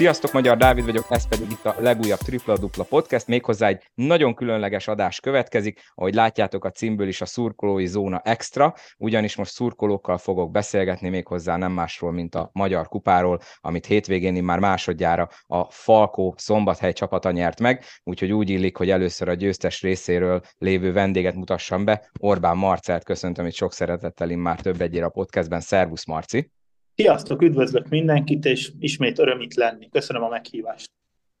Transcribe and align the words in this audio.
Sziasztok, 0.00 0.32
Magyar 0.32 0.56
Dávid 0.56 0.84
vagyok, 0.84 1.06
ez 1.08 1.28
pedig 1.28 1.50
itt 1.50 1.64
a 1.64 1.74
legújabb 1.78 2.18
Tripla 2.18 2.58
Dupla 2.58 2.84
Podcast, 2.84 3.26
méghozzá 3.26 3.66
egy 3.66 3.90
nagyon 3.94 4.34
különleges 4.34 4.88
adás 4.88 5.20
következik, 5.20 5.80
ahogy 5.94 6.14
látjátok 6.14 6.64
a 6.64 6.70
címből 6.70 7.08
is 7.08 7.20
a 7.20 7.26
szurkolói 7.26 7.86
zóna 7.86 8.20
extra, 8.24 8.74
ugyanis 8.98 9.36
most 9.36 9.52
szurkolókkal 9.52 10.18
fogok 10.18 10.50
beszélgetni 10.50 11.08
méghozzá 11.08 11.56
nem 11.56 11.72
másról, 11.72 12.12
mint 12.12 12.34
a 12.34 12.50
Magyar 12.52 12.88
Kupáról, 12.88 13.40
amit 13.60 13.86
hétvégén 13.86 14.44
már 14.44 14.58
másodjára 14.58 15.28
a 15.46 15.70
Falkó 15.70 16.34
Szombathely 16.38 16.92
csapata 16.92 17.30
nyert 17.30 17.60
meg, 17.60 17.84
úgyhogy 18.02 18.32
úgy 18.32 18.50
illik, 18.50 18.76
hogy 18.76 18.90
először 18.90 19.28
a 19.28 19.34
győztes 19.34 19.82
részéről 19.82 20.40
lévő 20.58 20.92
vendéget 20.92 21.34
mutassam 21.34 21.84
be. 21.84 22.10
Orbán 22.18 22.56
Marcelt 22.56 23.04
köszöntöm 23.04 23.46
itt 23.46 23.54
sok 23.54 23.72
szeretettel 23.72 24.36
már 24.36 24.60
több 24.60 24.80
egyére 24.80 25.04
a 25.04 25.10
podcastben. 25.10 25.60
Szervusz 25.60 26.06
Marci! 26.06 26.50
Sziasztok, 27.00 27.42
üdvözlök 27.42 27.88
mindenkit, 27.88 28.44
és 28.44 28.72
ismét 28.78 29.18
öröm 29.18 29.40
itt 29.40 29.54
lenni. 29.54 29.88
Köszönöm 29.88 30.22
a 30.22 30.28
meghívást. 30.28 30.90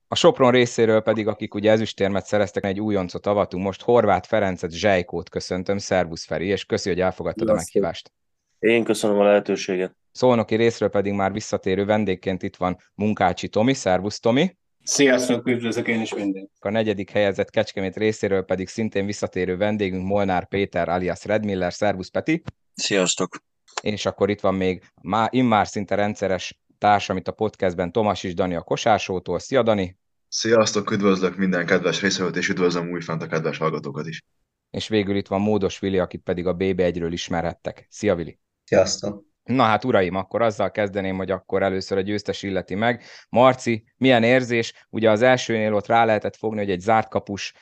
A 0.08 0.14
Sopron 0.14 0.50
részéről 0.50 1.00
pedig, 1.00 1.26
akik 1.26 1.54
ugye 1.54 1.70
ezüstérmet 1.70 2.26
szereztek, 2.26 2.64
egy 2.64 2.80
újoncot 2.80 3.26
avatunk, 3.26 3.64
most 3.64 3.82
Horváth 3.82 4.28
Ferencet, 4.28 4.72
Zsejkót 4.72 5.28
köszöntöm, 5.28 5.78
szervusz 5.78 6.26
Feri, 6.26 6.46
és 6.46 6.64
köszi, 6.64 6.88
hogy 6.88 7.00
elfogadtad 7.00 7.46
Sziasztok. 7.46 7.56
a 7.56 7.78
meghívást. 7.80 8.12
Én 8.58 8.84
köszönöm 8.84 9.18
a 9.18 9.24
lehetőséget. 9.24 9.96
Szolnoki 10.12 10.54
részről 10.54 10.88
pedig 10.88 11.12
már 11.12 11.32
visszatérő 11.32 11.84
vendégként 11.84 12.42
itt 12.42 12.56
van 12.56 12.76
Munkácsi 12.94 13.48
Tomi, 13.48 13.74
szervusz 13.74 14.20
Tomi. 14.20 14.56
Sziasztok, 14.82 15.46
üdvözlök 15.46 15.88
én 15.88 16.00
is 16.00 16.14
mindenkit. 16.14 16.50
A 16.58 16.70
negyedik 16.70 17.10
helyezett 17.10 17.50
Kecskemét 17.50 17.96
részéről 17.96 18.42
pedig 18.42 18.68
szintén 18.68 19.06
visszatérő 19.06 19.56
vendégünk 19.56 20.06
Molnár 20.06 20.48
Péter 20.48 20.88
alias 20.88 21.24
Redmiller, 21.24 21.72
szervusz 21.72 22.08
Peti. 22.08 22.42
Sziasztok 22.74 23.36
és 23.82 24.06
akkor 24.06 24.30
itt 24.30 24.40
van 24.40 24.54
még 24.54 24.82
má, 25.02 25.28
immár 25.30 25.66
szinte 25.66 25.94
rendszeres 25.94 26.60
társam 26.78 27.16
itt 27.16 27.28
a 27.28 27.32
podcastben, 27.32 27.92
Tomas 27.92 28.22
is 28.22 28.34
Dani 28.34 28.54
a 28.54 28.62
Kosársótól. 28.62 29.38
Szia 29.38 29.62
Dani! 29.62 29.98
Sziasztok, 30.28 30.90
üdvözlök 30.90 31.36
minden 31.36 31.66
kedves 31.66 32.00
részvevőt, 32.00 32.36
és 32.36 32.48
üdvözlöm 32.48 32.90
újfent 32.90 33.22
a 33.22 33.26
kedves 33.26 33.58
hallgatókat 33.58 34.06
is. 34.06 34.22
És 34.70 34.88
végül 34.88 35.16
itt 35.16 35.26
van 35.26 35.40
Módos 35.40 35.78
Vili, 35.78 35.98
akit 35.98 36.22
pedig 36.22 36.46
a 36.46 36.56
BB1-ről 36.56 37.08
ismerhettek. 37.10 37.86
Szia 37.90 38.14
Vili! 38.14 38.38
Sziasztok! 38.64 39.29
Na 39.50 39.62
hát 39.62 39.84
uraim, 39.84 40.14
akkor 40.14 40.42
azzal 40.42 40.70
kezdeném, 40.70 41.16
hogy 41.16 41.30
akkor 41.30 41.62
először 41.62 41.98
a 41.98 42.00
győztes 42.00 42.42
illeti 42.42 42.74
meg. 42.74 43.02
Marci, 43.28 43.84
milyen 43.96 44.22
érzés? 44.22 44.86
Ugye 44.90 45.10
az 45.10 45.22
elsőnél 45.22 45.74
ott 45.74 45.86
rá 45.86 46.04
lehetett 46.04 46.36
fogni, 46.36 46.58
hogy 46.58 46.70
egy 46.70 46.80
zárt 46.80 47.08
kapus 47.08 47.54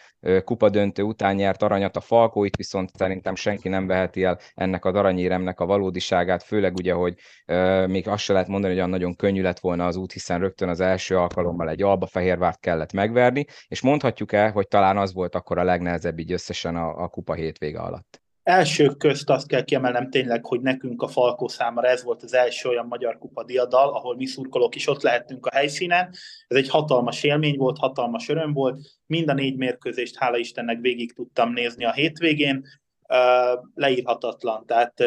kupadöntő 0.45 1.03
után 1.03 1.35
nyert 1.35 1.63
aranyat 1.63 1.97
a 1.97 2.01
Falkó, 2.01 2.45
itt 2.45 2.57
viszont 2.57 2.91
szerintem 2.97 3.35
senki 3.35 3.69
nem 3.69 3.87
veheti 3.87 4.25
el 4.25 4.39
ennek 4.55 4.85
az 4.85 4.95
aranyéremnek 4.95 5.61
a 5.61 5.67
valódiságát, 5.67 6.43
főleg 6.43 6.75
ugye, 6.75 6.93
hogy 6.93 7.15
még 7.87 8.09
azt 8.09 8.23
se 8.23 8.33
lehet 8.33 8.49
mondani, 8.49 8.73
hogy 8.73 8.79
olyan 8.81 8.93
nagyon 8.93 9.17
könnyű 9.17 9.43
lett 9.43 9.59
volna 9.59 9.87
az 9.87 9.97
út, 9.97 10.13
hiszen 10.13 10.39
rögtön 10.39 10.69
az 10.69 10.81
első 10.81 11.17
alkalommal 11.17 11.69
egy 11.69 11.83
Alba 11.83 12.07
Fehérvárt 12.07 12.61
kellett 12.61 12.93
megverni, 12.93 13.47
és 13.69 13.81
mondhatjuk 13.81 14.33
el, 14.33 14.51
hogy 14.51 14.69
talán 14.69 14.97
az 14.97 15.13
volt 15.13 15.35
akkor 15.35 15.59
a 15.59 15.65
legnehezebb 15.65 16.19
így 16.19 16.33
összesen 16.33 16.77
a, 16.77 17.03
a 17.03 17.09
kupa 17.09 17.35
hétvége 17.35 17.81
alatt 17.81 18.27
elsők 18.49 18.99
közt 18.99 19.31
azt 19.31 19.47
kell 19.47 19.63
kiemelnem 19.63 20.11
tényleg, 20.11 20.45
hogy 20.45 20.61
nekünk 20.61 21.03
a 21.03 21.09
Falkó 21.09 21.49
számára 21.49 21.89
ez 21.89 22.05
volt 22.05 22.23
az 22.23 22.35
első 22.35 22.69
olyan 22.69 22.87
Magyar 22.87 23.19
Kupa 23.19 23.45
diadal, 23.45 23.95
ahol 23.95 24.17
mi 24.17 24.27
szurkolók 24.27 24.75
is 24.75 24.89
ott 24.89 25.03
lehettünk 25.03 25.47
a 25.47 25.55
helyszínen. 25.55 26.09
Ez 26.47 26.57
egy 26.57 26.69
hatalmas 26.69 27.23
élmény 27.23 27.57
volt, 27.57 27.79
hatalmas 27.79 28.29
öröm 28.29 28.53
volt. 28.53 28.81
Mind 29.07 29.29
a 29.29 29.33
négy 29.33 29.57
mérkőzést, 29.57 30.19
hála 30.19 30.37
Istennek 30.37 30.81
végig 30.81 31.13
tudtam 31.13 31.53
nézni 31.53 31.85
a 31.85 31.93
hétvégén. 31.93 32.65
Leírhatatlan, 33.75 34.67
tehát 34.67 35.05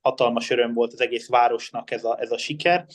hatalmas 0.00 0.50
öröm 0.50 0.74
volt 0.74 0.92
az 0.92 1.00
egész 1.00 1.28
városnak 1.28 1.90
ez 1.90 2.04
a, 2.04 2.20
ez 2.20 2.30
a 2.30 2.38
siker, 2.38 2.86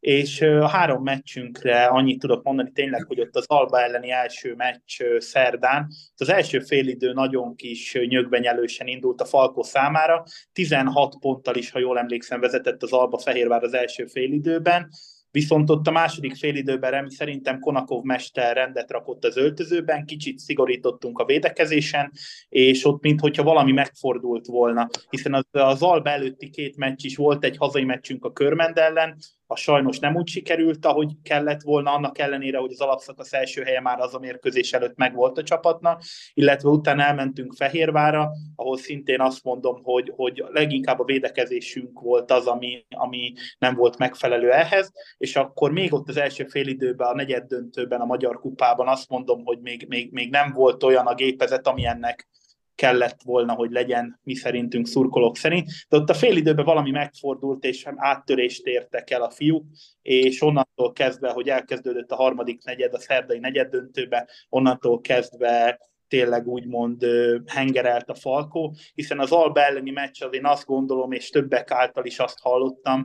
és 0.00 0.40
a 0.40 0.68
három 0.68 1.02
meccsünkre 1.02 1.84
annyit 1.84 2.18
tudok 2.18 2.42
mondani 2.42 2.70
tényleg, 2.72 3.04
hogy 3.06 3.20
ott 3.20 3.36
az 3.36 3.44
Alba 3.46 3.80
elleni 3.80 4.10
első 4.10 4.54
meccs 4.54 5.02
szerdán, 5.18 5.88
az 6.16 6.28
első 6.28 6.60
félidő 6.60 7.12
nagyon 7.12 7.54
kis 7.56 7.98
nyögbenyelősen 8.06 8.86
indult 8.86 9.20
a 9.20 9.24
Falko 9.24 9.62
számára, 9.62 10.24
16 10.52 11.18
ponttal 11.20 11.54
is, 11.54 11.70
ha 11.70 11.78
jól 11.78 11.98
emlékszem, 11.98 12.40
vezetett 12.40 12.82
az 12.82 12.92
Alba 12.92 13.18
Fehérvár 13.18 13.62
az 13.62 13.74
első 13.74 14.06
félidőben, 14.06 14.88
Viszont 15.30 15.70
ott 15.70 15.86
a 15.86 15.90
második 15.90 16.34
félidőben 16.34 16.90
Remi 16.90 17.10
szerintem 17.10 17.58
Konakov 17.58 18.02
mester 18.02 18.54
rendet 18.54 18.90
rakott 18.90 19.24
az 19.24 19.36
öltözőben, 19.36 20.04
kicsit 20.04 20.38
szigorítottunk 20.38 21.18
a 21.18 21.24
védekezésen, 21.24 22.12
és 22.48 22.84
ott 22.84 23.02
mintha 23.02 23.42
valami 23.42 23.72
megfordult 23.72 24.46
volna, 24.46 24.88
hiszen 25.10 25.34
az, 25.34 25.44
az 25.50 25.82
Alba 25.82 26.10
előtti 26.10 26.50
két 26.50 26.76
meccs 26.76 27.04
is 27.04 27.16
volt 27.16 27.44
egy 27.44 27.56
hazai 27.56 27.84
meccsünk 27.84 28.24
a 28.24 28.32
Körmend 28.32 28.78
ellen, 28.78 29.16
a 29.50 29.56
sajnos 29.56 29.98
nem 29.98 30.16
úgy 30.16 30.28
sikerült, 30.28 30.86
ahogy 30.86 31.12
kellett 31.22 31.62
volna, 31.62 31.92
annak 31.92 32.18
ellenére, 32.18 32.58
hogy 32.58 32.72
az 32.72 32.80
alapszakasz 32.80 33.32
első 33.32 33.62
helye 33.62 33.80
már 33.80 34.00
az 34.00 34.14
a 34.14 34.18
mérkőzés 34.18 34.72
előtt 34.72 34.96
megvolt 34.96 35.38
a 35.38 35.42
csapatnak, 35.42 36.02
illetve 36.34 36.68
utána 36.68 37.02
elmentünk 37.02 37.54
Fehérvára, 37.54 38.30
ahol 38.56 38.76
szintén 38.76 39.20
azt 39.20 39.44
mondom, 39.44 39.82
hogy, 39.82 40.12
hogy 40.16 40.44
leginkább 40.48 40.98
a 40.98 41.04
védekezésünk 41.04 42.00
volt 42.00 42.30
az, 42.30 42.46
ami, 42.46 42.86
ami 42.88 43.32
nem 43.58 43.74
volt 43.74 43.98
megfelelő 43.98 44.52
ehhez, 44.52 44.92
és 45.16 45.36
akkor 45.36 45.72
még 45.72 45.92
ott 45.92 46.08
az 46.08 46.16
első 46.16 46.44
félidőben, 46.44 47.08
a 47.08 47.14
negyed 47.14 47.44
döntőben, 47.44 48.00
a 48.00 48.04
Magyar 48.04 48.40
Kupában 48.40 48.88
azt 48.88 49.08
mondom, 49.08 49.44
hogy 49.44 49.58
még, 49.60 49.86
még, 49.88 50.12
még 50.12 50.30
nem 50.30 50.52
volt 50.52 50.82
olyan 50.82 51.06
a 51.06 51.14
gépezet, 51.14 51.66
ami 51.66 51.86
ennek 51.86 52.28
kellett 52.78 53.22
volna, 53.24 53.52
hogy 53.52 53.70
legyen 53.70 54.20
mi 54.22 54.34
szerintünk 54.34 54.86
szurkolók 54.86 55.36
szerint, 55.36 55.70
de 55.88 55.96
ott 55.96 56.10
a 56.10 56.14
fél 56.14 56.36
időben 56.36 56.64
valami 56.64 56.90
megfordult, 56.90 57.64
és 57.64 57.86
áttörést 57.96 58.66
értek 58.66 59.10
el 59.10 59.22
a 59.22 59.30
fiúk, 59.30 59.64
és 60.02 60.42
onnantól 60.42 60.92
kezdve, 60.92 61.30
hogy 61.30 61.48
elkezdődött 61.48 62.10
a 62.10 62.16
harmadik 62.16 62.64
negyed, 62.64 62.94
a 62.94 62.98
szerdai 62.98 63.38
negyed 63.38 63.68
döntőbe, 63.68 64.28
onnantól 64.48 65.00
kezdve 65.00 65.80
tényleg 66.08 66.46
úgymond 66.46 67.04
hengerelt 67.46 68.10
a 68.10 68.14
Falkó, 68.14 68.74
hiszen 68.94 69.18
az 69.18 69.32
Alba 69.32 69.60
elleni 69.60 69.90
meccs 69.90 70.22
az 70.22 70.34
én 70.34 70.46
azt 70.46 70.66
gondolom, 70.66 71.12
és 71.12 71.30
többek 71.30 71.70
által 71.70 72.04
is 72.04 72.18
azt 72.18 72.38
hallottam, 72.40 73.04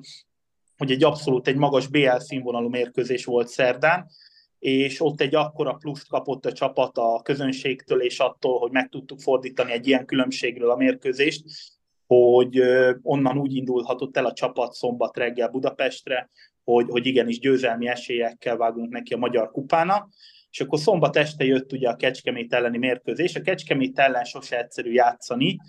hogy 0.78 0.92
egy 0.92 1.04
abszolút 1.04 1.48
egy 1.48 1.58
magas 1.58 1.88
BL 1.88 2.18
színvonalú 2.18 2.70
mérkőzés 2.70 3.26
volt 3.26 3.48
szerdán, 3.48 4.06
és 4.64 5.02
ott 5.02 5.22
egy 5.22 5.36
akkora 5.36 5.74
pluszt 5.74 6.08
kapott 6.08 6.46
a 6.46 6.52
csapat 6.52 6.98
a 6.98 7.22
közönségtől, 7.24 8.02
és 8.02 8.20
attól, 8.20 8.60
hogy 8.60 8.72
meg 8.72 8.90
tudtuk 8.90 9.20
fordítani 9.20 9.72
egy 9.72 9.88
ilyen 9.88 10.06
különbségről 10.06 10.70
a 10.70 10.76
mérkőzést, 10.76 11.44
hogy 12.08 12.62
onnan 13.02 13.38
úgy 13.38 13.56
indulhatott 13.56 14.18
el 14.18 14.26
a 14.26 14.34
csapat 14.34 14.74
szombat 14.74 15.18
reggel 15.18 15.48
Budapestre, 15.48 16.30
hogy, 16.64 16.86
hogy 16.90 17.06
igenis 17.06 17.40
győzelmi 17.40 17.88
esélyekkel 17.88 18.58
vágunk 18.58 18.92
neki 18.92 19.14
a 19.14 19.18
Magyar 19.18 19.52
Kupának, 19.52 20.10
és 20.52 20.62
akkor 20.62 20.80
szombat 20.80 21.16
este 21.16 21.46
jött 21.46 21.72
ugye 21.72 21.90
a 21.90 21.96
Kecskemét 21.96 22.54
elleni 22.54 22.78
mérkőzés. 22.78 23.36
A 23.36 23.42
Kecskemét 23.42 24.00
ellen 24.00 24.24
sose 24.24 24.58
egyszerű 24.58 24.92
játszani, 24.92 25.60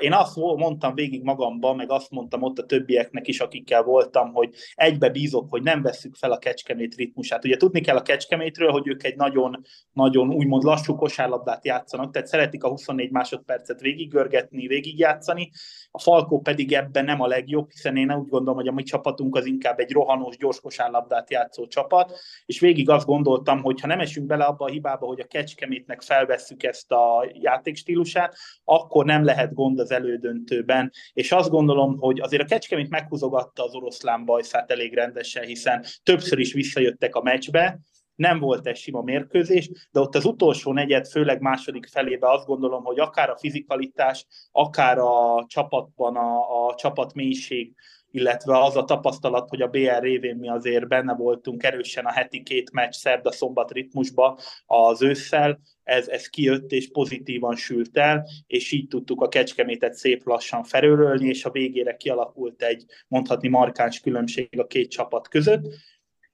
én 0.00 0.12
azt 0.12 0.36
mondtam 0.36 0.94
végig 0.94 1.22
magamban, 1.22 1.76
meg 1.76 1.90
azt 1.90 2.10
mondtam 2.10 2.42
ott 2.42 2.58
a 2.58 2.66
többieknek 2.66 3.28
is, 3.28 3.40
akikkel 3.40 3.82
voltam, 3.82 4.32
hogy 4.32 4.54
egybe 4.74 5.08
bízok, 5.08 5.50
hogy 5.50 5.62
nem 5.62 5.82
veszük 5.82 6.14
fel 6.16 6.32
a 6.32 6.38
kecskemét 6.38 6.94
ritmusát. 6.94 7.44
Ugye 7.44 7.56
tudni 7.56 7.80
kell 7.80 7.96
a 7.96 8.02
kecskemétről, 8.02 8.70
hogy 8.70 8.88
ők 8.88 9.04
egy 9.04 9.16
nagyon, 9.16 9.62
nagyon 9.92 10.34
úgymond 10.34 10.62
lassú 10.62 10.94
kosárlabdát 10.94 11.64
játszanak, 11.64 12.12
tehát 12.12 12.28
szeretik 12.28 12.64
a 12.64 12.68
24 12.68 13.10
másodpercet 13.10 13.80
végiggörgetni, 13.80 14.66
végigjátszani. 14.66 15.50
A 15.90 16.00
Falkó 16.00 16.40
pedig 16.40 16.72
ebben 16.72 17.04
nem 17.04 17.20
a 17.20 17.26
legjobb, 17.26 17.70
hiszen 17.70 17.96
én 17.96 18.12
úgy 18.12 18.28
gondolom, 18.28 18.56
hogy 18.56 18.68
a 18.68 18.72
mi 18.72 18.82
csapatunk 18.82 19.36
az 19.36 19.46
inkább 19.46 19.78
egy 19.78 19.92
rohanós, 19.92 20.36
gyors 20.36 20.60
kosárlabdát 20.60 21.30
játszó 21.30 21.66
csapat, 21.66 22.18
és 22.46 22.60
végig 22.60 22.90
azt 22.90 23.06
gondoltam, 23.06 23.62
hogy 23.62 23.80
ha 23.80 23.86
nem 23.86 24.00
esünk 24.00 24.26
bele 24.26 24.44
abba 24.44 24.64
a 24.64 24.68
hibába, 24.68 25.06
hogy 25.06 25.20
a 25.20 25.26
kecskemétnek 25.26 26.02
felvesszük 26.02 26.62
ezt 26.62 26.92
a 26.92 27.30
játékstílusát, 27.32 28.36
akkor 28.64 29.04
nem 29.04 29.24
lehet 29.24 29.54
gond 29.54 29.78
az 29.78 29.90
elődöntőben, 29.90 30.90
és 31.12 31.32
azt 31.32 31.50
gondolom, 31.50 31.98
hogy 31.98 32.20
azért 32.20 32.42
a 32.42 32.46
Kecskemét 32.46 32.88
meghúzogatta 32.88 33.64
az 33.64 33.74
oroszlán 33.74 34.24
bajszát 34.24 34.70
elég 34.70 34.94
rendesen, 34.94 35.44
hiszen 35.44 35.84
többször 36.02 36.38
is 36.38 36.52
visszajöttek 36.52 37.14
a 37.14 37.22
meccsbe, 37.22 37.80
nem 38.18 38.38
volt 38.38 38.66
egy 38.66 38.76
sima 38.76 39.02
mérkőzés, 39.02 39.70
de 39.90 40.00
ott 40.00 40.14
az 40.14 40.24
utolsó 40.24 40.72
negyed, 40.72 41.06
főleg 41.06 41.40
második 41.40 41.86
felébe 41.86 42.30
azt 42.30 42.46
gondolom, 42.46 42.84
hogy 42.84 42.98
akár 42.98 43.30
a 43.30 43.36
fizikalitás, 43.36 44.26
akár 44.52 44.98
a 44.98 45.44
csapatban 45.46 46.16
a, 46.16 46.66
a 46.66 46.74
csapat 46.74 47.14
mélység, 47.14 47.74
illetve 48.10 48.58
az 48.58 48.76
a 48.76 48.84
tapasztalat, 48.84 49.48
hogy 49.48 49.62
a 49.62 49.66
BR 49.66 50.00
révén 50.00 50.36
mi 50.36 50.48
azért 50.48 50.88
benne 50.88 51.14
voltunk 51.14 51.62
erősen 51.62 52.04
a 52.04 52.10
heti 52.10 52.42
két 52.42 52.70
meccs 52.72 52.94
szerda-szombat 52.94 53.70
ritmusba 53.70 54.38
az 54.66 55.02
ősszel, 55.02 55.60
ez, 55.82 56.08
ez 56.08 56.26
kijött 56.26 56.70
és 56.70 56.90
pozitívan 56.90 57.56
sült 57.56 57.96
el, 57.96 58.24
és 58.46 58.72
így 58.72 58.88
tudtuk 58.88 59.20
a 59.20 59.28
kecskemétet 59.28 59.94
szép 59.94 60.26
lassan 60.26 60.62
felőrölni, 60.64 61.28
és 61.28 61.44
a 61.44 61.50
végére 61.50 61.96
kialakult 61.96 62.62
egy 62.62 62.84
mondhatni 63.08 63.48
markáns 63.48 64.00
különbség 64.00 64.60
a 64.60 64.66
két 64.66 64.90
csapat 64.90 65.28
között. 65.28 65.66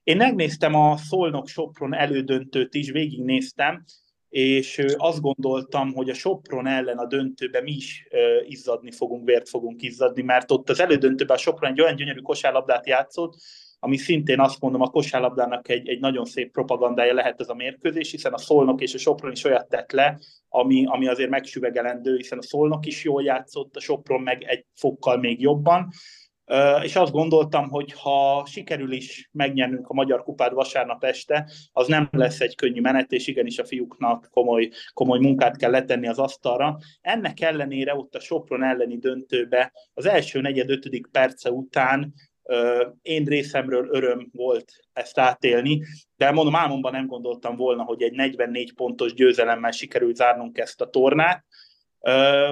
Én 0.05 0.17
megnéztem 0.17 0.75
a 0.75 0.97
Szolnok 0.97 1.49
Sopron 1.49 1.95
elődöntőt 1.95 2.75
is, 2.75 2.91
végignéztem, 2.91 3.85
és 4.29 4.85
azt 4.97 5.21
gondoltam, 5.21 5.93
hogy 5.93 6.11
a 6.11 6.15
Sopron 6.15 6.67
ellen 6.67 6.99
a 6.99 7.07
döntőben 7.07 7.63
mi 7.63 7.73
is 7.73 8.07
izzadni 8.47 8.91
fogunk, 8.91 9.25
vért 9.25 9.49
fogunk 9.49 9.83
izzadni, 9.83 10.23
mert 10.23 10.51
ott 10.51 10.71
az 10.71 10.81
elődöntőben 10.81 11.37
a 11.37 11.41
Sopron 11.41 11.71
egy 11.71 11.81
olyan 11.81 11.97
gyönyörű 11.97 12.21
kosárlabdát 12.21 12.87
játszott, 12.87 13.35
ami 13.79 13.97
szintén 13.97 14.41
azt 14.41 14.61
mondom, 14.61 14.81
a 14.81 14.91
kosárlabdának 14.91 15.69
egy, 15.69 15.89
egy 15.89 16.01
nagyon 16.01 16.25
szép 16.25 16.53
propagandája 16.53 17.15
lehet 17.15 17.41
ez 17.41 17.49
a 17.49 17.55
mérkőzés, 17.55 18.11
hiszen 18.11 18.33
a 18.33 18.39
Szolnok 18.39 18.81
és 18.81 18.95
a 18.95 18.99
Sopron 18.99 19.33
is 19.33 19.45
olyat 19.45 19.69
tett 19.69 19.93
le, 19.93 20.19
ami, 20.49 20.87
ami 20.87 21.09
azért 21.09 21.31
megsüvegelendő, 21.31 22.17
hiszen 22.17 22.39
a 22.39 22.43
Szolnok 22.43 22.87
is 22.87 23.05
jól 23.05 23.23
játszott, 23.23 23.77
a 23.77 23.81
Sopron 23.81 24.21
meg 24.21 24.43
egy 24.43 24.65
fokkal 24.75 25.19
még 25.19 25.41
jobban, 25.41 25.89
és 26.83 26.97
azt 26.97 27.13
gondoltam, 27.13 27.69
hogy 27.69 27.93
ha 27.93 28.45
sikerül 28.47 28.93
is 28.93 29.29
megnyernünk 29.33 29.89
a 29.89 29.95
Magyar 29.95 30.23
Kupát 30.23 30.53
vasárnap 30.53 31.05
este, 31.05 31.51
az 31.73 31.87
nem 31.87 32.09
lesz 32.13 32.41
egy 32.41 32.55
könnyű 32.55 32.81
menet, 32.81 33.13
és 33.13 33.27
igenis 33.27 33.59
a 33.59 33.65
fiúknak 33.65 34.29
komoly, 34.31 34.71
komoly 34.93 35.19
munkát 35.19 35.57
kell 35.57 35.71
letenni 35.71 36.09
az 36.09 36.19
asztalra. 36.19 36.79
Ennek 37.01 37.41
ellenére 37.41 37.95
ott 37.95 38.15
a 38.15 38.21
Sopron 38.21 38.63
elleni 38.63 38.99
döntőbe 38.99 39.73
az 39.95 40.07
első 40.07 40.41
negyed 40.41 40.71
ötödik 40.71 41.07
perce 41.13 41.51
után 41.51 42.15
én 43.03 43.25
részemről 43.25 43.89
öröm 43.91 44.29
volt 44.33 44.73
ezt 44.93 45.19
átélni, 45.19 45.83
de 46.17 46.31
mondom, 46.31 46.57
álmomban 46.57 46.93
nem 46.93 47.07
gondoltam 47.07 47.57
volna, 47.57 47.83
hogy 47.83 48.03
egy 48.03 48.13
44 48.13 48.75
pontos 48.75 49.15
győzelemmel 49.15 49.71
sikerül 49.71 50.15
zárnunk 50.15 50.59
ezt 50.59 50.81
a 50.81 50.91
tornát, 50.91 51.45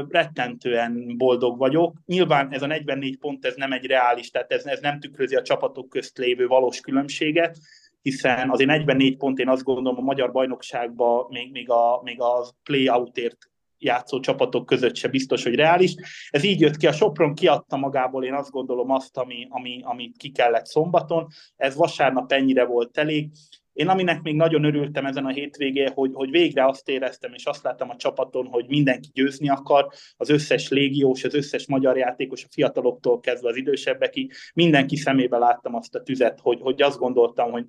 rettentően 0.08 1.16
boldog 1.16 1.58
vagyok. 1.58 1.96
Nyilván 2.06 2.52
ez 2.52 2.62
a 2.62 2.66
44 2.66 3.18
pont 3.18 3.44
ez 3.44 3.54
nem 3.54 3.72
egy 3.72 3.86
reális, 3.86 4.30
tehát 4.30 4.52
ez, 4.52 4.64
ez 4.64 4.80
nem 4.80 5.00
tükrözi 5.00 5.34
a 5.34 5.42
csapatok 5.42 5.88
közt 5.88 6.18
lévő 6.18 6.46
valós 6.46 6.80
különbséget, 6.80 7.58
hiszen 8.02 8.50
azért 8.50 8.68
44 8.68 9.16
pont 9.16 9.38
én 9.38 9.48
azt 9.48 9.62
gondolom 9.62 9.98
a 9.98 10.02
magyar 10.02 10.32
bajnokságban 10.32 11.26
még, 11.28 11.50
még, 11.52 11.70
a, 11.70 12.00
még 12.02 12.20
a 12.20 12.46
play-outért 12.62 13.36
játszó 13.78 14.20
csapatok 14.20 14.66
között 14.66 14.96
se 14.96 15.08
biztos, 15.08 15.42
hogy 15.42 15.54
reális. 15.54 15.94
Ez 16.30 16.44
így 16.44 16.60
jött 16.60 16.76
ki, 16.76 16.86
a 16.86 16.92
Sopron 16.92 17.34
kiadta 17.34 17.76
magából, 17.76 18.24
én 18.24 18.34
azt 18.34 18.50
gondolom 18.50 18.90
azt, 18.90 19.16
ami, 19.16 19.46
ami, 19.50 19.80
amit 19.84 20.16
ki 20.16 20.30
kellett 20.30 20.66
szombaton. 20.66 21.26
Ez 21.56 21.74
vasárnap 21.74 22.32
ennyire 22.32 22.64
volt 22.64 22.98
elég. 22.98 23.30
Én 23.72 23.88
aminek 23.88 24.22
még 24.22 24.34
nagyon 24.34 24.64
örültem 24.64 25.06
ezen 25.06 25.24
a 25.24 25.32
hétvégén, 25.32 25.90
hogy, 25.90 26.10
hogy 26.14 26.30
végre 26.30 26.66
azt 26.66 26.88
éreztem, 26.88 27.34
és 27.34 27.44
azt 27.44 27.62
láttam 27.62 27.90
a 27.90 27.96
csapaton, 27.96 28.46
hogy 28.46 28.64
mindenki 28.68 29.08
győzni 29.12 29.48
akar, 29.48 29.88
az 30.16 30.28
összes 30.28 30.68
légiós, 30.68 31.24
az 31.24 31.34
összes 31.34 31.66
magyar 31.66 31.96
játékos, 31.96 32.44
a 32.44 32.48
fiataloktól 32.50 33.20
kezdve 33.20 33.48
az 33.48 33.56
idősebbekig, 33.56 34.32
mindenki 34.54 34.96
szemébe 34.96 35.38
láttam 35.38 35.74
azt 35.74 35.94
a 35.94 36.02
tüzet, 36.02 36.40
hogy, 36.40 36.60
hogy 36.60 36.82
azt 36.82 36.98
gondoltam, 36.98 37.50
hogy 37.50 37.64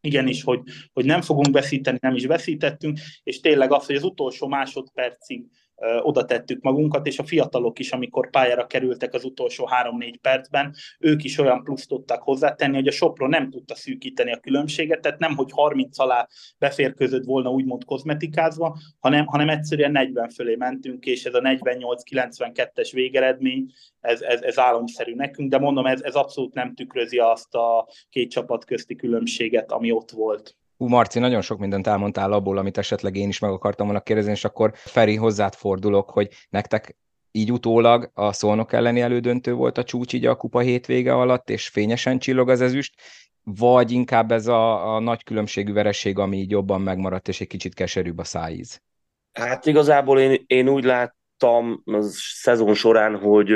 igenis, 0.00 0.42
hogy, 0.42 0.60
hogy 0.92 1.04
nem 1.04 1.20
fogunk 1.20 1.52
veszíteni, 1.52 1.98
nem 2.00 2.14
is 2.14 2.26
veszítettünk, 2.26 2.98
és 3.22 3.40
tényleg 3.40 3.72
az, 3.72 3.86
hogy 3.86 3.96
az 3.96 4.04
utolsó 4.04 4.48
másodpercig 4.48 5.46
oda 6.02 6.24
tettük 6.24 6.62
magunkat, 6.62 7.06
és 7.06 7.18
a 7.18 7.24
fiatalok 7.24 7.78
is, 7.78 7.92
amikor 7.92 8.30
pályára 8.30 8.66
kerültek 8.66 9.14
az 9.14 9.24
utolsó 9.24 9.66
három-négy 9.66 10.18
percben, 10.18 10.74
ők 10.98 11.24
is 11.24 11.38
olyan 11.38 11.64
plusz 11.64 11.86
tudtak 11.86 12.22
hozzátenni, 12.22 12.74
hogy 12.74 12.86
a 12.86 12.90
Sopron 12.90 13.28
nem 13.28 13.50
tudta 13.50 13.74
szűkíteni 13.74 14.32
a 14.32 14.40
különbséget, 14.40 15.00
tehát 15.00 15.18
nem, 15.18 15.36
hogy 15.36 15.50
30 15.52 15.98
alá 15.98 16.28
beférközött 16.58 17.24
volna 17.24 17.50
úgymond 17.50 17.84
kozmetikázva, 17.84 18.78
hanem, 18.98 19.26
hanem 19.26 19.48
egyszerűen 19.48 19.92
40 19.92 20.28
fölé 20.28 20.54
mentünk, 20.54 21.04
és 21.04 21.24
ez 21.24 21.34
a 21.34 21.40
48-92-es 21.40 22.90
végeredmény, 22.92 23.72
ez, 24.00 24.20
ez, 24.20 24.40
ez 24.40 24.58
álomszerű 24.58 25.14
nekünk, 25.14 25.50
de 25.50 25.58
mondom, 25.58 25.86
ez, 25.86 26.02
ez 26.02 26.14
abszolút 26.14 26.54
nem 26.54 26.74
tükrözi 26.74 27.18
azt 27.18 27.54
a 27.54 27.88
két 28.10 28.30
csapat 28.30 28.64
közti 28.64 28.94
különbséget, 28.94 29.72
ami 29.72 29.90
ott 29.90 30.10
volt. 30.10 30.56
Hú, 30.76 30.86
Marci, 30.86 31.18
nagyon 31.18 31.40
sok 31.40 31.58
mindent 31.58 31.86
elmondtál 31.86 32.32
abból, 32.32 32.58
amit 32.58 32.78
esetleg 32.78 33.16
én 33.16 33.28
is 33.28 33.38
meg 33.38 33.50
akartam 33.50 33.86
volna 33.86 34.02
kérdezni, 34.02 34.30
és 34.30 34.44
akkor 34.44 34.72
Feri, 34.74 35.16
hozzád 35.16 35.54
fordulok, 35.54 36.10
hogy 36.10 36.28
nektek 36.50 36.96
így 37.32 37.52
utólag 37.52 38.10
a 38.14 38.32
szolnok 38.32 38.72
elleni 38.72 39.00
elődöntő 39.00 39.52
volt 39.52 39.78
a 39.78 39.84
csúcs 39.84 40.12
így 40.12 40.26
a 40.26 40.34
kupa 40.34 40.60
hétvége 40.60 41.14
alatt, 41.14 41.50
és 41.50 41.68
fényesen 41.68 42.18
csillog 42.18 42.48
az 42.48 42.60
ezüst, 42.60 42.94
vagy 43.44 43.90
inkább 43.90 44.32
ez 44.32 44.46
a, 44.46 44.94
a 44.94 45.00
nagy 45.00 45.24
különbségű 45.24 45.72
vereség, 45.72 46.18
ami 46.18 46.36
így 46.36 46.50
jobban 46.50 46.80
megmaradt, 46.80 47.28
és 47.28 47.40
egy 47.40 47.46
kicsit 47.46 47.74
keserűbb 47.74 48.18
a 48.18 48.24
szájíz? 48.24 48.82
Hát 49.32 49.66
igazából 49.66 50.18
én, 50.18 50.44
én 50.46 50.68
úgy 50.68 50.84
láttam 50.84 51.82
a 51.84 52.00
szezon 52.40 52.74
során, 52.74 53.16
hogy, 53.16 53.52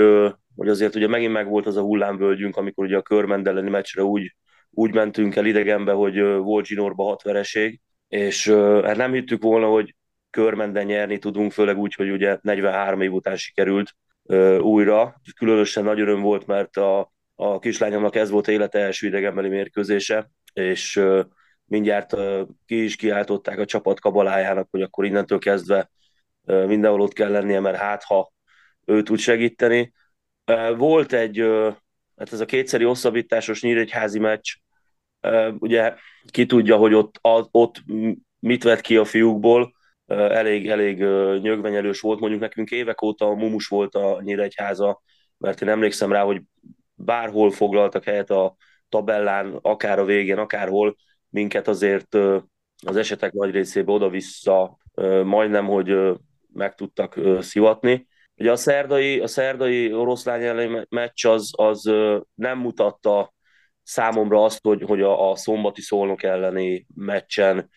hogy 0.56 0.68
azért 0.68 0.94
ugye 0.94 1.08
megint 1.08 1.32
megvolt 1.32 1.66
az 1.66 1.76
a 1.76 1.82
hullámvölgyünk, 1.82 2.56
amikor 2.56 2.84
ugye 2.84 2.96
a 2.96 3.02
körmend 3.02 3.46
elleni 3.46 3.70
meccsre 3.70 4.02
úgy 4.02 4.34
úgy 4.78 4.94
mentünk 4.94 5.36
el 5.36 5.46
idegenbe, 5.46 5.92
hogy 5.92 6.20
volt 6.22 6.66
zsinórba 6.66 7.04
hat 7.04 7.22
vereség, 7.22 7.80
és 8.08 8.48
hát 8.84 8.96
nem 8.96 9.12
hittük 9.12 9.42
volna, 9.42 9.66
hogy 9.66 9.94
körmenden 10.30 10.86
nyerni 10.86 11.18
tudunk, 11.18 11.52
főleg 11.52 11.78
úgy, 11.78 11.94
hogy 11.94 12.10
ugye 12.10 12.38
43 12.42 13.00
év 13.00 13.12
után 13.12 13.36
sikerült 13.36 13.96
újra. 14.58 15.20
Különösen 15.36 15.84
nagy 15.84 16.00
öröm 16.00 16.20
volt, 16.20 16.46
mert 16.46 16.76
a, 16.76 17.12
a 17.34 17.58
kislányomnak 17.58 18.16
ez 18.16 18.30
volt 18.30 18.48
élete 18.48 18.78
első 18.78 19.06
idegenbeli 19.06 19.48
mérkőzése, 19.48 20.30
és 20.52 21.02
mindjárt 21.64 22.16
ki 22.66 22.84
is 22.84 22.96
kiáltották 22.96 23.58
a 23.58 23.64
csapat 23.64 24.00
kabalájának, 24.00 24.68
hogy 24.70 24.82
akkor 24.82 25.04
innentől 25.04 25.38
kezdve 25.38 25.90
mindenhol 26.42 27.00
ott 27.00 27.12
kell 27.12 27.30
lennie, 27.30 27.60
mert 27.60 27.76
hát 27.76 28.02
ha 28.02 28.32
ő 28.84 29.02
tud 29.02 29.18
segíteni. 29.18 29.92
Volt 30.76 31.12
egy, 31.12 31.38
hát 32.16 32.32
ez 32.32 32.40
a 32.40 32.44
kétszeri 32.44 32.84
hosszabbításos 32.84 33.62
nyíregyházi 33.62 34.18
meccs, 34.18 34.56
ugye 35.58 35.94
ki 36.30 36.46
tudja, 36.46 36.76
hogy 36.76 36.94
ott, 36.94 37.18
ott 37.50 37.82
mit 38.38 38.62
vett 38.62 38.80
ki 38.80 38.96
a 38.96 39.04
fiúkból, 39.04 39.74
elég, 40.06 40.68
elég 40.68 40.98
nyögvenyelős 41.42 42.00
volt, 42.00 42.20
mondjuk 42.20 42.40
nekünk 42.40 42.70
évek 42.70 43.02
óta 43.02 43.26
a 43.26 43.34
mumus 43.34 43.66
volt 43.66 43.94
a 43.94 44.20
Nyíregyháza, 44.22 45.02
mert 45.38 45.62
én 45.62 45.68
emlékszem 45.68 46.12
rá, 46.12 46.22
hogy 46.22 46.42
bárhol 46.94 47.50
foglaltak 47.50 48.04
helyet 48.04 48.30
a 48.30 48.56
tabellán, 48.88 49.58
akár 49.62 49.98
a 49.98 50.04
végén, 50.04 50.38
akárhol, 50.38 50.96
minket 51.28 51.68
azért 51.68 52.14
az 52.86 52.96
esetek 52.96 53.32
nagy 53.32 53.50
részében 53.50 53.94
oda-vissza 53.94 54.78
majdnem, 55.24 55.66
hogy 55.66 55.96
meg 56.52 56.74
tudtak 56.74 57.20
szivatni. 57.40 58.06
Ugye 58.36 58.50
a 58.50 58.56
szerdai, 58.56 59.20
a 59.20 59.26
szerdai 59.26 59.92
oroszlány 59.92 60.42
elleni 60.42 60.86
meccs 60.88 61.26
az, 61.26 61.50
az 61.56 61.92
nem 62.34 62.58
mutatta 62.58 63.34
számomra 63.86 64.44
azt, 64.44 64.62
hogy, 64.62 64.82
hogy 64.82 65.00
a, 65.00 65.30
a 65.30 65.36
szombati 65.36 65.80
szolnok 65.80 66.22
elleni 66.22 66.86
meccsen 66.94 67.70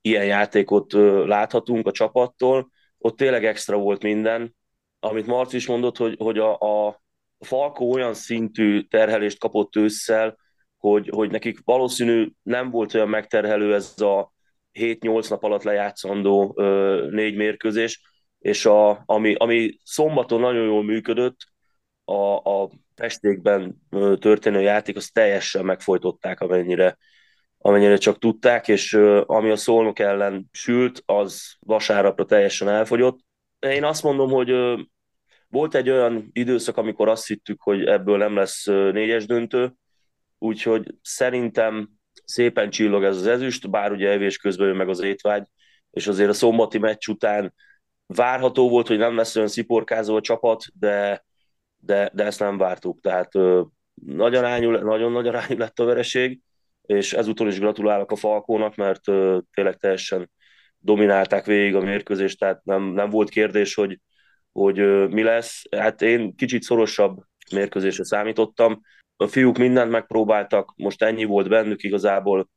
ilyen 0.00 0.24
játékot 0.24 0.92
láthatunk 1.26 1.86
a 1.86 1.92
csapattól, 1.92 2.70
ott 2.98 3.16
tényleg 3.16 3.44
extra 3.44 3.76
volt 3.76 4.02
minden. 4.02 4.56
Amit 5.00 5.26
Marci 5.26 5.56
is 5.56 5.66
mondott, 5.66 5.96
hogy, 5.96 6.14
hogy 6.18 6.38
a, 6.38 6.58
a 6.58 7.02
Falkó 7.38 7.92
olyan 7.92 8.14
szintű 8.14 8.82
terhelést 8.82 9.38
kapott 9.38 9.76
ősszel, 9.76 10.36
hogy, 10.76 11.08
hogy 11.08 11.30
nekik 11.30 11.58
valószínű 11.64 12.30
nem 12.42 12.70
volt 12.70 12.94
olyan 12.94 13.08
megterhelő 13.08 13.74
ez 13.74 14.00
a 14.00 14.32
7-8 14.72 15.28
nap 15.30 15.44
alatt 15.44 15.62
lejátszandó 15.62 16.54
ö, 16.56 17.06
négy 17.10 17.36
mérkőzés, 17.36 18.00
és 18.38 18.66
a, 18.66 19.02
ami, 19.06 19.34
ami 19.34 19.78
szombaton 19.84 20.40
nagyon 20.40 20.64
jól 20.64 20.84
működött, 20.84 21.36
a, 22.04 22.36
a 22.36 22.70
pestékben 22.96 23.76
történő 24.18 24.60
játék, 24.60 24.96
azt 24.96 25.12
teljesen 25.12 25.64
megfojtották, 25.64 26.40
amennyire, 26.40 26.98
amennyire 27.58 27.96
csak 27.96 28.18
tudták, 28.18 28.68
és 28.68 28.94
ami 29.26 29.50
a 29.50 29.56
szolnok 29.56 29.98
ellen 29.98 30.48
sült, 30.52 31.02
az 31.06 31.54
vasárnapra 31.60 32.24
teljesen 32.24 32.68
elfogyott. 32.68 33.18
Én 33.58 33.84
azt 33.84 34.02
mondom, 34.02 34.30
hogy 34.30 34.54
volt 35.48 35.74
egy 35.74 35.90
olyan 35.90 36.30
időszak, 36.32 36.76
amikor 36.76 37.08
azt 37.08 37.26
hittük, 37.26 37.62
hogy 37.62 37.84
ebből 37.84 38.16
nem 38.16 38.36
lesz 38.36 38.64
négyes 38.64 39.26
döntő, 39.26 39.74
úgyhogy 40.38 40.94
szerintem 41.02 41.88
szépen 42.24 42.70
csillog 42.70 43.04
ez 43.04 43.16
az 43.16 43.26
ezüst, 43.26 43.70
bár 43.70 43.92
ugye 43.92 44.10
evés 44.10 44.36
közben 44.36 44.66
jön 44.66 44.76
meg 44.76 44.88
az 44.88 45.00
étvágy, 45.00 45.46
és 45.90 46.06
azért 46.06 46.30
a 46.30 46.32
szombati 46.32 46.78
meccs 46.78 47.08
után 47.08 47.54
várható 48.06 48.68
volt, 48.68 48.86
hogy 48.86 48.98
nem 48.98 49.16
lesz 49.16 49.36
olyan 49.36 49.48
sziporkázó 49.48 50.16
a 50.16 50.20
csapat, 50.20 50.64
de 50.78 51.25
de, 51.86 52.10
de 52.14 52.24
ezt 52.24 52.40
nem 52.40 52.58
vártuk, 52.58 53.00
tehát 53.00 53.32
nagyon, 54.04 54.44
ányul, 54.44 54.78
nagyon 54.78 55.12
nagy 55.12 55.28
arányú 55.28 55.56
lett 55.58 55.78
a 55.78 55.84
vereség, 55.84 56.40
és 56.82 57.12
ezúttal 57.12 57.48
is 57.48 57.58
gratulálok 57.58 58.10
a 58.10 58.16
Falkónak, 58.16 58.74
mert 58.74 59.00
tényleg 59.50 59.76
teljesen 59.76 60.30
dominálták 60.78 61.46
végig 61.46 61.74
a 61.74 61.80
mérkőzést, 61.80 62.38
tehát 62.38 62.64
nem, 62.64 62.82
nem 62.82 63.10
volt 63.10 63.28
kérdés, 63.28 63.74
hogy, 63.74 64.00
hogy 64.52 65.08
mi 65.08 65.22
lesz. 65.22 65.62
Hát 65.76 66.02
én 66.02 66.36
kicsit 66.36 66.62
szorosabb 66.62 67.18
mérkőzésre 67.52 68.04
számítottam. 68.04 68.80
A 69.16 69.26
fiúk 69.26 69.58
mindent 69.58 69.90
megpróbáltak, 69.90 70.72
most 70.76 71.02
ennyi 71.02 71.24
volt 71.24 71.48
bennük 71.48 71.82
igazából, 71.82 72.48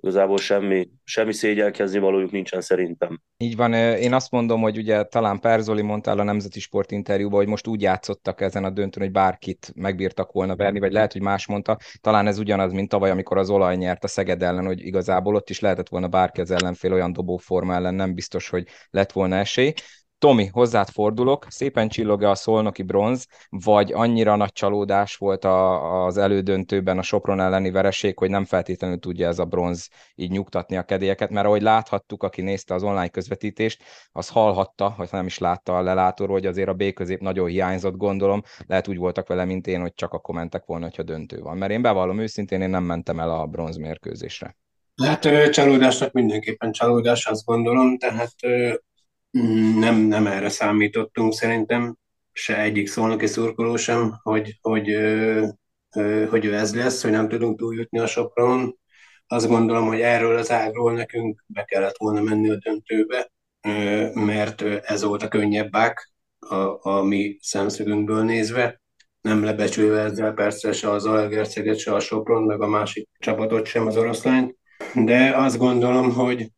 igazából 0.00 0.38
semmi, 0.38 0.88
semmi 1.04 1.32
szégyelkezni 1.32 1.98
valójuk 1.98 2.30
nincsen 2.30 2.60
szerintem. 2.60 3.20
Így 3.36 3.56
van, 3.56 3.72
én 3.72 4.12
azt 4.12 4.30
mondom, 4.30 4.60
hogy 4.60 4.76
ugye 4.76 5.02
talán 5.02 5.40
Perzoli 5.40 5.82
mondta 5.82 6.10
el 6.10 6.18
a 6.18 6.22
Nemzeti 6.22 6.60
Sport 6.60 6.90
interjúban, 6.90 7.38
hogy 7.38 7.48
most 7.48 7.66
úgy 7.66 7.82
játszottak 7.82 8.40
ezen 8.40 8.64
a 8.64 8.70
döntőn, 8.70 9.02
hogy 9.02 9.12
bárkit 9.12 9.72
megbírtak 9.74 10.32
volna 10.32 10.56
verni, 10.56 10.78
vagy 10.78 10.92
lehet, 10.92 11.12
hogy 11.12 11.22
más 11.22 11.46
mondta. 11.46 11.78
Talán 12.00 12.26
ez 12.26 12.38
ugyanaz, 12.38 12.72
mint 12.72 12.88
tavaly, 12.88 13.10
amikor 13.10 13.38
az 13.38 13.50
olaj 13.50 13.76
nyert 13.76 14.04
a 14.04 14.08
Szeged 14.08 14.42
ellen, 14.42 14.66
hogy 14.66 14.86
igazából 14.86 15.34
ott 15.34 15.50
is 15.50 15.60
lehetett 15.60 15.88
volna 15.88 16.08
bárki 16.08 16.40
az 16.40 16.50
ellenfél 16.50 16.92
olyan 16.92 17.12
dobóforma 17.12 17.74
ellen, 17.74 17.94
nem 17.94 18.14
biztos, 18.14 18.48
hogy 18.48 18.66
lett 18.90 19.12
volna 19.12 19.36
esély 19.36 19.72
Tomi, 20.18 20.46
hozzád 20.46 20.88
fordulok, 20.88 21.46
szépen 21.48 21.88
csillog 21.88 22.22
a 22.22 22.34
szolnoki 22.34 22.82
bronz, 22.82 23.26
vagy 23.48 23.92
annyira 23.92 24.36
nagy 24.36 24.52
csalódás 24.52 25.16
volt 25.16 25.44
a, 25.44 26.04
az 26.04 26.16
elődöntőben 26.16 26.98
a 26.98 27.02
Sopron 27.02 27.40
elleni 27.40 27.70
vereség, 27.70 28.18
hogy 28.18 28.30
nem 28.30 28.44
feltétlenül 28.44 28.98
tudja 28.98 29.28
ez 29.28 29.38
a 29.38 29.44
bronz 29.44 29.88
így 30.14 30.30
nyugtatni 30.30 30.76
a 30.76 30.82
kedélyeket, 30.82 31.30
mert 31.30 31.46
ahogy 31.46 31.62
láthattuk, 31.62 32.22
aki 32.22 32.42
nézte 32.42 32.74
az 32.74 32.82
online 32.82 33.08
közvetítést, 33.08 33.82
az 34.12 34.28
hallhatta, 34.28 34.94
vagy 34.96 35.08
nem 35.12 35.26
is 35.26 35.38
látta 35.38 35.76
a 35.76 35.82
lelátóról, 35.82 36.34
hogy 36.34 36.46
azért 36.46 36.68
a 36.68 36.74
B 36.74 36.92
közép 36.92 37.20
nagyon 37.20 37.48
hiányzott, 37.48 37.96
gondolom, 37.96 38.42
lehet 38.66 38.88
úgy 38.88 38.98
voltak 38.98 39.28
vele, 39.28 39.44
mint 39.44 39.66
én, 39.66 39.80
hogy 39.80 39.94
csak 39.94 40.12
a 40.12 40.18
kommentek 40.18 40.64
volna, 40.64 40.84
hogyha 40.84 41.02
döntő 41.02 41.40
van. 41.40 41.56
Mert 41.56 41.72
én 41.72 41.82
bevallom 41.82 42.18
őszintén, 42.18 42.60
én 42.60 42.70
nem 42.70 42.84
mentem 42.84 43.20
el 43.20 43.30
a 43.30 43.46
bronz 43.46 43.76
mérkőzésre. 43.76 44.56
Hát 45.02 45.50
csalódásnak 45.50 46.12
mindenképpen 46.12 46.72
csalódás, 46.72 47.26
azt 47.26 47.44
gondolom, 47.44 47.98
tehát 47.98 48.32
nem, 49.78 49.96
nem 49.96 50.26
erre 50.26 50.48
számítottunk 50.48 51.32
szerintem, 51.32 51.96
se 52.32 52.60
egyik 52.60 52.88
szolnoki 52.88 53.26
szurkoló 53.26 53.76
sem, 53.76 54.18
hogy, 54.22 54.58
hogy, 54.60 54.86
hogy 56.28 56.44
ő 56.44 56.54
ez 56.54 56.74
lesz, 56.74 57.02
hogy 57.02 57.10
nem 57.10 57.28
tudunk 57.28 57.58
túljutni 57.58 57.98
a 57.98 58.06
Sopron. 58.06 58.78
Azt 59.26 59.48
gondolom, 59.48 59.86
hogy 59.86 60.00
erről 60.00 60.36
az 60.36 60.50
ágról 60.50 60.92
nekünk 60.92 61.44
be 61.46 61.64
kellett 61.64 61.96
volna 61.96 62.20
menni 62.20 62.50
a 62.50 62.56
döntőbe, 62.56 63.30
mert 64.14 64.62
ez 64.62 65.02
volt 65.02 65.22
a 65.22 65.28
könnyebb 65.28 65.70
bák 65.70 66.12
a, 66.38 66.88
a 66.90 67.02
mi 67.02 67.38
szemszögünkből 67.40 68.24
nézve. 68.24 68.80
Nem 69.20 69.44
lebecsülve 69.44 70.00
ezzel 70.00 70.32
persze 70.32 70.72
se 70.72 70.90
az 70.90 71.06
Algerceget, 71.06 71.78
se 71.78 71.94
a 71.94 72.00
Sopron, 72.00 72.42
meg 72.42 72.60
a 72.60 72.66
másik 72.66 73.08
csapatot 73.18 73.66
sem, 73.66 73.86
az 73.86 73.96
oroszlányt. 73.96 74.56
De 74.94 75.36
azt 75.36 75.58
gondolom, 75.58 76.12
hogy 76.12 76.50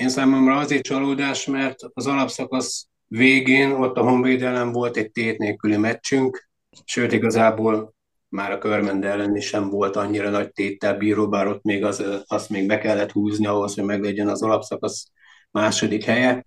én 0.00 0.08
számomra 0.08 0.56
azért 0.56 0.82
csalódás, 0.82 1.46
mert 1.46 1.76
az 1.92 2.06
alapszakasz 2.06 2.86
végén 3.06 3.70
ott 3.70 3.96
a 3.96 4.02
Honvéd 4.02 4.72
volt 4.72 4.96
egy 4.96 5.10
tét 5.10 5.38
nélküli 5.38 5.76
meccsünk, 5.76 6.48
sőt 6.84 7.12
igazából 7.12 7.94
már 8.28 8.52
a 8.52 8.58
Körmend 8.58 9.04
ellen 9.04 9.36
is 9.36 9.46
sem 9.46 9.68
volt 9.70 9.96
annyira 9.96 10.30
nagy 10.30 10.52
téttel 10.52 10.96
bíró, 10.96 11.28
bár 11.28 11.46
ott 11.46 11.62
még 11.62 11.84
az, 11.84 12.04
azt 12.26 12.50
még 12.50 12.66
be 12.66 12.78
kellett 12.78 13.10
húzni 13.10 13.46
ahhoz, 13.46 13.74
hogy 13.74 13.84
meglegyen 13.84 14.28
az 14.28 14.42
alapszakasz 14.42 15.06
második 15.50 16.04
helye. 16.04 16.46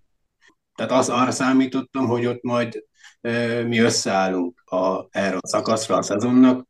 Tehát 0.74 0.92
az, 0.92 1.08
arra 1.08 1.30
számítottam, 1.30 2.06
hogy 2.06 2.26
ott 2.26 2.42
majd 2.42 2.84
e, 3.20 3.62
mi 3.62 3.78
összeállunk 3.78 4.60
a, 4.64 5.06
erre 5.10 5.36
a 5.40 5.46
szakaszra 5.46 5.96
a 5.96 6.02
szezonnak, 6.02 6.66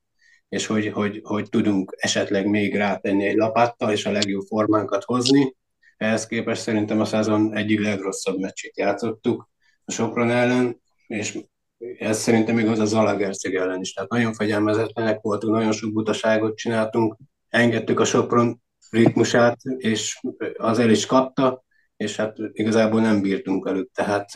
és 0.48 0.66
hogy, 0.66 0.88
hogy, 0.88 1.20
hogy 1.24 1.48
tudunk 1.48 1.94
esetleg 1.96 2.46
még 2.46 2.76
rátenni 2.76 3.26
egy 3.26 3.36
lapáttal, 3.36 3.90
és 3.90 4.06
a 4.06 4.10
legjobb 4.10 4.46
formánkat 4.46 5.04
hozni. 5.04 5.54
Ehhez 5.96 6.26
képest 6.26 6.62
szerintem 6.62 7.00
a 7.00 7.04
szezon 7.04 7.56
egyik 7.56 7.80
legrosszabb 7.80 8.38
meccsét 8.38 8.76
játszottuk 8.76 9.50
a 9.84 9.92
Sopron 9.92 10.30
ellen, 10.30 10.80
és 11.06 11.38
ez 11.98 12.18
szerintem 12.18 12.58
igaz 12.58 12.78
az 12.78 12.88
Zalagerszeg 12.88 13.54
ellen 13.54 13.80
is. 13.80 13.92
Tehát 13.92 14.10
nagyon 14.10 14.32
fegyelmezetlenek 14.32 15.20
voltunk, 15.20 15.54
nagyon 15.54 15.72
sok 15.72 15.92
butaságot 15.92 16.56
csináltunk, 16.56 17.16
engedtük 17.48 18.00
a 18.00 18.04
Sopron 18.04 18.62
ritmusát, 18.90 19.56
és 19.76 20.20
az 20.56 20.78
el 20.78 20.90
is 20.90 21.06
kapta, 21.06 21.64
és 21.96 22.16
hát 22.16 22.36
igazából 22.52 23.00
nem 23.00 23.20
bírtunk 23.20 23.64
velük. 23.64 23.90
Tehát 23.92 24.30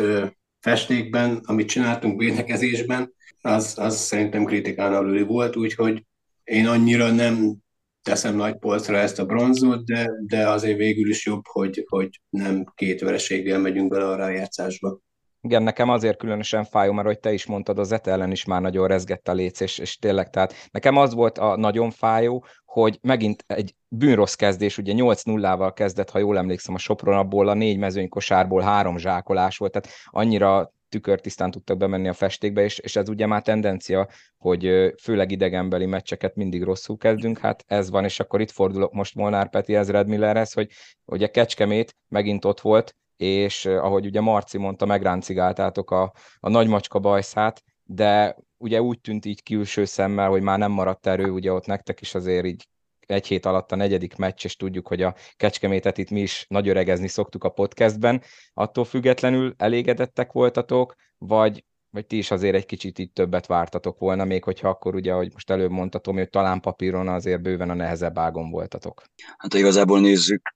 festékben, 0.60 1.40
amit 1.44 1.68
csináltunk 1.68 2.20
védekezésben, 2.20 3.14
az, 3.40 3.74
az 3.78 3.96
szerintem 3.96 4.44
kritikán 4.44 4.94
aluli 4.94 5.22
volt, 5.22 5.56
úgyhogy 5.56 6.04
én 6.44 6.66
annyira 6.66 7.10
nem 7.10 7.56
teszem 8.02 8.36
nagy 8.36 8.56
polcra 8.58 8.96
ezt 8.96 9.18
a 9.18 9.24
bronzot, 9.24 9.84
de, 9.84 10.10
de 10.26 10.48
azért 10.48 10.78
végül 10.78 11.08
is 11.08 11.26
jobb, 11.26 11.46
hogy, 11.46 11.84
hogy 11.88 12.20
nem 12.28 12.64
két 12.74 13.00
vereséggel 13.00 13.58
megyünk 13.58 13.90
bele 13.90 14.08
a 14.08 14.16
rájátszásba. 14.16 15.00
Igen, 15.40 15.62
nekem 15.62 15.88
azért 15.88 16.18
különösen 16.18 16.64
fájó, 16.64 16.92
mert 16.92 17.06
hogy 17.06 17.18
te 17.18 17.32
is 17.32 17.46
mondtad, 17.46 17.78
az 17.78 17.88
Zete 17.88 18.10
ellen 18.10 18.30
is 18.30 18.44
már 18.44 18.60
nagyon 18.60 18.86
rezgett 18.86 19.28
a 19.28 19.32
léc, 19.32 19.60
és, 19.60 19.78
és 19.78 19.96
tényleg, 19.96 20.30
tehát 20.30 20.54
nekem 20.70 20.96
az 20.96 21.14
volt 21.14 21.38
a 21.38 21.56
nagyon 21.56 21.90
fájó, 21.90 22.44
hogy 22.64 22.98
megint 23.02 23.44
egy 23.46 23.74
bűnrossz 23.88 24.34
kezdés, 24.34 24.78
ugye 24.78 24.92
8-0-val 24.96 25.72
kezdett, 25.74 26.10
ha 26.10 26.18
jól 26.18 26.38
emlékszem, 26.38 26.74
a 26.74 26.78
Sopron 26.78 27.16
abból 27.16 27.48
a 27.48 27.54
négy 27.54 27.78
mezőny 27.78 28.08
kosárból 28.08 28.60
három 28.60 28.98
zsákolás 28.98 29.56
volt, 29.56 29.72
tehát 29.72 29.96
annyira 30.04 30.72
tükörtisztán 30.88 31.50
tudtak 31.50 31.76
bemenni 31.76 32.08
a 32.08 32.12
festékbe, 32.12 32.62
és, 32.62 32.78
és 32.78 32.96
ez 32.96 33.08
ugye 33.08 33.26
már 33.26 33.42
tendencia, 33.42 34.08
hogy 34.38 34.94
főleg 35.02 35.30
idegenbeli 35.30 35.86
meccseket 35.86 36.34
mindig 36.34 36.62
rosszul 36.62 36.96
kezdünk, 36.96 37.38
hát 37.38 37.64
ez 37.66 37.90
van, 37.90 38.04
és 38.04 38.20
akkor 38.20 38.40
itt 38.40 38.50
fordulok 38.50 38.92
most 38.92 39.14
Molnár 39.14 39.50
Peti 39.50 39.74
ez 39.74 39.90
Red 39.90 40.08
Millerhez, 40.08 40.52
hogy 40.52 40.70
ugye 41.04 41.26
Kecskemét 41.26 41.96
megint 42.08 42.44
ott 42.44 42.60
volt, 42.60 42.96
és 43.16 43.66
ahogy 43.66 44.06
ugye 44.06 44.20
Marci 44.20 44.58
mondta, 44.58 44.86
megráncigáltátok 44.86 45.90
a, 45.90 46.12
a 46.40 46.48
nagy 46.48 46.68
macska 46.68 46.98
bajszát, 46.98 47.62
de 47.84 48.36
ugye 48.56 48.82
úgy 48.82 49.00
tűnt 49.00 49.24
így 49.24 49.42
külső 49.42 49.84
szemmel, 49.84 50.28
hogy 50.28 50.42
már 50.42 50.58
nem 50.58 50.72
maradt 50.72 51.06
erő, 51.06 51.30
ugye 51.30 51.52
ott 51.52 51.66
nektek 51.66 52.00
is 52.00 52.14
azért 52.14 52.46
így 52.46 52.68
egy 53.10 53.26
hét 53.26 53.46
alatt 53.46 53.72
a 53.72 53.76
negyedik 53.76 54.16
meccs, 54.16 54.44
és 54.44 54.56
tudjuk, 54.56 54.88
hogy 54.88 55.02
a 55.02 55.14
Kecskemétet 55.36 55.98
itt 55.98 56.10
mi 56.10 56.20
is 56.20 56.46
nagy 56.48 56.68
öregezni 56.68 57.08
szoktuk 57.08 57.44
a 57.44 57.48
podcastben. 57.48 58.22
Attól 58.54 58.84
függetlenül 58.84 59.54
elégedettek 59.56 60.32
voltatok, 60.32 60.94
vagy, 61.18 61.64
vagy 61.90 62.06
ti 62.06 62.16
is 62.16 62.30
azért 62.30 62.54
egy 62.54 62.66
kicsit 62.66 62.98
itt 62.98 63.14
többet 63.14 63.46
vártatok 63.46 63.98
volna, 63.98 64.24
még 64.24 64.44
hogyha 64.44 64.68
akkor 64.68 64.94
ugye, 64.94 65.12
ahogy 65.12 65.32
most 65.32 65.50
előbb 65.50 65.70
mondtatom, 65.70 66.16
hogy 66.16 66.30
talán 66.30 66.60
papíron 66.60 67.08
azért 67.08 67.42
bőven 67.42 67.70
a 67.70 67.74
nehezebb 67.74 68.18
ágon 68.18 68.50
voltatok. 68.50 69.02
Hát 69.36 69.52
ha 69.52 69.58
igazából 69.58 70.00
nézzük, 70.00 70.54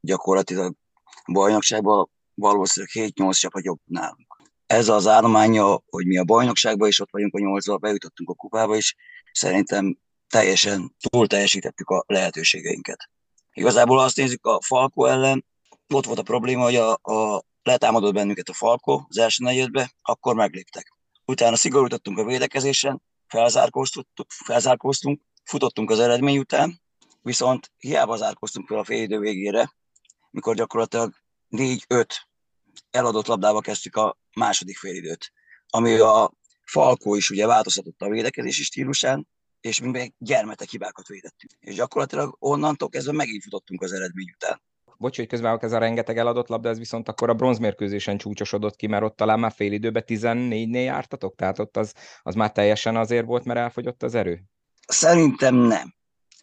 gyakorlatilag 0.00 0.74
bajnokságban 1.32 2.10
valószínűleg 2.34 3.12
7-8 3.14 3.38
csapat 3.38 3.64
jobb 3.64 3.80
nálunk. 3.84 4.42
Ez 4.66 4.88
az 4.88 5.06
állománya, 5.06 5.82
hogy 5.86 6.06
mi 6.06 6.18
a 6.18 6.24
bajnokságban 6.24 6.88
is 6.88 7.00
ott 7.00 7.10
vagyunk 7.10 7.34
a 7.34 7.38
8 7.38 7.80
bejutottunk 7.80 8.30
a 8.30 8.34
kupába 8.34 8.76
is, 8.76 8.96
szerintem 9.32 9.98
teljesen 10.34 10.94
túl 10.98 11.26
teljesítettük 11.26 11.88
a 11.88 12.04
lehetőségeinket. 12.06 13.10
Igazából 13.52 13.98
azt 13.98 14.16
nézzük 14.16 14.46
a 14.46 14.60
Falko 14.62 15.04
ellen, 15.04 15.44
ott 15.88 16.06
volt 16.06 16.18
a 16.18 16.22
probléma, 16.22 16.62
hogy 16.62 16.76
a, 16.76 16.92
a 16.92 17.44
letámadott 17.62 18.14
bennünket 18.14 18.48
a 18.48 18.52
Falko 18.52 19.04
az 19.08 19.18
első 19.18 19.44
negyedbe, 19.44 19.92
akkor 20.02 20.34
megléptek. 20.34 20.92
Utána 21.24 21.56
szigorítottunk 21.56 22.18
a 22.18 22.24
védekezésen, 22.24 23.02
felzárkóztunk, 23.26 24.06
felzárkóztunk, 24.44 25.20
futottunk 25.44 25.90
az 25.90 25.98
eredmény 25.98 26.38
után, 26.38 26.80
viszont 27.22 27.72
hiába 27.78 28.16
zárkóztunk 28.16 28.66
fel 28.66 28.78
a 28.78 28.84
félidő 28.84 29.18
végére, 29.18 29.72
mikor 30.30 30.54
gyakorlatilag 30.54 31.14
4-5 31.50 32.06
eladott 32.90 33.26
labdába 33.26 33.60
kezdtük 33.60 33.96
a 33.96 34.16
második 34.34 34.78
félidőt, 34.78 35.32
ami 35.66 35.98
a 35.98 36.32
Falkó 36.64 37.14
is 37.14 37.30
ugye 37.30 37.46
változtatott 37.46 38.02
a 38.02 38.08
védekezési 38.08 38.62
stílusán, 38.62 39.28
és 39.64 39.80
mi 39.80 39.90
még 39.90 40.14
gyermetek 40.18 40.68
hibákat 40.68 41.06
védettünk. 41.06 41.52
És 41.60 41.74
gyakorlatilag 41.74 42.36
onnantól 42.38 42.88
kezdve 42.88 43.12
megint 43.12 43.42
futottunk 43.42 43.82
az 43.82 43.92
eredmény 43.92 44.30
után. 44.34 44.62
Bocs, 44.98 45.16
hogy 45.16 45.26
közben 45.26 45.58
ez 45.60 45.72
a 45.72 45.78
rengeteg 45.78 46.18
eladott 46.18 46.48
labda, 46.48 46.68
ez 46.68 46.78
viszont 46.78 47.08
akkor 47.08 47.28
a 47.28 47.34
bronzmérkőzésen 47.34 48.18
csúcsosodott 48.18 48.76
ki, 48.76 48.86
mert 48.86 49.02
ott 49.02 49.16
talán 49.16 49.38
már 49.40 49.52
fél 49.52 49.72
időben 49.72 50.02
14-nél 50.06 50.84
jártatok? 50.84 51.34
Tehát 51.34 51.58
ott 51.58 51.76
az, 51.76 51.94
az 52.22 52.34
már 52.34 52.52
teljesen 52.52 52.96
azért 52.96 53.26
volt, 53.26 53.44
mert 53.44 53.58
elfogyott 53.58 54.02
az 54.02 54.14
erő? 54.14 54.42
Szerintem 54.86 55.54
nem. 55.54 55.94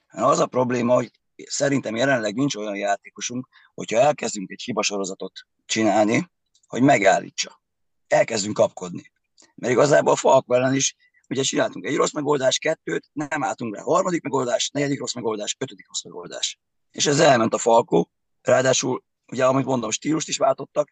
Az 0.08 0.40
a 0.40 0.46
probléma, 0.46 0.94
hogy 0.94 1.12
szerintem 1.36 1.96
jelenleg 1.96 2.36
nincs 2.36 2.56
olyan 2.56 2.76
játékosunk, 2.76 3.48
hogyha 3.74 4.00
elkezdünk 4.00 4.52
egy 4.52 4.62
hibasorozatot 4.62 5.32
csinálni, 5.66 6.30
hogy 6.68 6.82
megállítsa. 6.82 7.62
Elkezdünk 8.08 8.56
kapkodni. 8.56 9.12
Mert 9.56 9.74
igazából 9.74 10.14
a 10.14 10.16
Falko 10.16 10.54
ellen 10.54 10.76
is 10.76 10.96
ugye 11.32 11.42
csináltunk 11.42 11.86
egy 11.86 11.96
rossz 11.96 12.12
megoldás, 12.12 12.58
kettőt, 12.58 13.10
nem 13.14 13.44
álltunk 13.44 13.76
rá. 13.76 13.82
Harmadik 13.82 14.22
megoldás, 14.22 14.70
negyedik 14.70 15.00
rossz 15.00 15.14
megoldás, 15.14 15.56
ötödik 15.60 15.88
rossz 15.88 16.04
megoldás. 16.04 16.60
És 16.92 17.06
ez 17.06 17.20
elment 17.20 17.54
a 17.54 17.58
Falkó, 17.58 18.12
ráadásul, 18.42 19.04
ugye, 19.32 19.46
amit 19.46 19.66
mondom, 19.66 19.92
stílust 19.92 20.28
is 20.28 20.38
váltottak, 20.38 20.90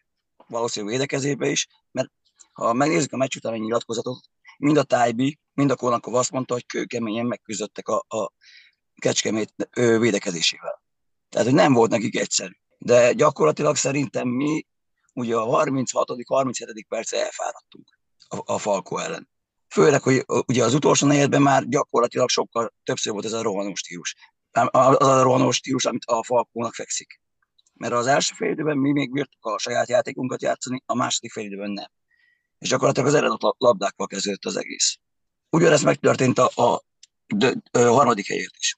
valószínűleg 0.48 0.96
védekezébe 0.96 1.48
is, 1.48 1.68
mert 1.92 2.12
ha 2.52 2.74
megnézzük 2.74 3.14
a 3.14 3.18
meccs 3.18 3.36
utáni 3.36 3.60
nyilatkozatot, 3.60 4.20
mind 4.58 4.78
a 4.78 4.84
Tájbi, 4.84 5.40
mind 5.54 5.72
a 5.72 5.76
Konakov 5.76 6.16
azt 6.16 6.32
mondta, 6.32 6.54
hogy 6.54 6.66
kőkeményen 6.66 7.26
megküzdöttek 7.26 7.88
a, 7.88 8.06
a 8.08 8.32
Kecskemét 8.96 9.54
ő, 9.76 10.00
védekezésével. 10.00 10.82
Tehát, 11.30 11.48
hogy 11.48 11.56
nem 11.56 11.74
volt 11.74 11.92
nekik 11.92 12.18
egyszerű. 12.18 12.52
De 12.78 13.14
gyakorlatilag 13.14 13.76
szerintem 13.76 14.28
mi 14.28 14.66
ugye 15.14 15.36
a 15.36 15.46
36 15.46 16.12
37 16.28 16.86
perc 16.88 17.14
elfáradtunk 17.14 18.00
a, 18.28 18.54
a 18.54 18.58
Falkó 18.58 18.98
ellen. 18.98 19.30
Főleg, 19.70 20.02
hogy 20.02 20.26
ugye 20.48 20.64
az 20.64 20.74
utolsó 20.74 21.08
negyedben 21.08 21.42
már 21.42 21.68
gyakorlatilag 21.68 22.30
sokkal 22.30 22.74
többször 22.84 23.14
volt 23.14 23.26
ez 23.26 23.34
a 23.34 23.42
rohanó 23.42 23.76
stílus. 23.76 24.16
Az 24.52 25.08
a 25.08 25.22
rohanó 25.22 25.52
stílus, 25.52 25.86
amit 25.86 26.06
a 26.06 26.24
Falkónak 26.24 26.74
fekszik. 26.74 27.22
Mert 27.74 27.94
az 27.94 28.08
első 28.08 28.34
fél 28.36 28.52
időben 28.52 28.78
mi 28.78 28.92
még 28.92 29.12
bírtuk 29.12 29.46
a 29.46 29.58
saját 29.58 29.90
játékunkat 29.90 30.42
játszani, 30.42 30.84
a 30.86 30.96
második 30.96 31.32
fél 31.32 31.46
időben 31.46 31.72
nem. 31.72 31.88
És 32.58 32.70
gyakorlatilag 32.70 33.10
az 33.10 33.16
eredet 33.16 33.56
labdákkal 33.58 34.08
kezdődött 34.08 34.46
az 34.46 34.58
egész. 34.58 34.98
Ugyanezt 35.50 35.84
megtörtént 35.84 36.38
a, 36.40 36.50
a, 36.56 36.62
a, 36.64 36.82
a 37.72 37.80
harmadik 37.80 38.28
helyért 38.28 38.56
is. 38.58 38.78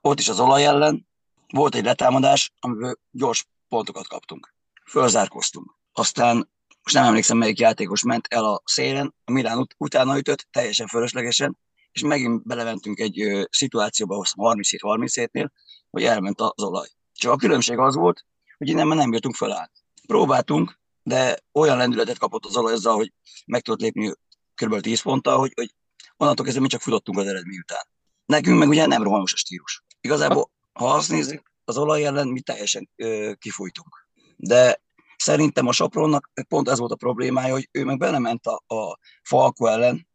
Ott 0.00 0.18
is 0.18 0.28
az 0.28 0.40
olaj 0.40 0.64
ellen 0.64 1.06
volt 1.52 1.74
egy 1.74 1.84
letámadás, 1.84 2.52
amiből 2.60 2.98
gyors 3.10 3.46
pontokat 3.68 4.08
kaptunk. 4.08 4.54
Fölzárkoztunk. 4.84 5.76
Aztán 5.92 6.51
most 6.82 6.94
nem 6.94 7.04
emlékszem, 7.04 7.38
melyik 7.38 7.58
játékos 7.58 8.02
ment 8.02 8.26
el 8.30 8.44
a 8.44 8.62
szélen, 8.64 9.14
a 9.24 9.30
Milán 9.30 9.58
ut- 9.58 9.74
utána 9.78 10.18
ütött, 10.18 10.46
teljesen 10.50 10.86
fölöslegesen, 10.86 11.58
és 11.92 12.02
megint 12.02 12.46
belementünk 12.46 12.98
egy 12.98 13.20
ö, 13.20 13.44
szituációba, 13.50 14.24
37-37-nél, 14.36 15.48
hogy 15.90 16.04
elment 16.04 16.40
az 16.40 16.62
olaj. 16.62 16.88
Csak 17.12 17.32
a 17.32 17.36
különbség 17.36 17.78
az 17.78 17.94
volt, 17.94 18.24
hogy 18.58 18.68
innen 18.68 18.86
már 18.86 18.96
nem 18.96 19.10
bírtunk 19.10 19.34
felállni. 19.34 19.72
Próbáltunk, 20.06 20.80
de 21.02 21.38
olyan 21.52 21.76
lendületet 21.76 22.18
kapott 22.18 22.44
az 22.44 22.56
olaj 22.56 22.72
azzal, 22.72 22.94
hogy 22.94 23.12
meg 23.46 23.62
tudott 23.62 23.80
lépni 23.80 24.14
kb. 24.54 24.80
10 24.80 25.02
ponttal, 25.02 25.38
hogy, 25.38 25.52
hogy 25.54 25.74
onnantól 26.16 26.44
kezdve 26.44 26.62
mi 26.62 26.68
csak 26.68 26.80
futottunk 26.80 27.18
az 27.18 27.26
eredmény 27.26 27.58
után. 27.58 27.86
Nekünk 28.26 28.58
meg 28.58 28.68
ugye 28.68 28.86
nem 28.86 29.02
rohanos 29.02 29.32
a 29.32 29.36
stílus. 29.36 29.84
Igazából, 30.00 30.50
ha 30.72 30.92
azt 30.92 31.10
nézzük, 31.10 31.52
az 31.64 31.76
olaj 31.76 32.04
ellen 32.04 32.28
mi 32.28 32.40
teljesen 32.40 32.90
ö, 32.96 33.32
kifújtunk. 33.38 34.06
De 34.36 34.82
szerintem 35.22 35.66
a 35.66 35.72
Sopronnak 35.72 36.30
pont 36.48 36.68
ez 36.68 36.78
volt 36.78 36.92
a 36.92 36.96
problémája, 36.96 37.52
hogy 37.52 37.68
ő 37.72 37.84
meg 37.84 37.98
belement 37.98 38.46
a, 38.46 38.74
a 38.74 38.98
Falko 39.22 39.66
ellen 39.66 40.08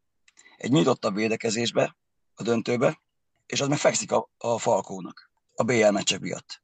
egy 0.58 0.72
nyitottabb 0.72 1.16
védekezésbe, 1.16 1.98
a 2.36 2.44
döntőbe, 2.44 3.02
és 3.46 3.62
az 3.62 3.68
meg 3.68 3.78
fekszik 3.78 4.12
a, 4.12 4.30
a 4.38 4.58
Falkónak, 4.58 5.32
a 5.56 5.64
BL 5.64 5.90
meccsek 5.90 6.20
miatt. 6.20 6.62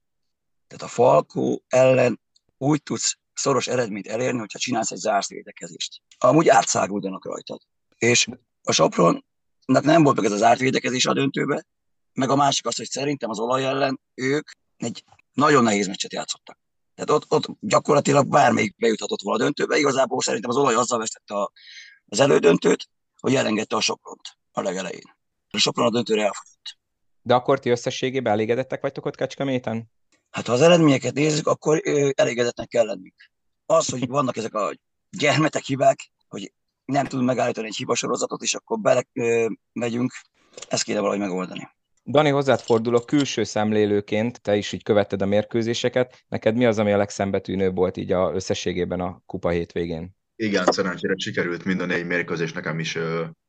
Tehát 0.67 0.83
a 0.83 0.87
Falkó 0.87 1.63
ellen 1.67 2.19
úgy 2.57 2.83
tudsz 2.83 3.17
szoros 3.33 3.67
eredményt 3.67 4.07
elérni, 4.07 4.39
hogyha 4.39 4.59
csinálsz 4.59 4.91
egy 4.91 4.97
zárt 4.97 5.27
védekezést. 5.27 6.01
Amúgy 6.17 6.49
átszáguldanak 6.49 7.25
rajtad. 7.25 7.61
És 7.97 8.27
a 8.63 8.71
Sopronnak 8.71 9.23
nem 9.65 10.03
volt 10.03 10.15
meg 10.15 10.25
ez 10.25 10.31
az 10.31 10.37
zárt 10.37 10.59
védekezés 10.59 11.05
a 11.05 11.13
döntőbe, 11.13 11.65
meg 12.13 12.29
a 12.29 12.35
másik 12.35 12.65
az, 12.65 12.75
hogy 12.75 12.89
szerintem 12.89 13.29
az 13.29 13.39
olaj 13.39 13.65
ellen 13.65 13.99
ők 14.13 14.49
egy 14.77 15.03
nagyon 15.33 15.63
nehéz 15.63 15.87
meccset 15.87 16.13
játszottak. 16.13 16.62
Tehát 16.95 17.09
ott, 17.09 17.31
ott 17.31 17.57
gyakorlatilag 17.59 18.27
bármelyik 18.27 18.75
bejuthatott 18.77 19.21
volna 19.21 19.39
a 19.39 19.43
döntőbe. 19.43 19.77
Igazából 19.77 20.21
szerintem 20.21 20.49
az 20.49 20.57
olaj 20.57 20.75
azzal 20.75 20.99
vesztette 20.99 21.33
a, 21.33 21.51
az 22.05 22.19
elődöntőt, 22.19 22.89
hogy 23.19 23.35
elengedte 23.35 23.75
a 23.75 23.81
Sopront 23.81 24.37
a 24.51 24.61
legelején. 24.61 25.15
A 25.49 25.57
Sopron 25.57 25.85
a 25.85 25.89
döntőre 25.89 26.21
elfogyott. 26.21 26.77
De 27.21 27.33
akkor 27.33 27.59
ti 27.59 27.69
összességében 27.69 28.33
elégedettek 28.33 28.81
vagytok 28.81 29.05
ott 29.05 29.15
Kecskeméten? 29.15 29.91
Hát 30.29 30.47
ha 30.47 30.53
az 30.53 30.61
eredményeket 30.61 31.13
nézzük, 31.13 31.47
akkor 31.47 31.81
elégedetnek 32.15 32.67
kell 32.67 32.85
lennünk. 32.85 33.31
Az, 33.65 33.89
hogy 33.89 34.07
vannak 34.07 34.37
ezek 34.37 34.53
a 34.53 34.73
gyermetek 35.09 35.63
hibák, 35.63 36.11
hogy 36.27 36.53
nem 36.85 37.05
tudunk 37.05 37.27
megállítani 37.27 37.67
egy 37.67 37.75
hibasorozatot, 37.75 38.41
és 38.41 38.53
akkor 38.53 38.79
bele 38.79 39.03
ö, 39.13 39.47
megyünk, 39.73 40.11
ezt 40.67 40.83
kéne 40.83 40.99
valahogy 40.99 41.19
megoldani. 41.19 41.69
Dani, 42.05 42.29
hozzád 42.29 42.59
fordulok, 42.59 43.05
külső 43.05 43.43
szemlélőként, 43.43 44.41
te 44.41 44.55
is 44.55 44.71
így 44.71 44.83
követted 44.83 45.21
a 45.21 45.25
mérkőzéseket. 45.25 46.23
Neked 46.27 46.55
mi 46.55 46.65
az, 46.65 46.79
ami 46.79 46.91
a 46.91 46.97
legszembetűnőbb 46.97 47.75
volt 47.75 47.97
így 47.97 48.11
a 48.11 48.31
összességében 48.33 48.99
a 48.99 49.21
kupa 49.25 49.49
hétvégén? 49.49 50.15
Igen, 50.35 50.65
szerencsére 50.65 51.13
sikerült 51.17 51.65
mind 51.65 51.81
a 51.81 51.85
négy 51.85 52.05
mérkőzés 52.05 52.53
nekem 52.53 52.79
is 52.79 52.97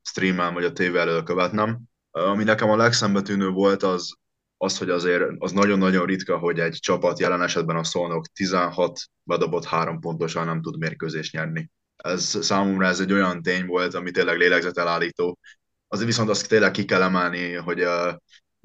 streamel 0.01 0.51
vagy 0.51 0.63
a 0.63 0.71
tévé 0.71 0.97
elől 0.97 1.23
követnem. 1.23 1.79
Ami 2.11 2.43
nekem 2.43 2.69
a 2.69 2.75
legszembetűnő 2.75 3.49
volt, 3.49 3.83
az, 3.83 4.13
az, 4.57 4.77
hogy 4.77 4.89
azért 4.89 5.23
az 5.37 5.51
nagyon-nagyon 5.51 6.05
ritka, 6.05 6.37
hogy 6.37 6.59
egy 6.59 6.77
csapat 6.79 7.19
jelen 7.19 7.41
esetben 7.41 7.75
a 7.75 7.83
Szolnok 7.83 8.25
16 8.27 8.99
bedobott 9.23 9.65
három 9.65 9.99
pontosan 9.99 10.45
nem 10.45 10.61
tud 10.61 10.77
mérkőzést 10.77 11.33
nyerni. 11.33 11.69
Ez 11.95 12.37
számomra 12.41 12.85
ez 12.85 12.99
egy 12.99 13.13
olyan 13.13 13.41
tény 13.41 13.65
volt, 13.65 13.93
ami 13.93 14.11
tényleg 14.11 14.37
lélegzetelállító. 14.37 15.39
Azért 15.87 16.07
viszont 16.07 16.29
azt 16.29 16.47
tényleg 16.47 16.71
ki 16.71 16.85
kell 16.85 17.01
emelni, 17.01 17.53
hogy 17.53 17.83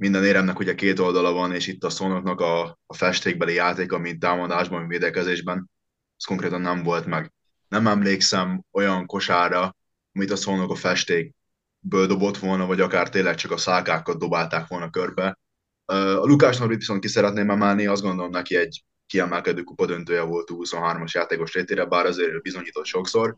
minden 0.01 0.25
éremnek 0.25 0.59
ugye 0.59 0.75
két 0.75 0.99
oldala 0.99 1.33
van, 1.33 1.55
és 1.55 1.67
itt 1.67 1.85
a 1.85 1.91
Szolnoknak 1.91 2.41
a, 2.41 2.79
a 2.87 2.95
festékbeli 2.95 3.55
játéka, 3.55 3.99
mint 3.99 4.21
támadásban, 4.21 4.79
mint 4.79 4.91
védekezésben, 4.91 5.71
ez 6.17 6.25
konkrétan 6.25 6.61
nem 6.61 6.83
volt 6.83 7.07
meg. 7.07 7.33
Nem 7.69 7.87
emlékszem 7.87 8.63
olyan 8.73 9.07
kosára, 9.07 9.77
amit 10.13 10.31
a 10.31 10.37
Szolnok 10.37 10.71
a 10.71 10.75
festékből 10.75 12.07
dobott 12.07 12.39
volna, 12.39 12.67
vagy 12.67 12.81
akár 12.81 13.09
tényleg 13.09 13.35
csak 13.35 13.51
a 13.51 13.57
szálkákat 13.57 14.19
dobálták 14.19 14.67
volna 14.67 14.91
körbe. 14.91 15.39
A 15.85 16.27
Lukás 16.27 16.59
Norbit 16.59 16.79
viszont 16.79 17.01
ki 17.01 17.09
szeretném 17.09 17.51
emelni, 17.51 17.87
azt 17.87 18.03
gondolom 18.03 18.31
neki 18.31 18.57
egy 18.57 18.85
kiemelkedő 19.07 19.63
kupadöntője 19.63 20.23
volt 20.23 20.49
23-as 20.53 21.11
játékos 21.11 21.53
rétére, 21.53 21.85
bár 21.85 22.07
azért 22.07 22.43
bizonyított 22.43 22.87
sokszor. 22.87 23.37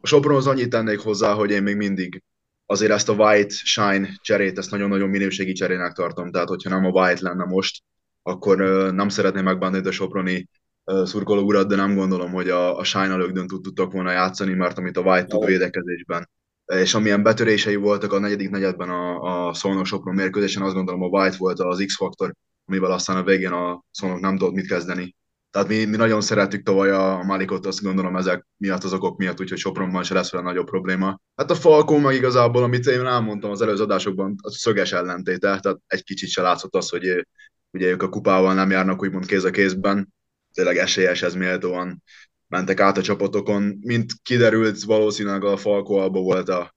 A 0.00 0.06
Sopronhoz 0.06 0.46
annyit 0.46 0.70
tennék 0.70 0.98
hozzá, 0.98 1.32
hogy 1.32 1.50
én 1.50 1.62
még 1.62 1.76
mindig 1.76 2.22
azért 2.66 2.92
ezt 2.92 3.08
a 3.08 3.12
White 3.12 3.54
Shine 3.54 4.08
cserét, 4.22 4.58
ezt 4.58 4.70
nagyon-nagyon 4.70 5.08
minőségi 5.08 5.52
cserének 5.52 5.92
tartom, 5.92 6.30
tehát 6.30 6.48
hogyha 6.48 6.70
nem 6.70 6.84
a 6.84 7.00
White 7.00 7.22
lenne 7.22 7.44
most, 7.44 7.82
akkor 8.22 8.56
nem 8.92 9.08
szeretném 9.08 9.44
megbánni 9.44 9.88
a 9.88 9.90
Soproni 9.90 10.48
szurkoló 10.84 11.42
urat, 11.42 11.68
de 11.68 11.76
nem 11.76 11.94
gondolom, 11.94 12.32
hogy 12.32 12.48
a, 12.48 12.78
a 12.78 12.84
Shine 12.84 13.16
lögdön 13.16 13.46
tudtak 13.46 13.92
volna 13.92 14.10
játszani, 14.10 14.52
mert 14.52 14.78
amit 14.78 14.96
a 14.96 15.00
White 15.00 15.26
tud 15.26 15.44
védekezésben, 15.44 16.28
és 16.64 16.94
amilyen 16.94 17.22
betörései 17.22 17.76
voltak 17.76 18.12
a 18.12 18.18
negyedik 18.18 18.50
negyedben 18.50 18.88
a, 18.90 19.48
a 19.48 19.54
Szolnok 19.54 19.86
Sopron 19.86 20.14
mérkőzésen, 20.14 20.62
azt 20.62 20.74
gondolom 20.74 21.02
a 21.02 21.06
White 21.06 21.36
volt 21.38 21.58
az 21.58 21.82
X-faktor, 21.86 22.34
amivel 22.64 22.90
aztán 22.90 23.16
a 23.16 23.22
végén 23.22 23.52
a 23.52 23.84
Szolnok 23.90 24.20
nem 24.20 24.36
tudott 24.38 24.54
mit 24.54 24.66
kezdeni. 24.66 25.14
Tehát 25.54 25.68
mi, 25.68 25.84
mi 25.84 25.96
nagyon 25.96 26.20
szerettük 26.20 26.62
tavaly 26.62 26.90
a 26.90 27.22
Malikot, 27.22 27.66
azt 27.66 27.82
gondolom 27.82 28.16
ezek 28.16 28.46
miatt 28.56 28.84
az 28.84 28.92
okok 28.92 29.18
miatt, 29.18 29.40
úgyhogy 29.40 29.58
Sopronban 29.58 30.02
se 30.02 30.14
lesz 30.14 30.32
olyan 30.32 30.44
nagyobb 30.44 30.66
probléma. 30.66 31.20
Hát 31.36 31.50
a 31.50 31.54
Falcon 31.54 32.00
meg 32.00 32.14
igazából, 32.14 32.62
amit 32.62 32.86
én 32.86 33.06
elmondtam 33.06 33.50
az 33.50 33.62
előző 33.62 33.82
adásokban, 33.82 34.36
az 34.42 34.56
szöges 34.56 34.92
ellentéte, 34.92 35.58
tehát 35.60 35.78
egy 35.86 36.04
kicsit 36.04 36.28
se 36.28 36.42
látszott 36.42 36.74
az, 36.74 36.88
hogy 36.88 37.26
ugye 37.70 37.88
ők 37.88 38.02
a 38.02 38.08
kupával 38.08 38.54
nem 38.54 38.70
járnak 38.70 39.02
úgymond 39.02 39.26
kéz 39.26 39.44
a 39.44 39.50
kézben, 39.50 40.14
tényleg 40.52 40.76
esélyeshez 40.76 41.34
méltóan 41.34 42.02
mentek 42.46 42.80
át 42.80 42.98
a 42.98 43.02
csapatokon. 43.02 43.78
Mint 43.80 44.12
kiderült, 44.22 44.82
valószínűleg 44.82 45.44
a 45.44 45.56
Falco 45.56 45.94
Alba 45.94 46.20
volt 46.20 46.48
a, 46.48 46.74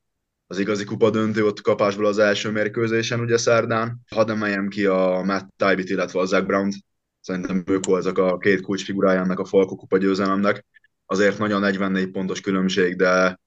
az 0.48 0.60
igazi 0.60 0.84
kupa 0.84 1.10
döntő 1.10 1.46
ott 1.46 1.62
kapásból 1.62 2.06
az 2.06 2.18
első 2.18 2.52
mérkőzésen, 2.52 3.20
ugye 3.20 3.38
szerdán. 3.38 4.02
Hadd 4.10 4.30
emeljem 4.30 4.68
ki 4.68 4.86
a 4.86 5.22
Matt 5.26 5.48
Tybit, 5.56 5.90
illetve 5.90 6.20
a 6.20 6.26
Zach 6.26 6.46
Brown-t. 6.46 6.76
Szerintem 7.28 7.64
ők 7.66 7.86
voltak 7.86 8.18
a 8.18 8.38
két 8.38 8.62
kulcsfigurájának 8.62 9.40
a 9.40 9.46
Falco 9.46 9.76
kupa 9.76 9.98
győzelemnek. 9.98 10.66
Azért 11.06 11.38
nagyon 11.38 11.60
44 11.60 12.12
pontos 12.12 12.42
különbség, 12.42 12.96
de 12.96 13.40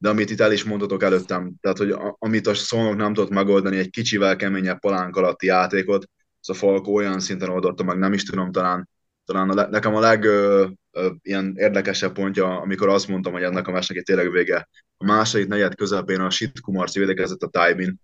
de 0.00 0.08
amit 0.08 0.30
itt 0.30 0.40
el 0.40 0.52
is 0.52 0.64
mondhatok 0.64 1.02
előttem, 1.02 1.54
tehát 1.60 1.78
hogy 1.78 1.94
amit 2.18 2.46
a 2.46 2.54
Szolnok 2.54 2.96
nem 2.96 3.14
tudott 3.14 3.30
megoldani, 3.30 3.76
egy 3.76 3.90
kicsivel 3.90 4.36
keményebb 4.36 4.78
palánk 4.78 5.16
alatti 5.16 5.46
játékot, 5.46 6.08
az 6.40 6.48
a 6.48 6.54
Falco 6.54 6.92
olyan 6.92 7.20
szinten 7.20 7.48
oldotta 7.48 7.84
meg, 7.84 7.98
nem 7.98 8.12
is 8.12 8.24
tudom, 8.24 8.52
talán 8.52 8.88
talán 9.24 9.50
a, 9.50 9.68
nekem 9.68 9.94
a 9.94 10.00
leg 10.00 10.24
ö, 10.24 10.66
ö, 10.90 11.10
ilyen 11.22 11.52
érdekesebb 11.56 12.12
pontja, 12.12 12.60
amikor 12.60 12.88
azt 12.88 13.08
mondtam, 13.08 13.32
hogy 13.32 13.42
ennek 13.42 13.68
a 13.68 13.72
meccsnek 13.72 14.02
tényleg 14.02 14.30
vége. 14.30 14.68
A 14.96 15.04
második 15.04 15.46
negyed 15.46 15.74
közepén 15.74 16.20
a 16.20 16.30
Sit 16.30 16.60
Kumarci 16.60 16.98
védekezett 16.98 17.42
a 17.42 17.48
Tájbin. 17.48 18.00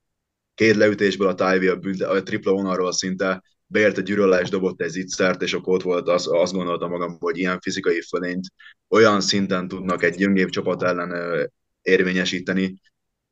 Két 0.55 0.77
leütésből 0.77 1.29
a 1.29 1.35
Tájvi 1.35 1.67
a, 1.67 1.77
bűnt, 1.77 2.03
a 2.03 2.23
tripla 2.23 2.53
vonalról 2.53 2.93
szinte 2.93 3.43
beért 3.67 3.99
a 3.99 4.01
gyűröle 4.01 4.41
és 4.41 4.49
dobott 4.49 4.81
egy 4.81 4.89
zicsert, 4.89 5.43
és 5.43 5.55
akkor 5.55 5.75
ott 5.75 5.83
volt, 5.83 6.09
az, 6.09 6.29
azt 6.31 6.53
gondoltam 6.53 6.91
magam, 6.91 7.17
hogy 7.19 7.39
ilyen 7.39 7.61
fizikai 7.61 8.01
fölényt 8.01 8.47
olyan 8.89 9.21
szinten 9.21 9.69
tudnak 9.69 10.03
egy 10.03 10.15
gyöngébb 10.15 10.49
csapat 10.49 10.83
ellen 10.83 11.51
érvényesíteni, 11.83 12.81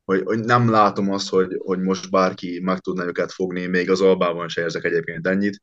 hogy, 0.05 0.21
hogy 0.23 0.39
nem 0.39 0.69
látom 0.69 1.11
azt, 1.11 1.29
hogy, 1.29 1.47
hogy 1.57 1.79
most 1.79 2.09
bárki 2.09 2.59
meg 2.63 2.79
tudna 2.79 3.05
őket 3.05 3.31
fogni, 3.31 3.65
még 3.65 3.89
az 3.89 4.01
albában 4.01 4.49
se 4.49 4.61
érzek 4.61 4.83
egyébként 4.83 5.27
ennyit, 5.27 5.61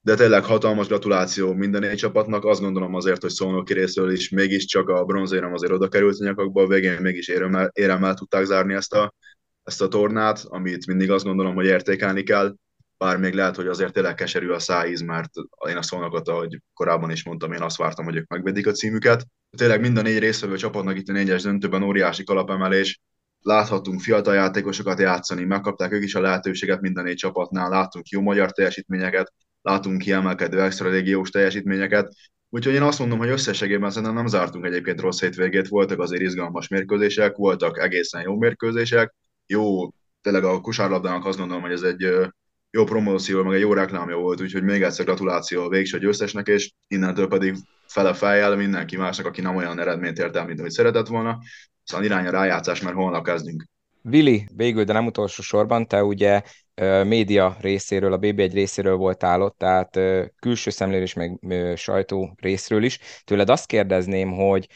de 0.00 0.14
tényleg 0.14 0.44
hatalmas 0.44 0.86
gratuláció 0.86 1.52
minden 1.52 1.80
négy 1.80 1.96
csapatnak. 1.96 2.44
Azt 2.44 2.60
gondolom 2.60 2.94
azért, 2.94 3.20
hogy 3.20 3.30
Szolnoki 3.30 3.72
részről 3.72 4.12
is 4.12 4.28
mégiscsak 4.28 4.88
a 4.88 5.04
bronzérem 5.04 5.52
azért 5.52 5.72
oda 5.72 5.88
került 5.88 6.20
a 6.20 6.24
nyakakba, 6.24 6.62
a 6.62 6.66
végén 6.66 7.00
mégis 7.00 7.28
éremmel, 7.28 7.70
éremmel 7.72 8.14
tudták 8.14 8.44
zárni 8.44 8.74
ezt 8.74 8.94
a, 8.94 9.14
ezt 9.62 9.82
a 9.82 9.88
tornát, 9.88 10.44
amit 10.44 10.86
mindig 10.86 11.10
azt 11.10 11.24
gondolom, 11.24 11.54
hogy 11.54 11.66
értékelni 11.66 12.22
kell, 12.22 12.54
bár 13.02 13.16
még 13.16 13.34
lehet, 13.34 13.56
hogy 13.56 13.66
azért 13.66 13.92
tényleg 13.92 14.14
keserű 14.14 14.48
a 14.48 14.58
szájíz, 14.58 15.00
mert 15.00 15.30
én 15.68 15.76
a 15.76 15.82
szolnokot, 15.82 16.28
ahogy 16.28 16.60
korábban 16.74 17.10
is 17.10 17.24
mondtam, 17.24 17.52
én 17.52 17.62
azt 17.62 17.76
vártam, 17.76 18.04
hogy 18.04 18.16
ők 18.16 18.28
megvedik 18.28 18.66
a 18.66 18.72
címüket. 18.72 19.26
Tényleg 19.56 19.80
minden 19.80 20.02
négy 20.02 20.18
részvevő 20.18 20.56
csapatnak 20.56 20.98
itt 20.98 21.08
a 21.08 21.12
négyes 21.12 21.42
döntőben 21.42 21.82
óriási 21.82 22.24
kalapemelés, 22.24 23.00
láthatunk 23.40 24.00
fiatal 24.00 24.34
játékosokat 24.34 24.98
játszani, 24.98 25.44
megkapták 25.44 25.92
ők 25.92 26.02
is 26.02 26.14
a 26.14 26.20
lehetőséget 26.20 26.80
minden 26.80 27.04
négy 27.04 27.16
csapatnál, 27.16 27.68
láttunk 27.68 28.08
jó 28.08 28.20
magyar 28.20 28.52
teljesítményeket, 28.52 29.32
látunk 29.62 29.98
kiemelkedő 29.98 30.60
extra 30.60 30.88
légiós 30.88 31.30
teljesítményeket. 31.30 32.14
Úgyhogy 32.48 32.74
én 32.74 32.82
azt 32.82 32.98
mondom, 32.98 33.18
hogy 33.18 33.28
összességében 33.28 33.90
szerintem 33.90 34.14
nem 34.14 34.26
zártunk 34.26 34.64
egyébként 34.64 35.00
rossz 35.00 35.20
hétvégét, 35.20 35.68
voltak 35.68 36.00
azért 36.00 36.22
izgalmas 36.22 36.68
mérkőzések, 36.68 37.36
voltak 37.36 37.78
egészen 37.78 38.22
jó 38.22 38.38
mérkőzések, 38.38 39.14
jó, 39.46 39.90
tényleg 40.20 40.44
a 40.44 40.60
kosárlabdának 40.60 41.24
azt 41.24 41.38
gondolom, 41.38 41.62
hogy 41.62 41.72
ez 41.72 41.82
egy 41.82 42.30
jó 42.72 42.84
promóció, 42.84 43.42
meg 43.42 43.54
egy 43.54 43.60
jó 43.60 43.72
reklámja 43.72 44.16
volt, 44.16 44.40
úgyhogy 44.40 44.62
még 44.62 44.82
egyszer 44.82 45.04
gratuláció 45.04 45.62
a 45.62 45.68
végső 45.68 45.98
győztesnek, 45.98 46.46
és 46.46 46.72
innentől 46.88 47.28
pedig 47.28 47.54
fele 47.86 48.14
fejjel 48.14 48.56
mindenki 48.56 48.96
másnak, 48.96 49.26
aki 49.26 49.40
nem 49.40 49.56
olyan 49.56 49.78
eredményt 49.78 50.18
ért 50.18 50.36
el, 50.36 50.46
mint 50.46 50.58
ahogy 50.58 50.70
szeretett 50.70 51.06
volna. 51.06 51.38
Szóval 51.84 52.04
irány 52.04 52.26
a 52.26 52.30
rájátszás, 52.30 52.80
mert 52.80 52.96
holnap 52.96 53.24
kezdünk. 53.24 53.64
Vili, 54.02 54.46
végül, 54.56 54.84
de 54.84 54.92
nem 54.92 55.06
utolsó 55.06 55.42
sorban, 55.42 55.86
te 55.86 56.04
ugye 56.04 56.42
média 57.04 57.56
részéről, 57.60 58.12
a 58.12 58.18
BB1 58.18 58.50
részéről 58.52 58.96
voltál 58.96 59.42
ott, 59.42 59.58
tehát 59.58 59.98
külső 60.40 60.70
szemlélés, 60.70 61.14
meg 61.14 61.38
sajtó 61.76 62.36
részről 62.40 62.82
is. 62.82 62.98
Tőled 63.24 63.50
azt 63.50 63.66
kérdezném, 63.66 64.32
hogy 64.32 64.68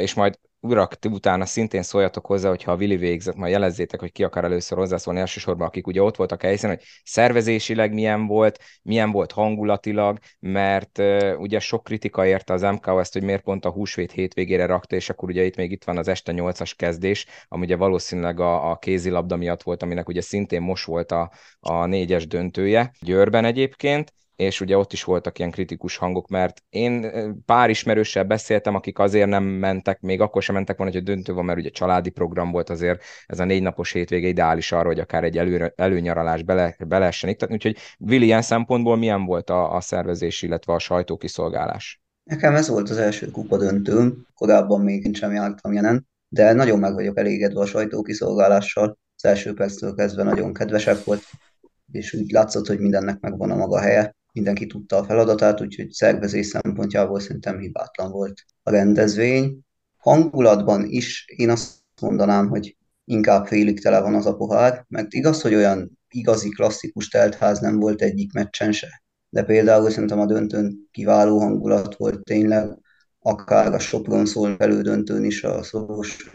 és 0.00 0.14
majd 0.14 0.38
urak, 0.64 0.94
ti 0.94 1.08
utána 1.08 1.44
szintén 1.44 1.82
szóljatok 1.82 2.26
hozzá, 2.26 2.48
hogyha 2.48 2.72
a 2.72 2.76
Vili 2.76 2.96
végzett, 2.96 3.34
majd 3.34 3.52
jelezzétek, 3.52 4.00
hogy 4.00 4.12
ki 4.12 4.24
akar 4.24 4.44
először 4.44 4.78
hozzászólni. 4.78 5.20
Elsősorban, 5.20 5.66
akik 5.66 5.86
ugye 5.86 6.02
ott 6.02 6.16
voltak 6.16 6.42
a 6.42 6.46
helyszínen, 6.46 6.76
hogy 6.76 6.86
szervezésileg 7.04 7.92
milyen 7.92 8.26
volt, 8.26 8.58
milyen 8.82 9.10
volt 9.10 9.32
hangulatilag, 9.32 10.18
mert 10.40 10.98
uh, 10.98 11.34
ugye 11.38 11.58
sok 11.58 11.84
kritika 11.84 12.26
érte 12.26 12.52
az 12.52 12.62
MK 12.62 12.86
ezt, 12.86 13.12
hogy 13.12 13.22
miért 13.22 13.42
pont 13.42 13.64
a 13.64 13.70
húsvét 13.70 14.12
hétvégére 14.12 14.66
rakta, 14.66 14.96
és 14.96 15.10
akkor 15.10 15.28
ugye 15.28 15.44
itt 15.44 15.56
még 15.56 15.70
itt 15.70 15.84
van 15.84 15.98
az 15.98 16.08
este 16.08 16.32
8-as 16.36 16.72
kezdés, 16.76 17.26
ami 17.48 17.64
ugye 17.64 17.76
valószínűleg 17.76 18.40
a, 18.40 18.70
a 18.70 18.76
kézilabda 18.76 19.36
miatt 19.36 19.62
volt, 19.62 19.82
aminek 19.82 20.08
ugye 20.08 20.20
szintén 20.20 20.62
most 20.62 20.86
volt 20.86 21.12
a, 21.12 21.30
a 21.60 21.86
négyes 21.86 22.26
döntője, 22.26 22.92
Győrben 23.00 23.44
egyébként, 23.44 24.12
és 24.36 24.60
ugye 24.60 24.76
ott 24.76 24.92
is 24.92 25.04
voltak 25.04 25.38
ilyen 25.38 25.50
kritikus 25.50 25.96
hangok, 25.96 26.28
mert 26.28 26.62
én 26.68 27.10
pár 27.46 27.70
ismerőssel 27.70 28.24
beszéltem, 28.24 28.74
akik 28.74 28.98
azért 28.98 29.28
nem 29.28 29.44
mentek, 29.44 30.00
még 30.00 30.20
akkor 30.20 30.42
sem 30.42 30.54
mentek 30.54 30.76
volna, 30.76 30.92
hogy 30.92 31.00
a 31.00 31.04
döntő 31.04 31.32
van, 31.32 31.44
mert 31.44 31.58
ugye 31.58 31.70
családi 31.70 32.10
program 32.10 32.50
volt 32.50 32.70
azért, 32.70 33.02
ez 33.26 33.40
a 33.40 33.44
négy 33.44 33.62
napos 33.62 33.92
hétvége 33.92 34.28
ideális 34.28 34.72
arra, 34.72 34.86
hogy 34.86 35.00
akár 35.00 35.24
egy 35.24 35.38
elő, 35.38 35.72
előnyaralás 35.76 36.42
bele, 36.42 36.76
bele 36.78 36.98
lehessen 36.98 37.30
iktatni, 37.30 37.54
úgyhogy 37.54 37.76
Vili 37.98 38.24
ilyen 38.24 38.42
szempontból 38.42 38.96
milyen 38.96 39.24
volt 39.24 39.50
a, 39.50 39.74
a 39.74 39.80
szervezés, 39.80 40.42
illetve 40.42 40.72
a 40.72 40.78
sajtókiszolgálás? 40.78 42.02
Nekem 42.24 42.54
ez 42.54 42.68
volt 42.68 42.90
az 42.90 42.96
első 42.96 43.30
kupa 43.30 43.56
döntőm, 43.56 44.26
korábban 44.34 44.80
még 44.80 45.16
sem 45.16 45.32
jártam 45.32 45.72
jelen, 45.72 46.06
de 46.28 46.52
nagyon 46.52 46.78
meg 46.78 46.94
vagyok 46.94 47.18
elégedve 47.18 47.60
a 47.60 47.66
sajtókiszolgálással. 47.66 48.98
Az 49.16 49.24
első 49.24 49.54
perctől 49.54 49.94
kezdve 49.94 50.22
nagyon 50.22 50.52
kedvesek 50.52 51.04
volt, 51.04 51.22
és 51.92 52.14
úgy 52.14 52.30
látszott, 52.30 52.66
hogy 52.66 52.78
mindennek 52.78 53.20
megvan 53.20 53.50
a 53.50 53.56
maga 53.56 53.80
helye 53.80 54.14
mindenki 54.34 54.66
tudta 54.66 54.96
a 54.96 55.04
feladatát, 55.04 55.60
úgyhogy 55.60 55.90
szervezés 55.90 56.46
szempontjából 56.46 57.20
szerintem 57.20 57.58
hibátlan 57.58 58.10
volt 58.10 58.44
a 58.62 58.70
rendezvény. 58.70 59.58
Hangulatban 59.96 60.84
is 60.84 61.24
én 61.36 61.50
azt 61.50 61.74
mondanám, 62.00 62.48
hogy 62.48 62.76
inkább 63.04 63.46
félig 63.46 63.82
tele 63.82 64.00
van 64.00 64.14
az 64.14 64.26
a 64.26 64.36
pohár, 64.36 64.84
mert 64.88 65.12
igaz, 65.12 65.40
hogy 65.42 65.54
olyan 65.54 65.98
igazi 66.08 66.48
klasszikus 66.48 67.08
teltház 67.08 67.60
nem 67.60 67.78
volt 67.78 68.02
egyik 68.02 68.32
meccsen 68.32 68.72
se. 68.72 69.02
De 69.28 69.42
például 69.42 69.90
szerintem 69.90 70.20
a 70.20 70.26
döntőn 70.26 70.88
kiváló 70.90 71.38
hangulat 71.38 71.96
volt 71.96 72.24
tényleg, 72.24 72.78
akár 73.18 73.74
a 73.74 73.78
Sopron 73.78 74.26
szól 74.26 74.56
elődöntőn 74.58 75.24
is 75.24 75.44
a 75.44 75.62
szoros 75.62 76.30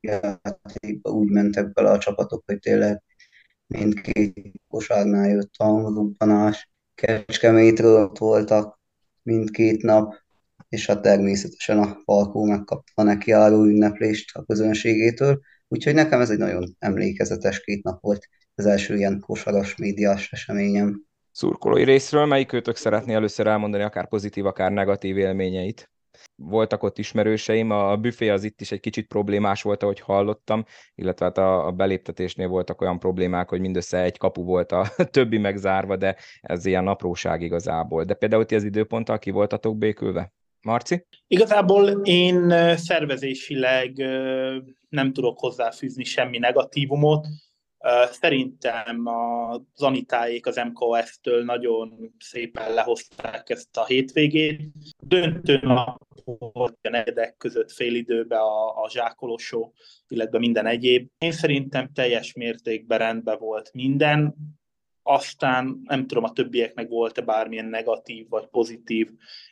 játékba 0.00 1.10
úgy 1.10 1.30
mentek 1.30 1.72
bele 1.72 1.90
a 1.90 1.98
csapatok, 1.98 2.42
hogy 2.46 2.58
tényleg 2.58 3.02
mindkét 3.66 4.52
kosárnál 4.68 5.28
jött 5.28 5.52
a 5.56 5.64
hangrubbanás, 5.64 6.70
Kecskemétről 7.00 8.02
ott 8.02 8.18
voltak 8.18 8.80
mindkét 9.22 9.82
nap, 9.82 10.14
és 10.68 10.86
hát 10.86 11.02
természetesen 11.02 11.78
a 11.78 12.00
Falkó 12.04 12.44
megkapta 12.44 12.92
a 12.94 13.02
nekiálló 13.02 13.64
ünneplést 13.64 14.36
a 14.36 14.44
közönségétől, 14.44 15.40
úgyhogy 15.68 15.94
nekem 15.94 16.20
ez 16.20 16.30
egy 16.30 16.38
nagyon 16.38 16.76
emlékezetes 16.78 17.60
két 17.60 17.82
nap 17.82 18.00
volt, 18.00 18.28
az 18.54 18.66
első 18.66 18.96
ilyen 18.96 19.20
kosaras 19.20 19.76
médiás 19.76 20.32
eseményem. 20.32 21.02
Szurkolói 21.32 21.84
részről 21.84 22.26
melyik 22.26 22.52
őtök 22.52 22.76
szeretné 22.76 23.14
először 23.14 23.46
elmondani 23.46 23.82
akár 23.82 24.08
pozitív, 24.08 24.46
akár 24.46 24.72
negatív 24.72 25.16
élményeit? 25.16 25.90
Voltak 26.42 26.82
ott 26.82 26.98
ismerőseim, 26.98 27.70
a 27.70 27.96
büfé 27.96 28.28
az 28.28 28.44
itt 28.44 28.60
is 28.60 28.72
egy 28.72 28.80
kicsit 28.80 29.06
problémás 29.06 29.62
volt, 29.62 29.82
ahogy 29.82 30.00
hallottam, 30.00 30.64
illetve 30.94 31.24
hát 31.24 31.38
a, 31.38 31.72
beléptetésnél 31.76 32.48
voltak 32.48 32.80
olyan 32.80 32.98
problémák, 32.98 33.48
hogy 33.48 33.60
mindössze 33.60 34.02
egy 34.02 34.18
kapu 34.18 34.42
volt 34.42 34.72
a 34.72 34.86
többi 35.10 35.38
megzárva, 35.38 35.96
de 35.96 36.16
ez 36.40 36.66
ilyen 36.66 36.86
apróság 36.86 37.42
igazából. 37.42 38.04
De 38.04 38.14
például 38.14 38.44
ti 38.44 38.54
az 38.54 38.64
időponttal 38.64 39.18
ki 39.18 39.30
voltatok 39.30 39.78
békülve? 39.78 40.32
Marci? 40.62 41.06
Igazából 41.26 41.88
én 42.02 42.54
szervezésileg 42.76 43.92
nem 44.88 45.12
tudok 45.12 45.38
hozzáfűzni 45.38 46.04
semmi 46.04 46.38
negatívumot. 46.38 47.26
Szerintem 48.10 49.06
a 49.06 49.60
Zanitáék 49.74 50.46
az 50.46 50.56
MKS-től 50.56 51.44
nagyon 51.44 52.14
szépen 52.18 52.74
lehozták 52.74 53.50
ezt 53.50 53.76
a 53.76 53.84
hétvégét. 53.84 54.60
Döntő 54.98 55.58
nap 55.62 55.98
volt 56.24 56.78
a 56.82 56.88
negyedek 56.88 57.36
között 57.36 57.72
fél 57.72 57.94
időbe 57.94 58.36
a, 58.36 58.82
a 58.82 58.90
zsákolosó, 58.90 59.72
illetve 60.08 60.38
minden 60.38 60.66
egyéb. 60.66 61.08
Én 61.18 61.32
szerintem 61.32 61.92
teljes 61.92 62.32
mértékben 62.32 62.98
rendben 62.98 63.38
volt 63.38 63.70
minden, 63.72 64.34
aztán 65.02 65.80
nem 65.84 66.06
tudom, 66.06 66.24
a 66.24 66.32
többieknek 66.32 66.88
volt-e 66.88 67.20
bármilyen 67.20 67.66
negatív 67.66 68.28
vagy 68.28 68.46
pozitív 68.46 69.10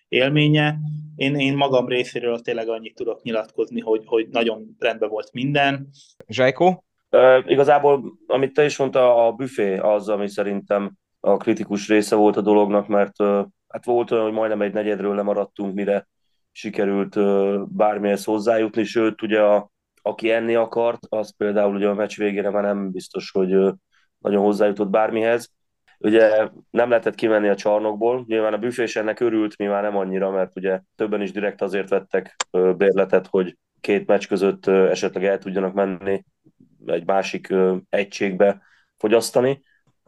élménye. 0.08 0.78
Én, 1.16 1.34
én 1.34 1.56
magam 1.56 1.88
részéről 1.88 2.40
tényleg 2.40 2.68
annyit 2.68 2.94
tudok 2.94 3.22
nyilatkozni, 3.22 3.80
hogy, 3.80 4.02
hogy 4.06 4.28
nagyon 4.28 4.76
rendben 4.78 5.08
volt 5.08 5.32
minden. 5.32 5.88
Zsájkó? 6.26 6.85
Uh, 7.10 7.50
igazából, 7.50 8.18
amit 8.26 8.52
te 8.52 8.64
is 8.64 8.76
mondta, 8.78 9.26
a 9.26 9.32
büfé 9.32 9.76
az, 9.76 10.08
ami 10.08 10.28
szerintem 10.28 10.92
a 11.20 11.36
kritikus 11.36 11.88
része 11.88 12.16
volt 12.16 12.36
a 12.36 12.40
dolognak, 12.40 12.88
mert 12.88 13.16
hát 13.68 13.84
volt 13.84 14.10
olyan, 14.10 14.24
hogy 14.24 14.32
majdnem 14.32 14.62
egy 14.62 14.72
negyedről 14.72 15.14
lemaradtunk, 15.14 15.74
mire 15.74 16.08
sikerült 16.52 17.18
bármihez 17.76 18.24
hozzájutni, 18.24 18.84
sőt, 18.84 19.22
ugye 19.22 19.40
a, 19.40 19.70
aki 20.02 20.30
enni 20.30 20.54
akart, 20.54 21.06
az 21.08 21.36
például 21.36 21.74
ugye 21.74 21.88
a 21.88 21.94
meccs 21.94 22.16
végére 22.16 22.50
már 22.50 22.62
nem 22.62 22.90
biztos, 22.90 23.30
hogy 23.30 23.48
nagyon 24.18 24.42
hozzájutott 24.42 24.88
bármihez. 24.88 25.50
Ugye 25.98 26.48
nem 26.70 26.88
lehetett 26.88 27.14
kimenni 27.14 27.48
a 27.48 27.56
csarnokból, 27.56 28.24
nyilván 28.26 28.52
a 28.52 28.58
büfés 28.58 28.96
ennek 28.96 29.20
örült, 29.20 29.58
mi 29.58 29.66
már 29.66 29.82
nem 29.82 29.96
annyira, 29.96 30.30
mert 30.30 30.56
ugye 30.56 30.80
többen 30.94 31.22
is 31.22 31.32
direkt 31.32 31.62
azért 31.62 31.88
vettek 31.88 32.36
bérletet, 32.76 33.26
hogy 33.26 33.56
két 33.80 34.06
meccs 34.06 34.26
között 34.26 34.66
esetleg 34.66 35.24
el 35.24 35.38
tudjanak 35.38 35.74
menni 35.74 36.24
egy 36.86 37.06
másik 37.06 37.54
egységbe 37.88 38.62
fogyasztani. 38.96 39.62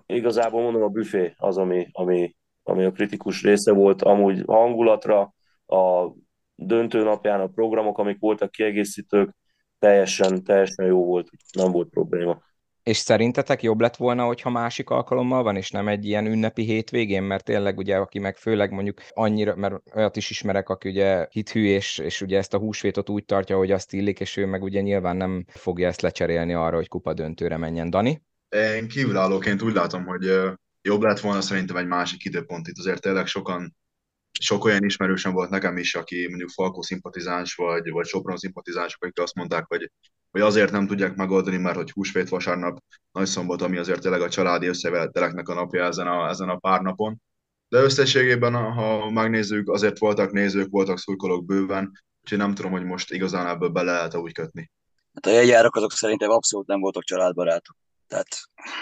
Igazából 0.07 0.63
mondom, 0.63 0.83
a 0.83 0.89
büfé 0.89 1.35
az, 1.37 1.59
ami, 1.59 1.89
ami, 1.93 2.37
ami 2.63 2.85
a 2.85 2.93
kritikus 2.93 3.43
része 3.43 3.73
volt, 3.73 4.03
amúgy 4.03 4.43
hangulatra, 4.47 5.35
a 5.67 6.13
döntő 6.55 7.03
napján 7.03 7.41
a 7.41 7.47
programok, 7.47 7.99
amik 7.99 8.19
voltak 8.21 8.51
kiegészítők, 8.51 9.37
teljesen, 9.79 10.45
teljesen 10.45 10.87
jó 10.87 11.05
volt, 11.05 11.31
nem 11.53 11.73
volt 11.73 11.89
probléma. 11.89 12.43
És 12.89 12.97
szerintetek 12.97 13.63
jobb 13.63 13.81
lett 13.81 13.97
volna, 13.97 14.25
hogyha 14.25 14.51
másik 14.51 14.91
alkalommal 14.91 15.43
van, 15.43 15.57
és 15.57 15.71
nem 15.71 15.89
egy 15.89 16.05
ilyen 16.05 16.27
ünnepi 16.27 16.63
hétvégén, 16.63 17.23
mert 17.23 17.45
tényleg 17.45 17.79
ugye, 17.79 17.97
aki 17.97 18.19
meg 18.19 18.37
főleg 18.37 18.71
mondjuk 18.71 19.01
annyira, 19.09 19.57
mert 19.57 19.75
olyat 19.95 20.17
is 20.17 20.31
ismerek, 20.31 20.69
aki 20.69 20.89
ugye 20.89 21.27
hithű, 21.31 21.67
és, 21.67 21.99
és 21.99 22.21
ugye 22.21 22.39
ezt 22.39 22.55
a 22.55 22.59
húsvétot 22.59 23.09
úgy 23.09 23.25
tartja, 23.25 23.57
hogy 23.57 23.71
azt 23.71 23.93
illik, 23.93 24.21
és 24.21 24.37
ő 24.37 24.47
meg 24.47 24.63
ugye 24.63 24.81
nyilván 24.81 25.17
nem 25.17 25.45
fogja 25.49 25.89
ezt 25.89 26.01
lecserélni 26.01 26.55
arra, 26.55 26.77
hogy 26.77 26.89
kupa 26.89 27.15
döntőre 27.15 27.57
menjen. 27.57 27.91
Dani? 27.91 28.23
Én 28.49 28.89
kívülállóként 28.89 29.63
úgy 29.63 29.75
látom, 29.75 30.05
hogy 30.05 30.25
jobb 30.83 31.03
lett 31.03 31.21
volna 31.21 31.41
szerintem 31.41 31.77
egy 31.77 31.87
másik 31.87 32.25
időpont. 32.25 32.69
Itt 32.69 32.79
azért 32.79 33.01
tényleg 33.01 33.27
sokan 33.27 33.77
sok 34.41 34.65
olyan 34.65 34.85
ismerősem 34.85 35.33
volt 35.33 35.51
nekem 35.51 35.77
is, 35.77 35.95
aki 35.95 36.27
mondjuk 36.29 36.51
Falkó 36.51 36.83
szimpatizáns, 36.83 37.55
vagy, 37.55 37.91
vagy 37.91 38.07
Sopron 38.07 38.37
szimpatizáns, 38.37 38.97
akik 39.01 39.21
azt 39.21 39.35
mondták, 39.35 39.65
hogy, 39.67 39.91
hogy 40.31 40.41
azért 40.41 40.71
nem 40.71 40.87
tudják 40.87 41.15
megoldani, 41.15 41.57
mert 41.57 41.77
hogy 41.77 41.91
húsvét 41.91 42.29
vasárnap, 42.29 42.79
nagy 43.13 43.27
szombat, 43.27 43.63
ami 43.63 43.77
azért 43.77 44.01
tényleg 44.01 44.21
a 44.21 44.29
családi 44.29 44.67
összeveteleknek 44.67 45.49
a 45.49 45.55
napja 45.55 45.85
ezen 45.85 46.07
a, 46.07 46.29
ezen 46.29 46.49
a 46.49 46.57
pár 46.57 46.81
napon. 46.81 47.21
De 47.69 47.79
összességében, 47.79 48.55
ha 48.55 49.11
megnézzük, 49.11 49.71
azért 49.71 49.99
voltak 49.99 50.33
nézők, 50.33 50.71
voltak 50.71 50.99
szurkolók 50.99 51.45
bőven, 51.45 51.93
úgyhogy 52.23 52.39
nem 52.39 52.55
tudom, 52.55 52.71
hogy 52.71 52.85
most 52.85 53.13
igazán 53.13 53.47
ebből 53.47 53.69
bele 53.69 53.93
lehet 53.93 54.15
úgy 54.15 54.33
kötni. 54.33 54.71
Hát 55.15 55.27
a 55.27 55.37
jegyárak 55.37 55.77
azok 55.77 55.93
szerintem 55.93 56.31
abszolút 56.31 56.67
nem 56.67 56.81
voltak 56.81 57.05
családbarátok. 57.05 57.77
Tehát 58.07 58.29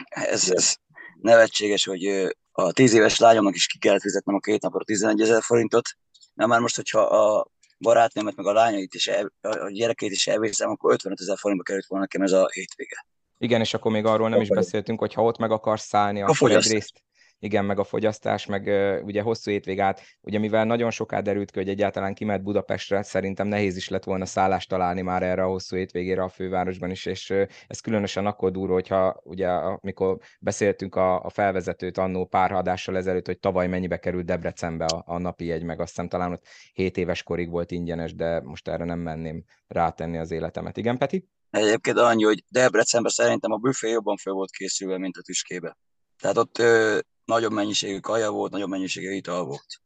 ez, 0.08 0.50
ez 0.50 0.76
nevetséges, 1.20 1.84
hogy 1.84 2.34
a 2.52 2.72
tíz 2.72 2.94
éves 2.94 3.18
lányomnak 3.18 3.54
is 3.54 3.66
ki 3.66 3.78
kellett 3.78 4.00
fizetnem 4.00 4.34
a 4.34 4.40
két 4.40 4.62
napra 4.62 4.84
11 4.84 5.20
ezer 5.20 5.42
forintot. 5.42 5.88
Na 6.34 6.46
már 6.46 6.60
most, 6.60 6.76
hogyha 6.76 7.00
a 7.00 7.46
barátnőmet, 7.78 8.36
meg 8.36 8.46
a 8.46 8.52
lányait 8.52 8.94
is, 8.94 9.10
a 9.40 9.70
gyerekét 9.70 10.10
is 10.10 10.26
elvészem, 10.26 10.70
akkor 10.70 10.92
55 10.92 11.20
ezer 11.20 11.38
forintba 11.38 11.64
került 11.64 11.86
volna 11.86 12.04
nekem 12.04 12.26
ez 12.26 12.32
a 12.32 12.48
hétvége. 12.52 13.06
Igen, 13.38 13.60
és 13.60 13.74
akkor 13.74 13.92
még 13.92 14.04
arról 14.04 14.28
nem 14.28 14.40
is 14.40 14.48
beszéltünk, 14.48 14.98
hogy 14.98 15.14
ha 15.14 15.22
ott 15.22 15.38
meg 15.38 15.50
akarsz 15.50 15.86
szállni, 15.86 16.22
akkor 16.22 16.50
egyrészt 16.50 17.02
igen, 17.38 17.64
meg 17.64 17.78
a 17.78 17.84
fogyasztás, 17.84 18.46
meg 18.46 18.62
ugye 19.04 19.22
hosszú 19.22 19.50
étvég 19.50 19.80
át, 19.80 20.00
ugye 20.20 20.38
mivel 20.38 20.64
nagyon 20.64 20.90
soká 20.90 21.20
derült 21.20 21.50
ki, 21.50 21.58
hogy 21.58 21.68
egyáltalán 21.68 22.14
kimet 22.14 22.42
Budapestre, 22.42 23.02
szerintem 23.02 23.46
nehéz 23.46 23.76
is 23.76 23.88
lett 23.88 24.04
volna 24.04 24.26
szállást 24.26 24.68
találni 24.68 25.02
már 25.02 25.22
erre 25.22 25.42
a 25.42 25.48
hosszú 25.48 25.76
étvégére 25.76 26.22
a 26.22 26.28
fővárosban 26.28 26.90
is, 26.90 27.06
és 27.06 27.30
ez 27.66 27.80
különösen 27.80 28.26
akkor 28.26 28.50
durva, 28.50 28.72
hogyha 28.72 29.20
ugye 29.24 29.48
amikor 29.48 30.18
beszéltünk 30.40 30.94
a, 30.94 31.24
a 31.24 31.30
felvezetőt 31.30 31.98
annó 31.98 32.26
pár 32.26 32.52
adással 32.52 32.96
ezelőtt, 32.96 33.26
hogy 33.26 33.38
tavaly 33.38 33.66
mennyibe 33.66 33.98
került 33.98 34.24
Debrecenbe 34.24 34.84
a, 34.84 35.02
a 35.06 35.18
napi 35.18 35.44
jegy, 35.44 35.62
meg 35.62 35.80
azt 35.80 35.88
hiszem 35.88 36.08
talán 36.08 36.32
ott 36.32 36.46
7 36.72 36.96
éves 36.96 37.22
korig 37.22 37.50
volt 37.50 37.70
ingyenes, 37.70 38.14
de 38.14 38.40
most 38.40 38.68
erre 38.68 38.84
nem 38.84 38.98
menném 38.98 39.44
rátenni 39.66 40.18
az 40.18 40.30
életemet. 40.30 40.76
Igen, 40.76 40.98
Peti? 40.98 41.28
Egyébként 41.50 41.98
annyi, 41.98 42.24
hogy 42.24 42.44
Debrecenben 42.48 43.10
szerintem 43.10 43.52
a 43.52 43.56
büfé 43.56 43.90
jobban 43.90 44.16
fel 44.16 44.32
volt 44.32 44.50
készülve, 44.50 44.98
mint 44.98 45.16
a 45.16 45.22
tüskébe. 45.22 45.76
Tehát 46.18 46.36
ott 46.36 46.58
ö, 46.58 46.98
nagyobb 47.26 47.52
mennyiségű 47.52 47.98
kaja 47.98 48.30
volt, 48.30 48.52
nagyobb 48.52 48.68
mennyiségű 48.68 49.10
ital 49.10 49.44
volt. 49.44 49.80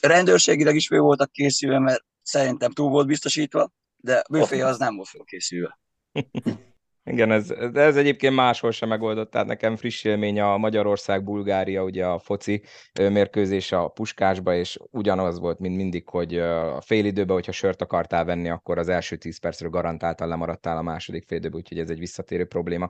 Rendőrségileg 0.00 0.74
is 0.74 0.86
fő 0.86 0.98
voltak 0.98 1.32
készülve, 1.32 1.78
mert 1.78 2.04
szerintem 2.22 2.70
túl 2.70 2.90
volt 2.90 3.06
biztosítva, 3.06 3.72
de 3.96 4.24
büfé 4.30 4.60
az 4.60 4.78
nem 4.78 4.96
volt 4.96 5.08
fölkészülve. 5.08 5.78
Igen, 7.04 7.30
ez, 7.30 7.50
ez 7.74 7.96
egyébként 7.96 8.34
máshol 8.34 8.70
sem 8.70 8.88
megoldott, 8.88 9.30
tehát 9.30 9.46
nekem 9.46 9.76
friss 9.76 10.04
élmény 10.04 10.40
a 10.40 10.56
Magyarország-Bulgária, 10.56 11.84
ugye 11.84 12.06
a 12.06 12.18
foci 12.18 12.62
mérkőzés 12.94 13.72
a 13.72 13.88
Puskásba, 13.88 14.54
és 14.54 14.78
ugyanaz 14.90 15.38
volt, 15.38 15.58
mint 15.58 15.76
mindig, 15.76 16.08
hogy 16.08 16.38
a 16.38 16.80
fél 16.80 17.04
időben, 17.04 17.34
hogyha 17.34 17.52
sört 17.52 17.82
akartál 17.82 18.24
venni, 18.24 18.48
akkor 18.48 18.78
az 18.78 18.88
első 18.88 19.16
10 19.16 19.38
percről 19.38 19.70
garantáltan 19.70 20.28
lemaradtál 20.28 20.76
a 20.76 20.82
második 20.82 21.24
fél 21.26 21.38
időben, 21.38 21.58
úgyhogy 21.58 21.78
ez 21.78 21.90
egy 21.90 21.98
visszatérő 21.98 22.44
probléma. 22.44 22.88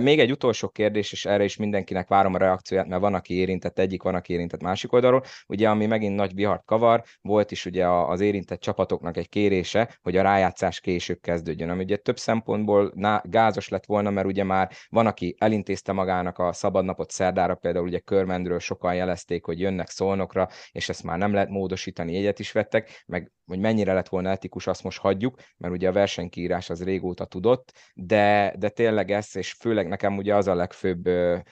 Még 0.00 0.20
egy 0.20 0.30
utolsó 0.30 0.68
kérdés, 0.68 1.12
és 1.12 1.24
erre 1.24 1.44
is 1.44 1.56
mindenkinek 1.56 2.08
várom 2.08 2.34
a 2.34 2.38
reakcióját, 2.38 2.86
mert 2.86 3.00
van, 3.00 3.14
aki 3.14 3.34
érintett 3.34 3.78
egyik, 3.78 4.02
van, 4.02 4.14
aki 4.14 4.32
érintett 4.32 4.62
másik 4.62 4.92
oldalról. 4.92 5.22
Ugye, 5.46 5.68
ami 5.68 5.86
megint 5.86 6.14
nagy 6.14 6.34
vihart 6.34 6.64
kavar, 6.64 7.02
volt 7.20 7.50
is 7.50 7.66
ugye 7.66 7.88
az 7.88 8.20
érintett 8.20 8.60
csapatoknak 8.60 9.16
egy 9.16 9.28
kérése, 9.28 9.98
hogy 10.02 10.16
a 10.16 10.22
rájátszás 10.22 10.80
később 10.80 11.20
kezdődjön, 11.20 11.70
ami 11.70 11.82
ugye 11.82 11.96
több 11.96 12.18
szempontból 12.18 12.92
gázos 13.38 13.68
lett 13.68 13.86
volna, 13.86 14.10
mert 14.10 14.26
ugye 14.26 14.44
már 14.44 14.70
van, 14.88 15.06
aki 15.06 15.34
elintézte 15.38 15.92
magának 15.92 16.38
a 16.38 16.52
szabadnapot 16.52 17.10
szerdára, 17.10 17.54
például 17.54 17.86
ugye 17.86 17.98
Körmendről 17.98 18.58
sokan 18.58 18.94
jelezték, 18.94 19.44
hogy 19.44 19.60
jönnek 19.60 19.88
szolnokra, 19.88 20.48
és 20.70 20.88
ezt 20.88 21.02
már 21.02 21.18
nem 21.18 21.32
lehet 21.32 21.48
módosítani, 21.48 22.16
egyet 22.16 22.38
is 22.38 22.52
vettek, 22.52 23.04
meg 23.06 23.32
hogy 23.48 23.58
mennyire 23.58 23.92
lett 23.92 24.08
volna 24.08 24.30
etikus, 24.30 24.66
azt 24.66 24.82
most 24.82 24.98
hagyjuk, 24.98 25.36
mert 25.56 25.74
ugye 25.74 25.88
a 25.88 25.92
versenykírás 25.92 26.70
az 26.70 26.84
régóta 26.84 27.24
tudott, 27.24 27.72
de, 27.94 28.54
de 28.58 28.68
tényleg 28.68 29.10
ez, 29.10 29.36
és 29.36 29.52
főleg 29.52 29.88
nekem 29.88 30.16
ugye 30.16 30.34
az 30.34 30.46
a 30.46 30.54
legfőbb 30.54 31.08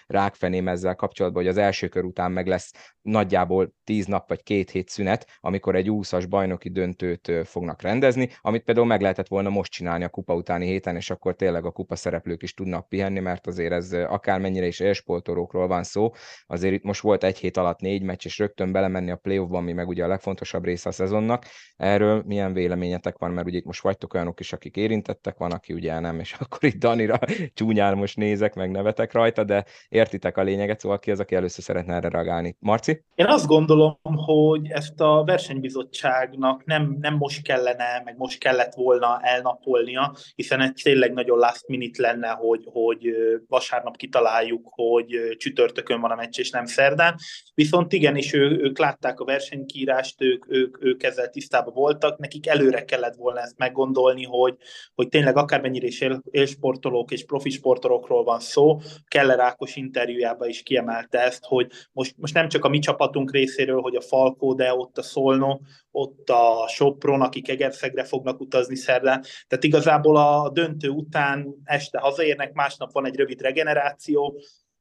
rákfeném 0.06 0.68
ezzel 0.68 0.94
kapcsolatban, 0.94 1.42
hogy 1.42 1.50
az 1.50 1.58
első 1.58 1.88
kör 1.88 2.04
után 2.04 2.32
meg 2.32 2.46
lesz 2.46 2.94
nagyjából 3.06 3.74
tíz 3.84 4.06
nap 4.06 4.28
vagy 4.28 4.42
két 4.42 4.70
hét 4.70 4.88
szünet, 4.88 5.26
amikor 5.40 5.74
egy 5.74 5.90
úszas 5.90 6.26
bajnoki 6.26 6.70
döntőt 6.70 7.32
fognak 7.44 7.82
rendezni, 7.82 8.28
amit 8.40 8.62
például 8.62 8.86
meg 8.86 9.00
lehetett 9.00 9.28
volna 9.28 9.48
most 9.48 9.72
csinálni 9.72 10.04
a 10.04 10.08
kupa 10.08 10.34
utáni 10.34 10.66
héten, 10.66 10.96
és 10.96 11.10
akkor 11.10 11.34
tényleg 11.34 11.64
a 11.64 11.70
kupa 11.70 11.96
szereplők 11.96 12.42
is 12.42 12.54
tudnak 12.54 12.88
pihenni, 12.88 13.20
mert 13.20 13.46
azért 13.46 13.72
ez 13.72 13.92
akármennyire 13.92 14.66
is 14.66 14.80
élsportolókról 14.80 15.66
van 15.66 15.82
szó, 15.82 16.10
azért 16.46 16.74
itt 16.74 16.82
most 16.82 17.00
volt 17.00 17.24
egy 17.24 17.38
hét 17.38 17.56
alatt 17.56 17.80
négy 17.80 18.02
meccs, 18.02 18.26
és 18.26 18.38
rögtön 18.38 18.72
belemenni 18.72 19.10
a 19.10 19.16
playoffban, 19.16 19.60
ami 19.60 19.72
meg 19.72 19.88
ugye 19.88 20.04
a 20.04 20.08
legfontosabb 20.08 20.64
része 20.64 20.88
a 20.88 20.92
szezonnak. 20.92 21.44
Erről 21.76 22.22
milyen 22.26 22.52
véleményetek 22.52 23.18
van, 23.18 23.30
mert 23.30 23.46
ugye 23.46 23.58
itt 23.58 23.64
most 23.64 23.82
vagytok 23.82 24.14
olyanok 24.14 24.40
is, 24.40 24.52
akik 24.52 24.76
érintettek, 24.76 25.36
van, 25.38 25.52
aki 25.52 25.72
ugye 25.72 25.98
nem, 25.98 26.20
és 26.20 26.32
akkor 26.40 26.64
itt 26.64 26.78
Danira 26.78 27.18
csúnyán 27.54 27.96
most 27.96 28.16
nézek, 28.16 28.54
meg 28.54 28.70
nevetek 28.70 29.12
rajta, 29.12 29.44
de 29.44 29.64
értitek 29.88 30.36
a 30.36 30.42
lényeget, 30.42 30.80
szóval 30.80 30.98
ki 30.98 31.10
az, 31.10 31.20
aki 31.20 31.34
először 31.34 31.64
szeretne 31.64 31.94
erre 31.94 32.08
reagálni. 32.08 32.56
Marci? 32.58 32.95
Én 33.14 33.26
azt 33.26 33.46
gondolom, 33.46 33.98
hogy 34.02 34.68
ezt 34.68 35.00
a 35.00 35.24
versenybizottságnak 35.24 36.64
nem, 36.64 36.96
nem 37.00 37.14
most 37.14 37.42
kellene, 37.42 38.02
meg 38.04 38.16
most 38.16 38.38
kellett 38.38 38.74
volna 38.74 39.20
elnapolnia, 39.22 40.14
hiszen 40.34 40.60
egy 40.60 40.80
tényleg 40.82 41.12
nagyon 41.12 41.38
last 41.38 41.66
minute 41.66 42.02
lenne, 42.02 42.28
hogy, 42.28 42.68
hogy 42.72 43.14
vasárnap 43.48 43.96
kitaláljuk, 43.96 44.68
hogy 44.70 45.36
csütörtökön 45.36 46.00
van 46.00 46.10
a 46.10 46.14
meccs, 46.14 46.38
és 46.38 46.50
nem 46.50 46.64
szerdán. 46.64 47.14
Viszont 47.54 47.92
igenis, 47.92 48.32
ő, 48.32 48.60
ők 48.60 48.78
látták 48.78 49.20
a 49.20 49.24
versenykírást, 49.24 50.22
ők, 50.22 50.44
ők, 50.48 50.84
ők 50.84 51.02
ezzel 51.02 51.30
tisztában 51.30 51.74
voltak, 51.74 52.18
nekik 52.18 52.46
előre 52.46 52.84
kellett 52.84 53.14
volna 53.14 53.40
ezt 53.40 53.58
meggondolni, 53.58 54.24
hogy, 54.24 54.56
hogy 54.94 55.08
tényleg 55.08 55.36
akármennyire 55.36 55.86
is 55.86 56.00
él, 56.00 56.22
élsportolók 56.30 57.10
és 57.10 57.24
profi 57.24 57.50
sportolókról 57.50 58.24
van 58.24 58.40
szó, 58.40 58.80
Keller 59.08 59.40
Ákos 59.40 59.76
interjújában 59.76 60.48
is 60.48 60.62
kiemelte 60.62 61.20
ezt, 61.20 61.44
hogy 61.44 61.70
most, 61.92 62.14
most 62.16 62.34
nem 62.34 62.48
csak 62.48 62.64
a 62.64 62.68
mi 62.68 62.78
csapatunk 62.86 63.32
részéről, 63.32 63.80
hogy 63.80 63.94
a 63.94 64.00
Falkó, 64.00 64.54
de 64.54 64.74
ott 64.74 64.98
a 64.98 65.02
Szolnó, 65.02 65.60
ott 65.90 66.30
a 66.30 66.68
Sopron, 66.68 67.20
akik 67.20 67.48
Egerszegre 67.48 68.04
fognak 68.04 68.40
utazni 68.40 68.76
szerdán. 68.76 69.24
Tehát 69.48 69.64
igazából 69.64 70.16
a 70.16 70.50
döntő 70.52 70.88
után 70.88 71.54
este 71.64 71.98
hazaérnek, 71.98 72.52
másnap 72.52 72.92
van 72.92 73.06
egy 73.06 73.16
rövid 73.16 73.40
regeneráció, 73.40 74.40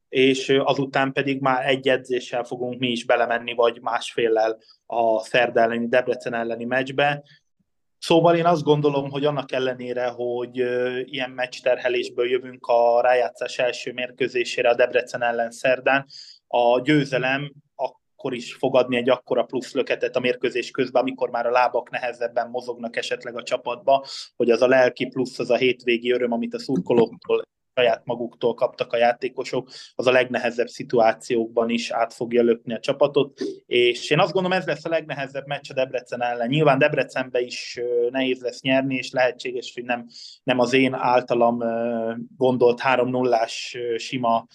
és 0.09 0.49
azután 0.49 1.11
pedig 1.11 1.41
már 1.41 1.67
egy 1.67 1.87
edzéssel 1.87 2.43
fogunk 2.43 2.79
mi 2.79 2.87
is 2.87 3.05
belemenni, 3.05 3.53
vagy 3.53 3.81
másféllel 3.81 4.57
a 4.85 5.19
szerda 5.19 5.61
elleni, 5.61 5.87
Debrecen 5.87 6.33
elleni 6.33 6.65
meccsbe. 6.65 7.23
Szóval 7.97 8.35
én 8.35 8.45
azt 8.45 8.63
gondolom, 8.63 9.09
hogy 9.09 9.25
annak 9.25 9.51
ellenére, 9.51 10.07
hogy 10.07 10.57
ilyen 11.05 11.29
meccsterhelésből 11.29 12.29
jövünk 12.29 12.65
a 12.65 13.01
rájátszás 13.01 13.59
első 13.59 13.93
mérkőzésére 13.93 14.69
a 14.69 14.75
Debrecen 14.75 15.23
ellen 15.23 15.51
szerdán, 15.51 16.05
a 16.47 16.81
győzelem 16.81 17.51
akkor 18.25 18.37
is 18.37 18.53
fogadni 18.53 18.95
egy 18.97 19.09
akkora 19.09 19.43
plusz 19.43 19.73
löketet 19.73 20.15
a 20.15 20.19
mérkőzés 20.19 20.71
közben, 20.71 21.01
amikor 21.01 21.29
már 21.29 21.45
a 21.45 21.51
lábak 21.51 21.89
nehezebben 21.89 22.49
mozognak 22.49 22.95
esetleg 22.95 23.37
a 23.37 23.43
csapatba, 23.43 24.05
hogy 24.35 24.49
az 24.49 24.61
a 24.61 24.67
lelki 24.67 25.05
plusz, 25.05 25.39
az 25.39 25.49
a 25.49 25.55
hétvégi 25.55 26.11
öröm, 26.11 26.31
amit 26.31 26.53
a 26.53 26.59
szurkolóktól 26.59 27.43
saját 27.75 28.05
maguktól 28.05 28.53
kaptak 28.53 28.93
a 28.93 28.97
játékosok, 28.97 29.69
az 29.95 30.07
a 30.07 30.11
legnehezebb 30.11 30.67
szituációkban 30.67 31.69
is 31.69 31.91
át 31.91 32.13
fogja 32.13 32.43
lökni 32.43 32.73
a 32.73 32.79
csapatot, 32.79 33.39
és 33.65 34.09
én 34.09 34.19
azt 34.19 34.31
gondolom 34.31 34.57
ez 34.57 34.65
lesz 34.65 34.85
a 34.85 34.89
legnehezebb 34.89 35.47
meccs 35.47 35.71
a 35.71 35.73
Debrecen 35.73 36.21
ellen. 36.21 36.47
Nyilván 36.47 36.79
Debrecenbe 36.79 37.39
is 37.39 37.79
nehéz 38.09 38.41
lesz 38.41 38.61
nyerni, 38.61 38.95
és 38.95 39.11
lehetséges, 39.11 39.71
hogy 39.73 39.83
nem, 39.83 40.05
nem 40.43 40.59
az 40.59 40.73
én 40.73 40.93
általam 40.93 41.57
gondolt 42.37 42.81
3-0-ás 42.83 43.77
sima 43.97 44.47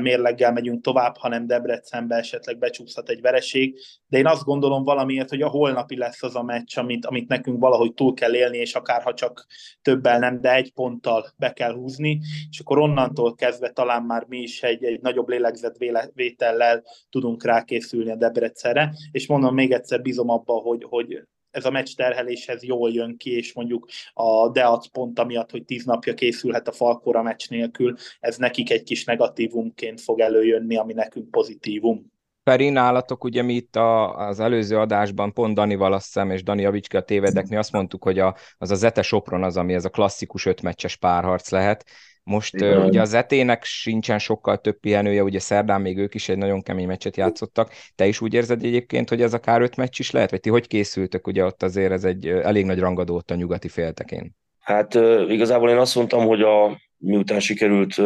mérleggel 0.00 0.52
megyünk 0.52 0.82
tovább, 0.82 1.16
hanem 1.16 1.46
Debrecenbe 1.46 2.16
esetleg 2.16 2.58
becsúszhat 2.58 3.08
egy 3.08 3.20
vereség, 3.20 3.78
de 4.08 4.18
én 4.18 4.26
azt 4.26 4.44
gondolom 4.44 4.84
valamiért, 4.84 5.28
hogy 5.28 5.42
a 5.42 5.48
holnapi 5.48 5.96
lesz 5.96 6.22
az 6.22 6.34
a 6.34 6.42
meccs, 6.42 6.78
amit, 6.78 7.06
amit 7.06 7.28
nekünk 7.28 7.60
valahogy 7.60 7.94
túl 7.94 8.14
kell 8.14 8.34
élni, 8.34 8.58
és 8.58 8.74
akárha 8.74 9.14
csak 9.14 9.46
többel 9.82 10.18
nem, 10.18 10.40
de 10.40 10.54
egy 10.54 10.72
ponttal 10.72 11.26
be 11.36 11.52
kell 11.52 11.74
húzni, 11.74 12.20
és 12.50 12.60
akkor 12.60 12.78
onnantól 12.78 13.34
kezdve 13.34 13.70
talán 13.70 14.02
már 14.02 14.24
mi 14.28 14.38
is 14.38 14.62
egy, 14.62 14.84
egy 14.84 15.00
nagyobb 15.00 15.28
lélegzetvétellel 15.28 16.84
tudunk 17.10 17.44
rákészülni 17.44 18.10
a 18.10 18.16
Debrecenre, 18.16 18.92
és 19.10 19.26
mondom 19.26 19.54
még 19.54 19.72
egyszer, 19.72 20.02
bízom 20.02 20.28
abba, 20.28 20.52
hogy, 20.52 20.84
hogy 20.88 21.26
ez 21.56 21.64
a 21.64 21.70
meccs 21.70 21.94
terheléshez 21.94 22.62
jól 22.62 22.92
jön 22.92 23.16
ki, 23.16 23.36
és 23.36 23.52
mondjuk 23.52 23.88
a 24.12 24.50
Deac 24.50 24.86
pont 24.86 25.18
amiatt, 25.18 25.50
hogy 25.50 25.64
tíz 25.64 25.84
napja 25.84 26.14
készülhet 26.14 26.68
a 26.68 26.72
Falkora 26.72 27.22
meccs 27.22 27.48
nélkül, 27.48 27.94
ez 28.20 28.36
nekik 28.36 28.70
egy 28.70 28.82
kis 28.82 29.04
negatívumként 29.04 30.00
fog 30.00 30.20
előjönni, 30.20 30.76
ami 30.76 30.92
nekünk 30.92 31.30
pozitívum. 31.30 32.14
Feri, 32.50 32.68
nálatok 32.68 33.24
ugye 33.24 33.42
mi 33.42 33.54
itt 33.54 33.76
a, 33.76 34.16
az 34.16 34.40
előző 34.40 34.78
adásban 34.78 35.32
pont 35.32 35.54
Danival 35.54 35.92
azt 35.92 36.04
hiszem, 36.04 36.30
és 36.30 36.42
Dani 36.42 36.64
Avicska 36.64 37.00
tévedekni 37.00 37.56
azt 37.56 37.72
mondtuk, 37.72 38.04
hogy 38.04 38.18
a, 38.18 38.36
az 38.58 38.70
a 38.70 38.74
Zete 38.74 39.02
Sopron 39.02 39.42
az, 39.42 39.56
ami 39.56 39.74
ez 39.74 39.84
a 39.84 39.88
klasszikus 39.88 40.46
ötmeccses 40.46 40.96
párharc 40.96 41.50
lehet, 41.50 41.84
most 42.22 42.54
Igen. 42.54 42.84
ugye 42.84 43.00
az 43.00 43.14
etének 43.14 43.64
sincsen 43.64 44.18
sokkal 44.18 44.58
több 44.58 44.80
pihenője, 44.80 45.22
ugye 45.22 45.38
szerdán 45.38 45.80
még 45.80 45.98
ők 45.98 46.14
is 46.14 46.28
egy 46.28 46.38
nagyon 46.38 46.62
kemény 46.62 46.86
meccset 46.86 47.16
játszottak. 47.16 47.72
Te 47.94 48.06
is 48.06 48.20
úgy 48.20 48.34
érzed 48.34 48.64
egyébként, 48.64 49.08
hogy 49.08 49.22
ez 49.22 49.34
akár 49.34 49.60
öt 49.60 49.76
meccs 49.76 49.98
is 49.98 50.10
lehet? 50.10 50.30
Vagy 50.30 50.40
ti 50.40 50.50
hogy 50.50 50.66
készültök? 50.66 51.26
Ugye 51.26 51.44
ott 51.44 51.62
azért 51.62 51.92
ez 51.92 52.04
egy 52.04 52.26
elég 52.26 52.64
nagy 52.64 52.78
rangadó 52.78 53.14
ott 53.14 53.30
a 53.30 53.34
nyugati 53.34 53.68
féltekén. 53.68 54.34
Hát 54.60 54.94
igazából 55.28 55.70
én 55.70 55.78
azt 55.78 55.94
mondtam, 55.94 56.26
hogy 56.26 56.42
a, 56.42 56.80
miután 56.96 57.40
sikerült 57.40 58.00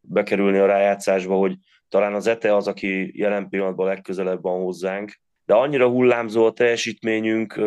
bekerülni 0.00 0.58
a 0.58 0.66
rájátszásba, 0.66 1.34
hogy 1.34 1.56
talán 1.92 2.14
az 2.14 2.26
ETE 2.26 2.56
az, 2.56 2.66
aki 2.66 3.18
jelen 3.18 3.48
pillanatban 3.48 3.86
legközelebb 3.86 4.42
van 4.42 4.62
hozzánk, 4.62 5.20
de 5.44 5.54
annyira 5.54 5.88
hullámzó 5.88 6.46
a 6.46 6.52
teljesítményünk 6.52 7.60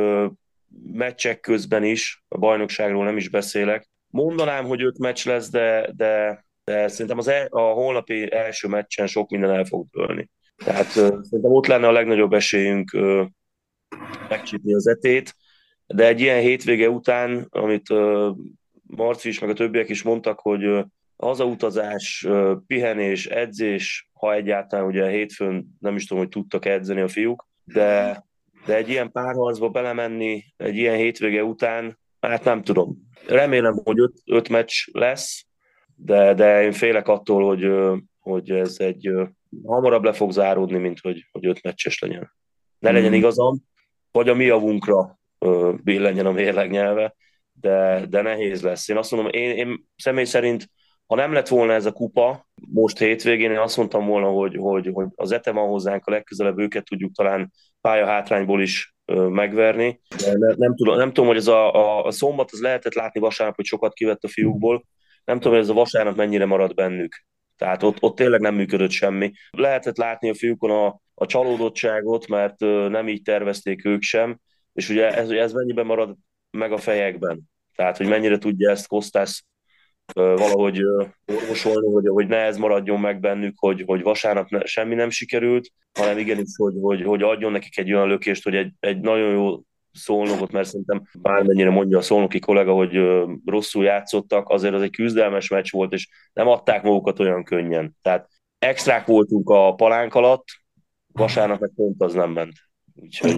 meccsek 0.91 1.39
közben 1.39 1.83
is, 1.83 2.23
a 2.27 2.37
bajnokságról 2.37 3.03
nem 3.03 3.17
is 3.17 3.29
beszélek, 3.29 3.89
Mondanám, 4.15 4.65
hogy 4.65 4.83
öt 4.83 4.97
meccs 4.97 5.25
lesz, 5.25 5.49
de, 5.49 5.91
de, 5.95 6.45
de 6.63 6.87
szerintem 6.87 7.17
az 7.17 7.27
el, 7.27 7.47
a 7.49 7.61
holnapi 7.61 8.31
első 8.31 8.67
meccsen 8.67 9.07
sok 9.07 9.29
minden 9.29 9.49
el 9.49 9.65
fog 9.65 9.87
dőlni. 9.91 10.29
Tehát 10.55 10.87
szerintem 10.87 11.51
ott 11.51 11.65
lenne 11.65 11.87
a 11.87 11.91
legnagyobb 11.91 12.33
esélyünk 12.33 12.97
megcsípni 14.29 14.73
az 14.73 14.87
etét, 14.87 15.35
de 15.87 16.07
egy 16.07 16.19
ilyen 16.19 16.41
hétvége 16.41 16.89
után, 16.89 17.47
amit 17.49 17.89
Marci 18.81 19.29
is, 19.29 19.39
meg 19.39 19.49
a 19.49 19.53
többiek 19.53 19.89
is 19.89 20.03
mondtak, 20.03 20.39
hogy 20.39 20.85
hazautazás, 21.17 22.27
pihenés, 22.67 23.25
edzés, 23.25 24.09
ha 24.13 24.33
egyáltalán 24.33 24.85
ugye 24.85 25.09
hétfőn 25.09 25.77
nem 25.79 25.95
is 25.95 26.05
tudom, 26.05 26.23
hogy 26.23 26.31
tudtak 26.31 26.65
edzeni 26.65 27.01
a 27.01 27.07
fiúk, 27.07 27.47
de, 27.63 28.23
de 28.65 28.75
egy 28.75 28.89
ilyen 28.89 29.11
párharcba 29.11 29.69
belemenni 29.69 30.43
egy 30.57 30.75
ilyen 30.75 30.95
hétvége 30.95 31.43
után, 31.43 31.99
hát 32.19 32.43
nem 32.43 32.63
tudom 32.63 32.97
remélem, 33.27 33.81
hogy 33.83 33.99
öt, 33.99 34.21
öt 34.25 34.49
meccs 34.49 34.73
lesz, 34.91 35.45
de, 35.95 36.33
de 36.33 36.63
én 36.63 36.71
félek 36.71 37.07
attól, 37.07 37.45
hogy, 37.45 37.71
hogy 38.19 38.51
ez 38.51 38.75
egy 38.79 39.11
hamarabb 39.63 40.03
le 40.03 40.13
fog 40.13 40.31
záródni, 40.31 40.77
mint 40.77 40.99
hogy, 40.99 41.27
hogy 41.31 41.45
öt 41.45 41.63
meccses 41.63 41.99
legyen. 41.99 42.31
Ne 42.79 42.91
legyen 42.91 43.11
mm. 43.11 43.13
igazam, 43.13 43.57
vagy 44.11 44.29
a 44.29 44.33
mi 44.33 44.45
javunkra 44.45 45.19
billenjen 45.83 46.25
a 46.25 46.31
mérleg 46.31 46.69
nyelve, 46.69 47.15
de, 47.53 48.05
de 48.09 48.21
nehéz 48.21 48.61
lesz. 48.61 48.89
Én 48.89 48.97
azt 48.97 49.11
mondom, 49.11 49.31
én, 49.31 49.51
én 49.51 49.87
személy 49.95 50.23
szerint, 50.23 50.69
ha 51.07 51.15
nem 51.15 51.33
lett 51.33 51.47
volna 51.47 51.73
ez 51.73 51.85
a 51.85 51.91
kupa, 51.91 52.47
most 52.73 52.97
hétvégén 52.97 53.51
én 53.51 53.57
azt 53.57 53.77
mondtam 53.77 54.05
volna, 54.05 54.27
hogy, 54.27 54.55
hogy, 54.59 54.89
hogy 54.93 55.07
az 55.15 55.31
ETE 55.31 55.51
van 55.51 55.67
hozzánk 55.67 56.05
a 56.05 56.11
legközelebb, 56.11 56.59
őket 56.59 56.85
tudjuk 56.85 57.15
talán 57.15 57.51
pályahátrányból 57.81 58.61
is 58.61 58.95
megverni. 59.29 60.01
De 60.17 60.37
ne, 60.37 60.53
nem, 60.55 60.75
tudom, 60.75 60.97
nem 60.97 61.07
tudom, 61.07 61.27
hogy 61.27 61.37
ez 61.37 61.47
a, 61.47 61.73
a, 61.75 62.05
a 62.05 62.11
szombat, 62.11 62.51
az 62.51 62.61
lehetett 62.61 62.93
látni 62.93 63.19
vasárnap, 63.19 63.55
hogy 63.55 63.65
sokat 63.65 63.93
kivett 63.93 64.23
a 64.23 64.27
fiúkból. 64.27 64.85
Nem 65.25 65.37
tudom, 65.37 65.53
hogy 65.53 65.61
ez 65.61 65.69
a 65.69 65.73
vasárnap 65.73 66.15
mennyire 66.15 66.45
marad 66.45 66.73
bennük. 66.73 67.25
Tehát 67.57 67.83
ott, 67.83 67.97
ott 68.01 68.15
tényleg 68.15 68.39
nem 68.39 68.55
működött 68.55 68.89
semmi. 68.89 69.31
Lehetett 69.51 69.97
látni 69.97 70.29
a 70.29 70.33
fiúkon 70.33 70.71
a, 70.71 70.99
a 71.13 71.25
csalódottságot, 71.25 72.27
mert 72.27 72.59
nem 72.89 73.07
így 73.07 73.21
tervezték 73.21 73.85
ők 73.85 74.01
sem, 74.01 74.39
és 74.73 74.89
ugye 74.89 75.15
ez, 75.15 75.29
ez 75.29 75.53
mennyiben 75.53 75.85
marad 75.85 76.15
meg 76.49 76.71
a 76.71 76.77
fejekben. 76.77 77.41
Tehát, 77.75 77.97
hogy 77.97 78.07
mennyire 78.07 78.37
tudja 78.37 78.69
ezt 78.69 78.87
Kostász 78.87 79.43
valahogy 80.13 80.83
orvosolni, 81.25 81.91
hogy, 81.93 82.07
hogy 82.07 82.27
ne 82.27 82.37
ez 82.37 82.57
maradjon 82.57 82.99
meg 82.99 83.19
bennük, 83.19 83.55
hogy, 83.57 83.83
hogy 83.85 84.01
vasárnap 84.01 84.49
ne, 84.49 84.65
semmi 84.65 84.95
nem 84.95 85.09
sikerült, 85.09 85.71
hanem 85.93 86.17
igenis, 86.17 86.49
hogy, 86.55 86.73
hogy, 86.81 87.03
hogy 87.03 87.21
adjon 87.21 87.51
nekik 87.51 87.77
egy 87.77 87.93
olyan 87.93 88.07
lökést, 88.07 88.43
hogy 88.43 88.55
egy, 88.55 88.73
egy 88.79 88.99
nagyon 88.99 89.31
jó 89.31 89.61
szolnokot, 89.91 90.51
mert 90.51 90.67
szerintem 90.67 91.03
bármennyire 91.21 91.69
mondja 91.69 91.97
a 91.97 92.01
szolnoki 92.01 92.39
kollega, 92.39 92.73
hogy 92.73 92.99
rosszul 93.45 93.83
játszottak, 93.83 94.49
azért 94.49 94.73
az 94.73 94.81
egy 94.81 94.91
küzdelmes 94.91 95.49
meccs 95.49 95.71
volt, 95.71 95.93
és 95.93 96.09
nem 96.33 96.47
adták 96.47 96.83
magukat 96.83 97.19
olyan 97.19 97.43
könnyen. 97.43 97.95
Tehát 98.01 98.29
extrák 98.59 99.05
voltunk 99.05 99.49
a 99.49 99.75
palánk 99.75 100.13
alatt, 100.13 100.45
vasárnap 101.07 101.59
meg 101.59 101.71
pont 101.75 102.01
az 102.01 102.13
nem 102.13 102.31
ment. 102.31 102.53
Úgyhogy... 102.93 103.35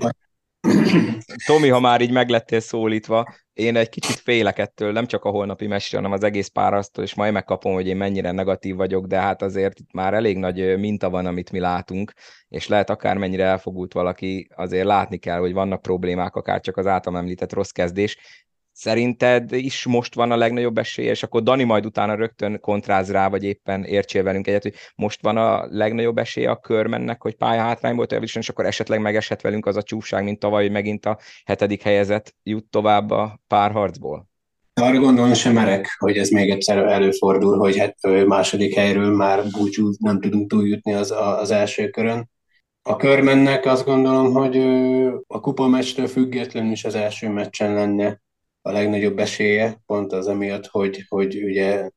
Tomi, 1.46 1.68
ha 1.68 1.80
már 1.80 2.02
így 2.02 2.12
meglettél 2.12 2.60
szólítva, 2.60 3.36
én 3.54 3.76
egy 3.76 3.90
kicsit 3.90 4.16
félek 4.16 4.58
ettől, 4.58 4.92
nem 4.92 5.06
csak 5.06 5.24
a 5.24 5.30
holnapi 5.30 5.68
mestre, 5.68 5.98
hanem 5.98 6.12
az 6.12 6.24
egész 6.24 6.48
párasztól, 6.48 7.04
és 7.04 7.16
majd 7.16 7.34
megkapom, 7.34 7.74
hogy 7.74 7.88
én 7.88 7.98
mennyire 7.98 8.32
negatív 8.32 8.76
vagyok, 8.76 9.06
de 9.06 9.20
hát 9.20 9.42
azért 9.42 9.80
itt 9.80 9.92
már 9.94 10.14
elég 10.14 10.38
nagy 10.38 10.78
minta 10.80 11.10
van, 11.10 11.26
amit 11.26 11.52
mi 11.52 11.60
látunk, 11.60 12.14
és 12.50 12.68
lehet 12.68 12.90
akármennyire 12.90 13.44
elfogult 13.44 13.94
valaki, 13.94 14.48
azért 14.56 14.86
látni 14.86 15.18
kell, 15.18 15.40
hogy 15.40 15.54
vannak 15.54 15.82
problémák, 15.82 16.36
akár 16.36 16.62
csak 16.62 16.78
az 16.78 16.88
általam 16.88 17.20
említett 17.20 17.54
rossz 17.54 17.72
kezdés, 17.72 18.18
Szerinted 18.80 19.52
is 19.52 19.86
most 19.86 20.16
van 20.16 20.32
a 20.32 20.36
legnagyobb 20.36 20.78
esélye, 20.78 21.12
és 21.12 21.24
akkor 21.24 21.44
Dani 21.44 21.64
majd 21.64 21.86
utána 21.86 22.16
rögtön 22.16 22.60
kontráz 22.60 23.12
rá, 23.12 23.30
vagy 23.30 23.44
éppen 23.44 23.84
értsél 23.84 24.24
velünk 24.24 24.48
egyet, 24.48 24.64
hogy 24.64 24.74
most 24.96 25.22
van 25.22 25.38
a 25.38 25.66
legnagyobb 25.70 26.18
esélye 26.18 26.50
a 26.50 26.60
körmennek, 26.60 27.22
hogy 27.22 27.36
pályahátrányból 27.36 28.06
teljesítsen, 28.06 28.42
és 28.42 28.50
akkor 28.50 28.66
esetleg 28.66 29.02
megeshet 29.02 29.42
velünk 29.42 29.66
az 29.66 29.76
a 29.76 29.84
csúság, 29.84 30.24
mint 30.24 30.40
tavaly, 30.40 30.64
hogy 30.64 30.72
megint 30.72 31.06
a 31.06 31.20
hetedik 31.46 31.82
helyezett 31.82 32.36
jut 32.44 32.66
tovább 32.66 33.12
a 33.12 33.40
párharcból? 33.48 34.28
Arra 34.74 35.00
gondolni 35.00 35.34
sem 35.34 35.54
merek, 35.54 35.96
hogy 36.00 36.18
ez 36.18 36.30
még 36.30 36.50
egyszer 36.50 36.78
előfordul, 36.78 37.58
hogy 37.58 37.78
hát 37.78 38.26
második 38.26 38.76
helyről 38.76 39.16
már 39.16 39.44
búcsú 39.52 39.92
nem 40.00 40.22
tudunk 40.22 40.50
túljutni 40.50 40.94
az, 40.94 41.14
az 41.40 41.52
első 41.52 41.90
körön. 41.90 42.30
A 42.82 42.96
körmennek 42.96 43.66
azt 43.66 43.86
gondolom, 43.86 44.34
hogy 44.34 44.58
a 45.28 45.40
kupa 45.40 45.68
meccstől 45.68 46.08
függetlenül 46.08 46.72
is 46.72 46.86
az 46.86 46.96
első 46.96 47.30
meccsen 47.30 47.74
lenne 47.74 48.26
a 48.68 48.72
legnagyobb 48.72 49.20
esélye, 49.20 49.82
pont 49.86 50.14
az 50.14 50.28
emiatt, 50.28 50.68
hogy, 50.68 51.06
hogy 51.08 51.44
ugye 51.44 51.90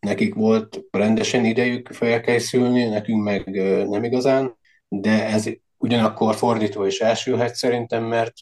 nekik 0.00 0.34
volt 0.34 0.80
rendesen 0.90 1.44
idejük 1.44 1.92
felkészülni, 1.92 2.84
nekünk 2.84 3.22
meg 3.22 3.50
nem 3.88 4.04
igazán, 4.04 4.56
de 4.88 5.26
ez 5.26 5.50
ugyanakkor 5.76 6.34
fordítva 6.34 6.86
is 6.86 7.00
elsülhet 7.00 7.54
szerintem, 7.54 8.04
mert 8.04 8.32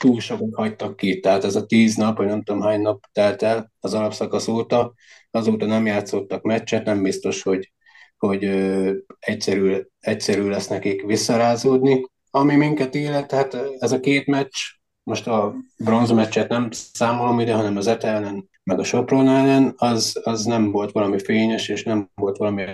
túl 0.00 0.20
sokat 0.20 0.54
hagytak 0.54 0.96
ki, 0.96 1.20
tehát 1.20 1.44
ez 1.44 1.54
a 1.54 1.66
tíz 1.66 1.96
nap, 1.96 2.16
vagy 2.16 2.26
nem 2.26 2.42
tudom 2.42 2.62
hány 2.62 2.80
nap 2.80 3.04
telt 3.12 3.42
el 3.42 3.72
az 3.80 3.94
alapszakasz 3.94 4.48
óta, 4.48 4.94
azóta 5.30 5.66
nem 5.66 5.86
játszottak 5.86 6.42
meccset, 6.42 6.84
nem 6.84 7.02
biztos, 7.02 7.42
hogy, 7.42 7.72
hogy 8.16 8.44
egyszerű, 9.18 9.80
egyszerű 10.00 10.48
lesz 10.48 10.68
nekik 10.68 11.02
visszarázódni. 11.02 12.04
Ami 12.30 12.56
minket 12.56 12.94
illet, 12.94 13.32
hát 13.32 13.56
ez 13.78 13.92
a 13.92 14.00
két 14.00 14.26
meccs, 14.26 14.56
most 15.08 15.26
a 15.26 15.54
bronzmeccset 15.76 16.48
nem 16.48 16.68
számolom 16.70 17.40
ide, 17.40 17.54
hanem 17.54 17.76
az 17.76 17.86
ETA 17.86 18.06
ellen, 18.06 18.48
meg 18.62 18.78
a 18.78 18.84
Sopron 18.84 19.28
ellen, 19.28 19.74
az, 19.76 20.20
az 20.24 20.44
nem 20.44 20.70
volt 20.70 20.92
valami 20.92 21.18
fényes, 21.18 21.68
és 21.68 21.84
nem 21.84 22.10
volt 22.14 22.36
valami 22.36 22.64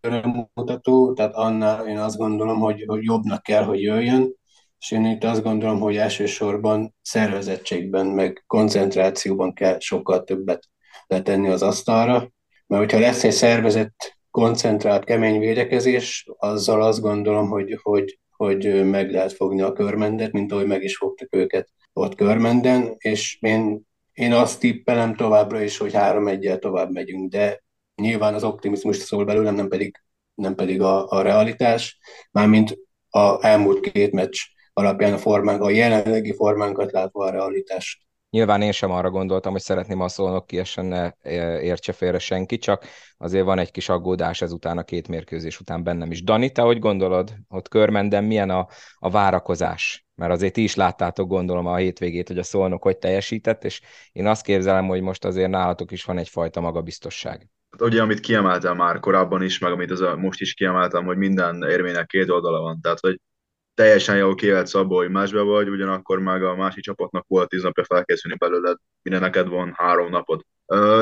előremutató, 0.00 1.12
tehát 1.12 1.34
annál 1.34 1.86
én 1.88 1.98
azt 1.98 2.16
gondolom, 2.16 2.58
hogy, 2.58 2.84
hogy 2.86 3.02
jobbnak 3.02 3.42
kell, 3.42 3.64
hogy 3.64 3.80
jöjjön, 3.80 4.34
és 4.78 4.90
én 4.90 5.04
itt 5.04 5.24
azt 5.24 5.42
gondolom, 5.42 5.80
hogy 5.80 5.96
elsősorban 5.96 6.94
szervezettségben, 7.02 8.06
meg 8.06 8.44
koncentrációban 8.46 9.52
kell 9.52 9.78
sokkal 9.78 10.24
többet 10.24 10.68
letenni 11.06 11.48
az 11.48 11.62
asztalra, 11.62 12.30
mert 12.66 12.82
hogyha 12.82 12.98
lesz 12.98 13.24
egy 13.24 13.32
szervezett, 13.32 14.18
koncentrált, 14.30 15.04
kemény 15.04 15.38
védekezés, 15.38 16.26
azzal 16.38 16.82
azt 16.82 17.00
gondolom, 17.00 17.48
hogy, 17.48 17.78
hogy 17.82 18.18
hogy 18.40 18.84
meg 18.84 19.10
lehet 19.10 19.32
fogni 19.32 19.60
a 19.60 19.72
körmendet, 19.72 20.32
mint 20.32 20.52
ahogy 20.52 20.66
meg 20.66 20.82
is 20.82 20.96
fogtak 20.96 21.34
őket 21.34 21.68
ott 21.92 22.14
körmenden, 22.14 22.94
és 22.98 23.38
én, 23.40 23.82
én 24.12 24.32
azt 24.32 24.60
tippelem 24.60 25.14
továbbra 25.14 25.62
is, 25.62 25.76
hogy 25.76 25.92
három 25.92 26.28
egyel 26.28 26.58
tovább 26.58 26.90
megyünk, 26.92 27.30
de 27.30 27.62
nyilván 27.94 28.34
az 28.34 28.44
optimizmus 28.44 28.96
szól 28.96 29.24
belőlem, 29.24 29.54
nem 29.54 29.68
pedig, 29.68 29.96
nem 30.34 30.54
pedig 30.54 30.80
a, 30.82 31.08
a 31.08 31.22
realitás, 31.22 31.98
mármint 32.30 32.78
a 33.10 33.46
elmúlt 33.46 33.90
két 33.90 34.12
meccs 34.12 34.38
alapján 34.72 35.12
a 35.12 35.18
formánk, 35.18 35.62
a 35.62 35.70
jelenlegi 35.70 36.34
formánkat 36.34 36.92
látva 36.92 37.24
a 37.24 37.30
realitást 37.30 38.00
Nyilván 38.30 38.62
én 38.62 38.72
sem 38.72 38.90
arra 38.90 39.10
gondoltam, 39.10 39.52
hogy 39.52 39.60
szeretném 39.60 40.00
a 40.00 40.08
szólnok 40.08 40.46
kiesen 40.46 40.84
ne 40.84 41.12
értse 41.60 41.92
félre 41.92 42.18
senki, 42.18 42.58
csak 42.58 42.84
azért 43.16 43.44
van 43.44 43.58
egy 43.58 43.70
kis 43.70 43.88
aggódás 43.88 44.42
ezután 44.42 44.78
a 44.78 44.82
két 44.82 45.08
mérkőzés 45.08 45.60
után 45.60 45.82
bennem 45.82 46.10
is. 46.10 46.22
Dani, 46.22 46.50
te 46.50 46.62
hogy 46.62 46.78
gondolod, 46.78 47.34
ott 47.48 47.68
körmenden 47.68 48.24
milyen 48.24 48.50
a, 48.50 48.66
a 48.98 49.10
várakozás? 49.10 50.06
Mert 50.14 50.32
azért 50.32 50.52
ti 50.52 50.62
is 50.62 50.74
láttátok, 50.74 51.28
gondolom, 51.28 51.66
a 51.66 51.76
hétvégét, 51.76 52.28
hogy 52.28 52.38
a 52.38 52.42
szolnok 52.42 52.82
hogy 52.82 52.98
teljesített, 52.98 53.64
és 53.64 53.80
én 54.12 54.26
azt 54.26 54.44
képzelem, 54.44 54.86
hogy 54.86 55.00
most 55.00 55.24
azért 55.24 55.50
nálatok 55.50 55.90
is 55.90 56.04
van 56.04 56.18
egyfajta 56.18 56.60
magabiztosság. 56.60 57.48
Hát 57.70 57.82
ugye, 57.82 58.02
amit 58.02 58.20
kiemeltem 58.20 58.76
már 58.76 59.00
korábban 59.00 59.42
is, 59.42 59.58
meg 59.58 59.72
amit 59.72 59.90
az 59.90 60.00
a, 60.00 60.16
most 60.16 60.40
is 60.40 60.54
kiemeltem, 60.54 61.04
hogy 61.04 61.16
minden 61.16 61.62
érvénynek 61.62 62.06
két 62.06 62.30
oldala 62.30 62.60
van. 62.60 62.80
Tehát, 62.80 63.00
hogy 63.00 63.20
teljesen 63.80 64.16
jól 64.16 64.34
kivetsz 64.34 64.74
abból, 64.74 65.02
hogy 65.02 65.10
másbe 65.10 65.40
vagy, 65.40 65.68
ugyanakkor 65.68 66.18
meg 66.18 66.42
a 66.42 66.56
másik 66.56 66.82
csapatnak 66.82 67.24
volt 67.28 67.48
tíz 67.48 67.62
napja 67.62 67.84
felkészülni 67.84 68.36
belőled, 68.36 68.76
minden 69.02 69.20
neked 69.20 69.48
van 69.48 69.72
három 69.76 70.10
napod. 70.10 70.44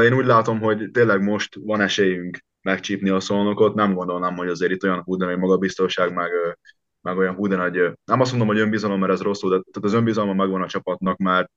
Én 0.04 0.12
úgy 0.12 0.26
látom, 0.26 0.60
hogy 0.60 0.90
tényleg 0.92 1.22
most 1.22 1.56
van 1.60 1.80
esélyünk 1.80 2.38
megcsípni 2.62 3.08
a 3.08 3.20
szolnokot, 3.20 3.74
nem 3.74 3.94
gondolnám, 3.94 4.36
hogy 4.36 4.48
azért 4.48 4.72
itt 4.72 4.84
olyan 4.84 5.02
hú, 5.02 5.16
de 5.16 5.36
magabiztosság, 5.36 6.12
meg, 6.14 6.30
meg 7.00 7.16
olyan 7.16 7.34
hú, 7.34 7.46
nagy, 7.46 7.92
nem 8.04 8.20
azt 8.20 8.30
mondom, 8.30 8.48
hogy 8.48 8.58
önbizalom, 8.58 9.00
mert 9.00 9.12
ez 9.12 9.20
rosszul, 9.20 9.50
de 9.50 9.62
tehát 9.70 9.88
az 9.88 9.92
önbizalma 9.92 10.32
megvan 10.32 10.62
a 10.62 10.68
csapatnak, 10.68 11.16
mert, 11.16 11.50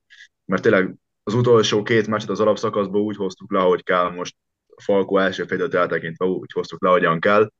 mert 0.45 0.62
tényleg 0.62 0.95
az 1.23 1.34
utolsó 1.34 1.84
két 1.84 2.07
meccset 2.07 2.29
az 2.29 2.39
alapszakaszból 2.39 3.01
úgy 3.01 3.15
hoztuk 3.15 3.51
le, 3.51 3.60
hogy 3.60 3.84
kell 3.84 4.10
most 4.10 4.36
Falko 4.75 5.17
első 5.17 5.45
félidőt 5.45 5.73
eltekintve 5.73 6.25
úgy 6.25 6.51
hoztuk 6.51 6.84
le, 6.84 6.89
hogyan 6.89 7.19
kell. 7.19 7.51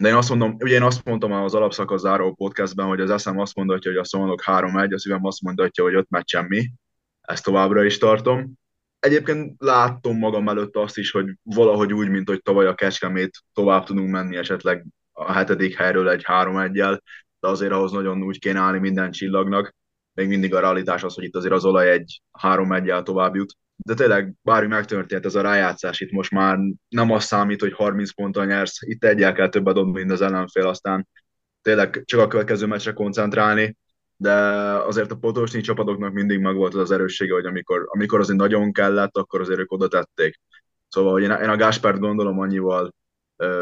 De 0.00 0.08
én 0.08 0.14
azt 0.14 0.28
mondom, 0.28 0.56
ugye 0.58 0.74
én 0.74 0.82
azt 0.82 1.04
mondtam 1.04 1.32
az 1.32 1.54
alapszakasz 1.54 2.00
záró 2.00 2.34
podcastben, 2.34 2.86
hogy 2.86 3.00
az 3.00 3.10
eszem 3.10 3.38
azt 3.38 3.54
mondatja, 3.54 3.90
hogy 3.90 4.00
a 4.00 4.04
szolnok 4.04 4.42
3-1, 4.46 4.94
a 4.94 4.98
szívem 4.98 5.24
azt 5.24 5.42
mondatja, 5.42 5.84
hogy 5.84 5.94
5 5.94 6.06
meccs 6.08 6.28
semmi. 6.28 6.70
Ezt 7.20 7.44
továbbra 7.44 7.84
is 7.84 7.98
tartom. 7.98 8.52
Egyébként 8.98 9.54
láttam 9.58 10.18
magam 10.18 10.48
előtt 10.48 10.76
azt 10.76 10.98
is, 10.98 11.10
hogy 11.10 11.26
valahogy 11.42 11.92
úgy, 11.92 12.08
mint 12.08 12.28
hogy 12.28 12.42
tavaly 12.42 12.66
a 12.66 12.74
Kecskemét 12.74 13.38
tovább 13.52 13.84
tudunk 13.84 14.10
menni 14.10 14.36
esetleg 14.36 14.86
a 15.12 15.32
hetedik 15.32 15.76
helyről 15.76 16.08
egy 16.08 16.24
3-1-jel, 16.26 17.00
de 17.40 17.48
azért 17.48 17.72
ahhoz 17.72 17.92
nagyon 17.92 18.22
úgy 18.22 18.38
kéne 18.38 18.58
állni 18.58 18.78
minden 18.78 19.10
csillagnak. 19.10 19.74
Még 20.12 20.28
mindig 20.28 20.54
a 20.54 20.60
realitás 20.60 21.02
az, 21.02 21.14
hogy 21.14 21.24
itt 21.24 21.36
azért 21.36 21.54
az 21.54 21.64
olaj 21.64 21.90
egy 21.90 22.22
3-1-jel 22.42 23.02
tovább 23.02 23.34
jut 23.34 23.56
de 23.82 23.94
tényleg 23.94 24.34
bármi 24.42 24.68
megtörtént 24.68 25.24
ez 25.24 25.34
a 25.34 25.40
rájátszás, 25.40 26.00
itt 26.00 26.10
most 26.10 26.30
már 26.30 26.58
nem 26.88 27.10
az 27.10 27.24
számít, 27.24 27.60
hogy 27.60 27.72
30 27.72 28.14
ponttal 28.14 28.44
nyersz, 28.44 28.82
itt 28.82 29.04
egyel 29.04 29.32
kell 29.32 29.48
többet 29.48 29.74
dobni, 29.74 29.92
mint 29.92 30.10
az 30.10 30.20
ellenfél, 30.20 30.66
aztán 30.66 31.08
tényleg 31.62 32.02
csak 32.04 32.20
a 32.20 32.26
következő 32.26 32.66
meccsre 32.66 32.92
koncentrálni, 32.92 33.76
de 34.16 34.32
azért 34.78 35.10
a 35.10 35.16
potosnyi 35.16 35.60
csapatoknak 35.60 36.12
mindig 36.12 36.38
megvolt 36.38 36.74
az 36.74 36.80
az 36.80 36.90
erőssége, 36.90 37.32
hogy 37.32 37.46
amikor, 37.46 37.86
amikor 37.88 38.20
azért 38.20 38.38
nagyon 38.38 38.72
kellett, 38.72 39.16
akkor 39.16 39.40
azért 39.40 39.58
ők 39.58 39.72
oda 39.72 39.88
tették. 39.88 40.40
Szóval, 40.88 41.12
hogy 41.12 41.22
én, 41.22 41.30
a 41.30 41.56
Gáspárt 41.56 41.98
gondolom 41.98 42.38
annyival 42.38 42.94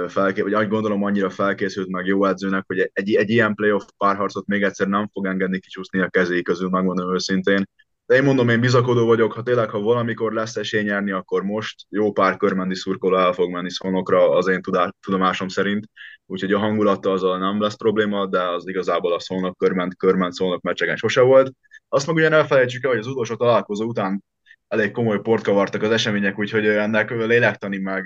felké, 0.08 0.40
vagy 0.40 0.54
úgy 0.54 0.68
gondolom 0.68 1.04
annyira 1.04 1.30
felkészült 1.30 1.88
meg 1.88 2.06
jó 2.06 2.24
edzőnek, 2.24 2.64
hogy 2.66 2.90
egy, 2.92 3.14
egy 3.14 3.30
ilyen 3.30 3.54
playoff 3.54 3.82
párharcot 3.96 4.46
még 4.46 4.62
egyszer 4.62 4.86
nem 4.86 5.08
fog 5.12 5.26
engedni 5.26 5.58
kicsúszni 5.58 6.00
a 6.00 6.08
kezé 6.08 6.42
közül, 6.42 6.68
megmondom 6.68 7.14
őszintén. 7.14 7.68
De 8.08 8.14
én 8.14 8.22
mondom, 8.22 8.48
én 8.48 8.60
bizakodó 8.60 9.06
vagyok, 9.06 9.32
ha 9.32 9.42
tényleg, 9.42 9.70
ha 9.70 9.80
valamikor 9.80 10.32
lesz 10.32 10.56
esély 10.56 10.82
nyerni, 10.82 11.10
akkor 11.10 11.42
most 11.42 11.86
jó 11.88 12.12
pár 12.12 12.36
körmendi 12.36 12.74
szurkoló 12.74 13.16
el 13.16 13.32
fog 13.32 13.50
menni 13.50 13.70
szonokra 13.70 14.30
az 14.30 14.48
én 14.48 14.60
tudomásom 15.00 15.48
szerint. 15.48 15.86
Úgyhogy 16.26 16.52
a 16.52 16.58
hangulattal 16.58 17.12
azzal 17.12 17.38
nem 17.38 17.60
lesz 17.60 17.76
probléma, 17.76 18.26
de 18.26 18.42
az 18.42 18.68
igazából 18.68 19.12
a 19.12 19.20
szolnok 19.20 19.56
körment, 19.56 19.96
körment 19.96 20.32
szolnok 20.32 20.60
meccseken 20.60 20.96
sose 20.96 21.20
volt. 21.20 21.52
Azt 21.88 22.06
meg 22.06 22.16
ugyan 22.16 22.32
elfelejtsük 22.32 22.84
el, 22.84 22.90
hogy 22.90 22.98
az 22.98 23.06
utolsó 23.06 23.34
találkozó 23.34 23.84
után 23.84 24.24
elég 24.68 24.90
komoly 24.90 25.20
port 25.20 25.42
kavartak 25.42 25.82
az 25.82 25.90
események, 25.90 26.38
úgyhogy 26.38 26.66
ennek 26.66 27.10
lélektani 27.10 27.78
meg 27.78 28.04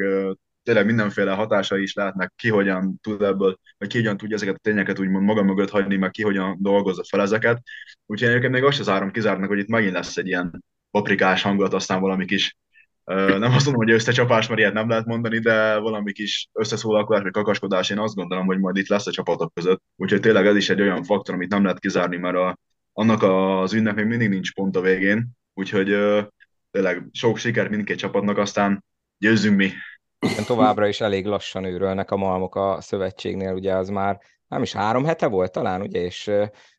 tényleg 0.63 0.87
mindenféle 0.87 1.33
hatásai 1.33 1.83
is 1.83 1.95
lehetnek, 1.95 2.33
ki 2.37 2.49
hogyan 2.49 2.99
tud 3.03 3.23
ebből, 3.23 3.59
vagy 3.79 3.89
ki 3.89 3.97
hogyan 3.99 4.17
tudja 4.17 4.37
ezeket 4.37 4.55
a 4.55 4.59
tényeket 4.63 4.99
úgymond 4.99 5.25
maga 5.25 5.43
mögött 5.43 5.71
hagyni, 5.71 5.97
meg 5.97 6.11
ki 6.11 6.23
hogyan 6.23 6.57
dolgozza 6.61 7.03
fel 7.09 7.21
ezeket. 7.21 7.63
Úgyhogy 8.07 8.29
egyébként 8.29 8.53
még 8.53 8.65
azt 8.65 8.81
az 8.81 8.89
áron 8.89 9.11
kizárnak, 9.11 9.49
hogy 9.49 9.59
itt 9.59 9.69
megint 9.69 9.93
lesz 9.93 10.17
egy 10.17 10.27
ilyen 10.27 10.65
paprikás 10.91 11.43
hangulat, 11.43 11.75
aztán 11.75 12.01
valami 12.01 12.25
kis 12.25 12.57
nem 13.05 13.43
azt 13.43 13.65
mondom, 13.65 13.85
hogy 13.85 13.91
összecsapás, 13.91 14.49
mert 14.49 14.61
ilyet 14.61 14.73
nem 14.73 14.89
lehet 14.89 15.07
mondani, 15.07 15.39
de 15.39 15.79
valami 15.79 16.13
kis 16.13 16.49
összeszólalkozás 16.53 17.23
vagy 17.23 17.33
kakaskodás, 17.33 17.91
én 17.91 17.99
azt 17.99 18.15
gondolom, 18.15 18.47
hogy 18.47 18.59
majd 18.59 18.77
itt 18.77 18.89
lesz 18.89 19.07
a 19.07 19.11
csapatok 19.11 19.55
között. 19.55 19.83
Úgyhogy 19.97 20.21
tényleg 20.21 20.47
ez 20.47 20.57
is 20.57 20.71
egy 20.71 20.81
olyan 20.81 21.03
faktor, 21.03 21.35
amit 21.35 21.51
nem 21.51 21.63
lehet 21.63 21.79
kizárni, 21.79 22.17
mert 22.17 22.37
a, 22.37 22.59
annak 22.93 23.23
az 23.23 23.73
ünnep 23.73 23.95
még 23.95 24.05
mindig 24.05 24.29
nincs 24.29 24.53
pont 24.53 24.77
a 24.77 24.81
végén, 24.81 25.29
úgyhogy 25.55 25.97
tényleg 26.71 27.09
sok 27.13 27.39
sikert 27.39 27.71
mindkét 27.71 27.99
csapatnak, 27.99 28.39
aztán 28.39 28.85
győzzünk 29.19 29.57
mi! 29.57 29.71
Továbbra 30.47 30.87
is 30.87 31.01
elég 31.01 31.27
lassan 31.27 31.65
őrölnek 31.65 32.11
a 32.11 32.17
malmok 32.17 32.55
a 32.55 32.81
szövetségnél, 32.81 33.53
ugye 33.53 33.75
az 33.75 33.89
már 33.89 34.21
nem 34.49 34.63
is 34.63 34.73
három 34.73 35.05
hete 35.05 35.27
volt 35.27 35.53
talán, 35.53 35.81
ugye, 35.81 36.01
és 36.01 36.31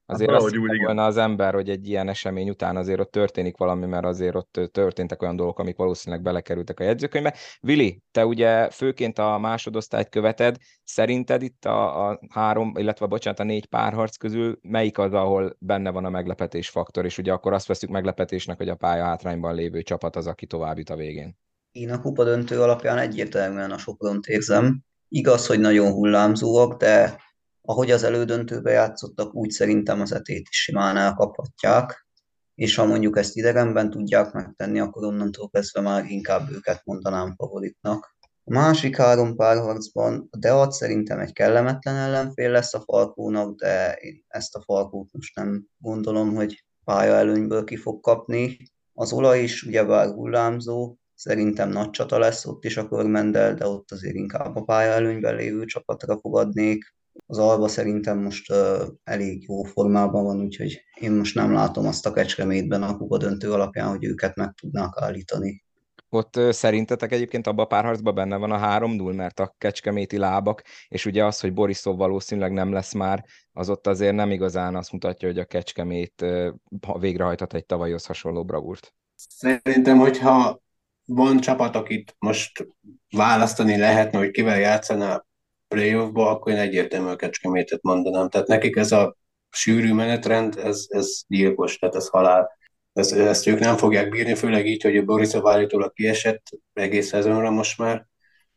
azért 0.06 0.32
hát 0.32 0.42
azt 0.42 0.58
úgy, 0.58 0.84
volna 0.84 1.06
az 1.06 1.18
ember, 1.18 1.54
hogy 1.54 1.70
egy 1.70 1.88
ilyen 1.88 2.10
esemény 2.10 2.50
után 2.50 2.76
azért 2.76 3.00
ott 3.00 3.12
történik 3.12 3.58
valami, 3.58 3.86
mert 3.86 4.06
azért 4.06 4.36
ott 4.36 4.60
történtek 4.72 5.22
olyan 5.22 5.36
dolgok, 5.36 5.60
amik 5.60 5.76
valószínűleg 5.76 6.24
belekerültek 6.24 6.80
a 6.80 6.84
jegyzőkönyvbe. 6.84 7.34
Vili, 7.60 8.02
te 8.12 8.26
ugye 8.26 8.70
főként 8.70 9.20
a 9.20 9.38
másodosztályt 9.38 10.10
követed, 10.10 10.58
szerinted 10.84 11.42
itt 11.42 11.66
a, 11.66 12.10
a 12.10 12.20
három, 12.30 12.74
illetve 12.78 13.06
bocsánat, 13.06 13.40
a 13.40 13.44
négy 13.44 13.66
párharc 13.66 14.16
közül 14.16 14.60
melyik 14.62 14.98
az, 14.98 15.14
ahol 15.14 15.56
benne 15.60 15.90
van 15.90 16.06
a 16.06 16.10
meglepetés 16.10 16.70
faktor, 16.70 17.06
és 17.06 17.18
ugye 17.18 17.32
akkor 17.32 17.54
azt 17.54 17.68
veszük 17.68 17.90
meglepetésnek, 17.90 18.58
hogy 18.58 18.70
a 18.70 18.76
pálya 18.76 19.04
hátrányban 19.04 19.56
lévő 19.56 19.82
csapat 19.82 20.16
az, 20.16 20.28
aki 20.28 20.46
tovább 20.46 20.78
jut 20.78 20.90
a 20.90 20.96
végén. 20.96 21.38
Én 21.74 21.92
a 21.92 22.02
kupa 22.02 22.24
döntő 22.24 22.62
alapján 22.62 22.98
egyértelműen 22.98 23.72
a 23.72 23.78
Sopront 23.78 24.26
érzem. 24.26 24.84
Igaz, 25.10 25.48
hogy 25.48 25.60
nagyon 25.60 25.92
hullámzóak, 25.92 26.80
de 26.80 27.22
ahogy 27.62 27.92
az 27.92 28.04
elődöntőbe 28.04 28.72
játszottak, 28.72 29.36
úgy 29.36 29.50
szerintem 29.50 30.02
az 30.02 30.14
etét 30.14 30.48
is 30.50 30.62
simán 30.62 30.98
elkaphatják, 30.98 32.08
és 32.56 32.76
ha 32.76 32.86
mondjuk 32.86 33.18
ezt 33.18 33.36
idegenben 33.36 33.90
tudják 33.90 34.32
megtenni, 34.32 34.80
akkor 34.80 35.04
onnantól 35.04 35.50
kezdve 35.50 35.82
már 35.82 36.06
inkább 36.06 36.52
őket 36.52 36.82
mondanám 36.86 37.36
favoritnak. 37.36 38.16
A 38.44 38.54
másik 38.54 38.98
három 38.98 39.36
párharcban 39.36 40.28
a 40.32 40.38
Deat 40.38 40.72
szerintem 40.72 41.20
egy 41.20 41.34
kellemetlen 41.34 41.96
ellenfél 41.96 42.52
lesz 42.52 42.74
a 42.74 42.82
Falkónak, 42.82 43.56
de 43.56 43.94
én 43.94 44.24
ezt 44.28 44.56
a 44.56 44.62
Falkót 44.62 45.10
most 45.12 45.36
nem 45.36 45.66
gondolom, 45.78 46.36
hogy 46.36 46.66
pálya 46.84 47.14
előnyből 47.14 47.64
ki 47.64 47.76
fog 47.76 48.00
kapni. 48.00 48.58
Az 48.94 49.14
olaj 49.14 49.42
is 49.42 49.64
ugyebár 49.64 50.08
hullámzó, 50.08 50.98
szerintem 51.16 51.70
nagy 51.70 51.90
csata 51.90 52.18
lesz 52.18 52.46
ott 52.46 52.66
is 52.66 52.78
a 52.78 52.88
körmendel, 52.88 53.54
de 53.54 53.68
ott 53.68 53.92
azért 53.92 54.16
inkább 54.16 54.56
a 54.56 54.64
pálya 54.64 54.92
előnyben 54.92 55.36
lévő 55.36 55.66
csapatra 55.66 56.20
fogadnék 56.20 56.94
az 57.26 57.38
Alba 57.38 57.68
szerintem 57.68 58.20
most 58.20 58.52
uh, 58.52 58.58
elég 59.04 59.44
jó 59.48 59.64
formában 59.64 60.24
van, 60.24 60.42
úgyhogy 60.42 60.82
én 61.00 61.12
most 61.12 61.36
nem 61.36 61.54
látom 61.54 61.88
azt 61.88 62.06
a 62.06 62.12
Kecskemétben 62.12 62.84
a 62.84 62.98
kupa 62.98 63.18
döntő 63.18 63.52
alapján, 63.52 63.90
hogy 63.90 64.04
őket 64.04 64.36
meg 64.36 64.54
tudnák 64.62 64.94
állítani. 64.96 65.64
Ott 66.10 66.38
uh, 66.38 66.50
szerintetek 66.50 67.12
egyébként 67.12 67.48
abban 67.48 67.66
a 67.66 67.68
párharcban 67.68 68.16
benne 68.16 68.36
van 68.36 68.52
a 68.52 68.80
3-0, 68.80 69.16
mert 69.16 69.40
a 69.40 69.56
kecskeméti 69.58 70.18
lábak, 70.18 70.64
és 70.88 71.06
ugye 71.06 71.26
az, 71.26 71.40
hogy 71.40 71.54
Borisov 71.54 71.98
valószínűleg 71.98 72.52
nem 72.52 72.72
lesz 72.72 72.94
már, 72.94 73.26
az 73.52 73.70
ott 73.70 73.88
azért 73.88 74.16
nem 74.16 74.32
igazán 74.32 74.76
azt 74.76 74.92
mutatja, 74.92 75.28
hogy 75.28 75.40
a 75.40 75.46
kecskemét 75.46 76.22
uh, 76.22 77.00
végrehajthat 77.00 77.54
egy 77.54 77.66
tavalyhoz 77.66 78.06
hasonló 78.06 78.44
bravúrt. 78.44 78.94
Szerintem, 79.16 79.98
hogyha 79.98 80.63
van 81.06 81.40
csapat, 81.40 81.76
akit 81.76 82.16
most 82.20 82.68
választani 83.10 83.78
lehetne, 83.78 84.18
hogy 84.18 84.32
kivel 84.32 84.60
játszaná 84.60 85.26
playoffba, 85.68 86.30
akkor 86.30 86.52
én 86.52 86.58
egyértelműen 86.58 87.14
a 87.14 87.16
Kecskemétet 87.16 87.82
mondanám. 87.82 88.30
Tehát 88.30 88.48
nekik 88.48 88.76
ez 88.76 88.92
a 88.92 89.18
sűrű 89.50 89.94
menetrend, 89.94 90.58
ez, 90.58 90.86
ez 90.90 91.22
gyilkos, 91.28 91.78
tehát 91.78 91.96
ez 91.96 92.08
halál. 92.08 92.52
Ez, 92.94 93.12
ezt 93.12 93.48
ők 93.48 93.60
nem 93.60 93.78
fogják 93.78 94.10
bírni, 94.10 94.36
főleg 94.36 94.68
így, 94.68 94.84
hogy 94.84 94.98
a 94.98 95.04
Borisov 95.04 95.48
állítólag 95.48 95.94
kiesett 95.94 96.42
egész 96.74 97.08
szezonra 97.08 97.50
most 97.50 97.78
már. 97.78 98.08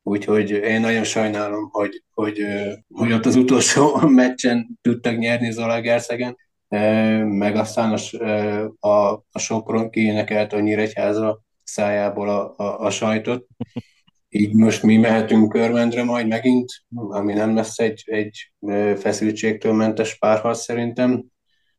Úgyhogy 0.02 0.50
én 0.50 0.80
nagyon 0.80 1.04
sajnálom, 1.04 1.68
hogy, 1.72 2.02
hogy, 2.14 2.46
hogy 2.88 3.12
ott 3.12 3.26
az 3.26 3.36
utolsó 3.36 3.96
meccsen 4.22 4.78
tudtak 4.82 5.18
nyerni 5.18 5.50
Zalagerszegen, 5.50 6.36
meg 7.24 7.56
aztán 7.56 7.92
a, 7.92 8.28
a, 8.88 9.12
a 9.30 9.38
Sopron 9.38 9.90
kiénekelt 9.90 10.52
a 10.52 10.60
Nyíregyháza 10.60 11.44
szájából 11.66 12.28
a, 12.28 12.54
a, 12.56 12.80
a 12.80 12.90
sajtot 12.90 13.46
így 14.28 14.54
most 14.54 14.82
mi 14.82 14.96
mehetünk 14.96 15.52
körmendre 15.52 16.04
majd 16.04 16.26
megint, 16.26 16.72
ami 16.94 17.32
nem 17.32 17.54
lesz 17.54 17.78
egy, 17.78 18.02
egy 18.06 18.52
feszültségtől 18.96 19.72
mentes 19.72 20.18
párharc 20.18 20.60
szerintem. 20.60 21.24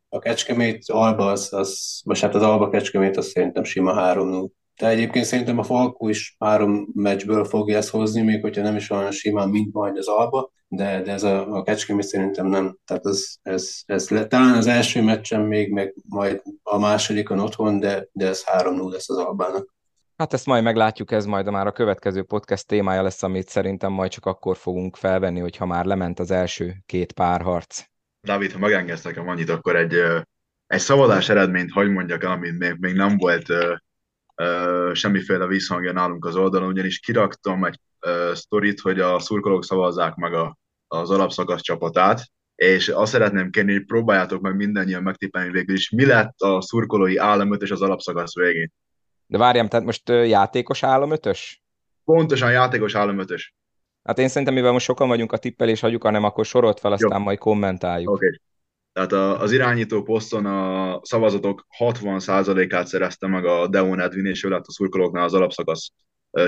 A 0.10 0.20
Kecskemét 0.20 0.84
Alba, 0.88 1.32
az, 1.32 1.54
az, 1.54 2.02
most 2.06 2.22
hát 2.22 2.36
az 2.36 2.42
Alba 2.42 2.70
Kecskemét, 2.70 3.18
az 3.18 3.28
szerintem 3.28 3.64
sima 3.64 3.94
3 3.94 4.52
De 4.80 4.88
egyébként 4.88 5.26
szerintem 5.26 5.58
a 5.58 5.64
Falkó 5.64 6.10
is 6.10 6.36
három 6.40 6.88
meccsből 6.94 7.46
fogja 7.46 7.78
ezt 7.78 7.90
hozni, 7.90 8.22
még 8.22 8.42
hogyha 8.42 8.62
nem 8.62 8.76
is 8.76 8.90
olyan 8.90 9.12
simán, 9.12 9.50
mint 9.50 9.74
majd 9.74 9.98
az 9.98 10.08
Alba, 10.08 10.52
de, 10.68 11.02
de 11.02 11.12
ez 11.12 11.24
a, 11.24 11.56
a 11.56 11.64
Kecskemét 11.64 12.06
szerintem 12.06 12.48
nem. 12.48 12.78
Tehát 12.86 13.06
ez, 13.06 13.26
ez, 13.42 13.82
ez 13.86 14.10
le, 14.10 14.28
talán 14.28 14.58
az 14.58 14.68
első 14.68 15.02
meccsen 15.02 15.42
még, 15.42 15.72
meg 15.72 15.94
majd 16.10 16.42
a 16.64 16.78
másodikon 16.78 17.40
otthon, 17.40 17.80
de, 17.80 18.08
de 18.12 18.28
ez 18.28 18.44
3-0 18.46 18.92
lesz 18.92 19.10
az 19.10 19.18
Albának. 19.18 19.77
Hát 20.18 20.34
ezt 20.34 20.46
majd 20.46 20.64
meglátjuk, 20.64 21.12
ez 21.12 21.26
majd 21.26 21.50
már 21.50 21.68
a 21.68 21.72
következő 21.72 22.24
podcast 22.24 22.68
témája 22.68 23.02
lesz, 23.02 23.24
amit 23.24 23.48
szerintem 23.48 23.92
majd 23.92 24.12
csak 24.12 24.26
akkor 24.26 24.58
fogunk 24.58 24.96
felvenni, 24.96 25.40
hogyha 25.40 25.66
már 25.66 25.86
lement 25.86 26.20
az 26.20 26.32
első 26.32 26.76
két 26.86 27.12
párharc. 27.12 27.84
Dávid, 28.22 28.52
ha 28.52 28.60
megengedsz 28.60 29.04
nekem 29.04 29.28
annyit, 29.28 29.50
akkor 29.50 29.76
egy, 29.76 29.94
egy 30.68 30.80
szavazás 30.80 31.30
eredményt 31.30 31.72
hagy 31.72 31.90
mondjak 31.90 32.24
el, 32.24 32.32
amit 32.32 32.58
még, 32.58 32.76
még 32.80 32.96
nem 32.96 33.18
volt 33.18 33.50
uh, 33.50 33.78
uh, 34.36 34.94
semmiféle 34.94 35.48
visszhangja 35.48 35.92
nálunk 35.92 36.26
az 36.26 36.36
oldalon, 36.36 36.68
ugyanis 36.68 37.00
kiraktam 37.00 37.66
egy 37.66 37.80
uh, 38.06 38.34
sztorit, 38.34 38.80
hogy 38.80 39.00
a 39.00 39.20
szurkolók 39.20 39.64
szavazzák 39.64 40.16
meg 40.16 40.34
a, 40.34 40.58
az 40.88 41.10
alapszakasz 41.10 41.62
csapatát, 41.62 42.22
és 42.56 42.90
azt 42.90 43.12
szeretném 43.12 43.50
kérni, 43.50 43.72
hogy 43.72 43.86
próbáljátok 43.86 44.42
meg 44.42 44.56
mindannyian 44.56 45.04
megtippelni 45.04 45.52
végül 45.52 45.76
is, 45.76 45.90
mi 45.90 46.06
lett 46.06 46.40
a 46.40 46.62
szurkolói 46.62 47.18
állam 47.18 47.54
és 47.60 47.72
az 47.72 47.82
alapszakasz 47.82 48.36
végén. 48.36 48.72
De 49.28 49.38
várjam, 49.38 49.68
tehát 49.68 49.86
most 49.86 50.10
játékos 50.10 50.82
ötös? 50.84 51.62
Pontosan 52.06 52.52
játékos 52.52 52.94
ötös. 52.94 53.56
Hát 54.04 54.20
én 54.20 54.28
szerintem, 54.28 54.54
mivel 54.54 54.72
most 54.72 54.86
sokan 54.86 55.08
vagyunk 55.08 55.32
a 55.32 55.38
tippelés 55.38 55.80
hagyjuk, 55.80 56.04
hanem 56.04 56.24
akkor 56.24 56.46
sorolt 56.46 56.80
fel, 56.80 56.92
aztán 56.92 57.18
Jó. 57.18 57.24
majd 57.24 57.38
kommentáljuk. 57.38 58.10
Oké. 58.10 58.26
Okay. 58.26 58.40
Tehát 58.94 59.42
az 59.42 59.52
irányító 59.52 60.04
poszton 60.04 60.46
a 60.46 61.00
szavazatok 61.04 61.68
60%-át 61.80 62.88
szerezte 62.88 63.28
meg 63.28 63.46
a 63.46 63.68
Deon 63.68 64.00
Edwin, 64.00 64.26
és 64.26 64.44
ő 64.44 64.50
lett 64.50 64.66
a 64.66 64.72
szurkolóknál 64.72 65.24
az 65.24 65.34
alapszakasz 65.34 65.92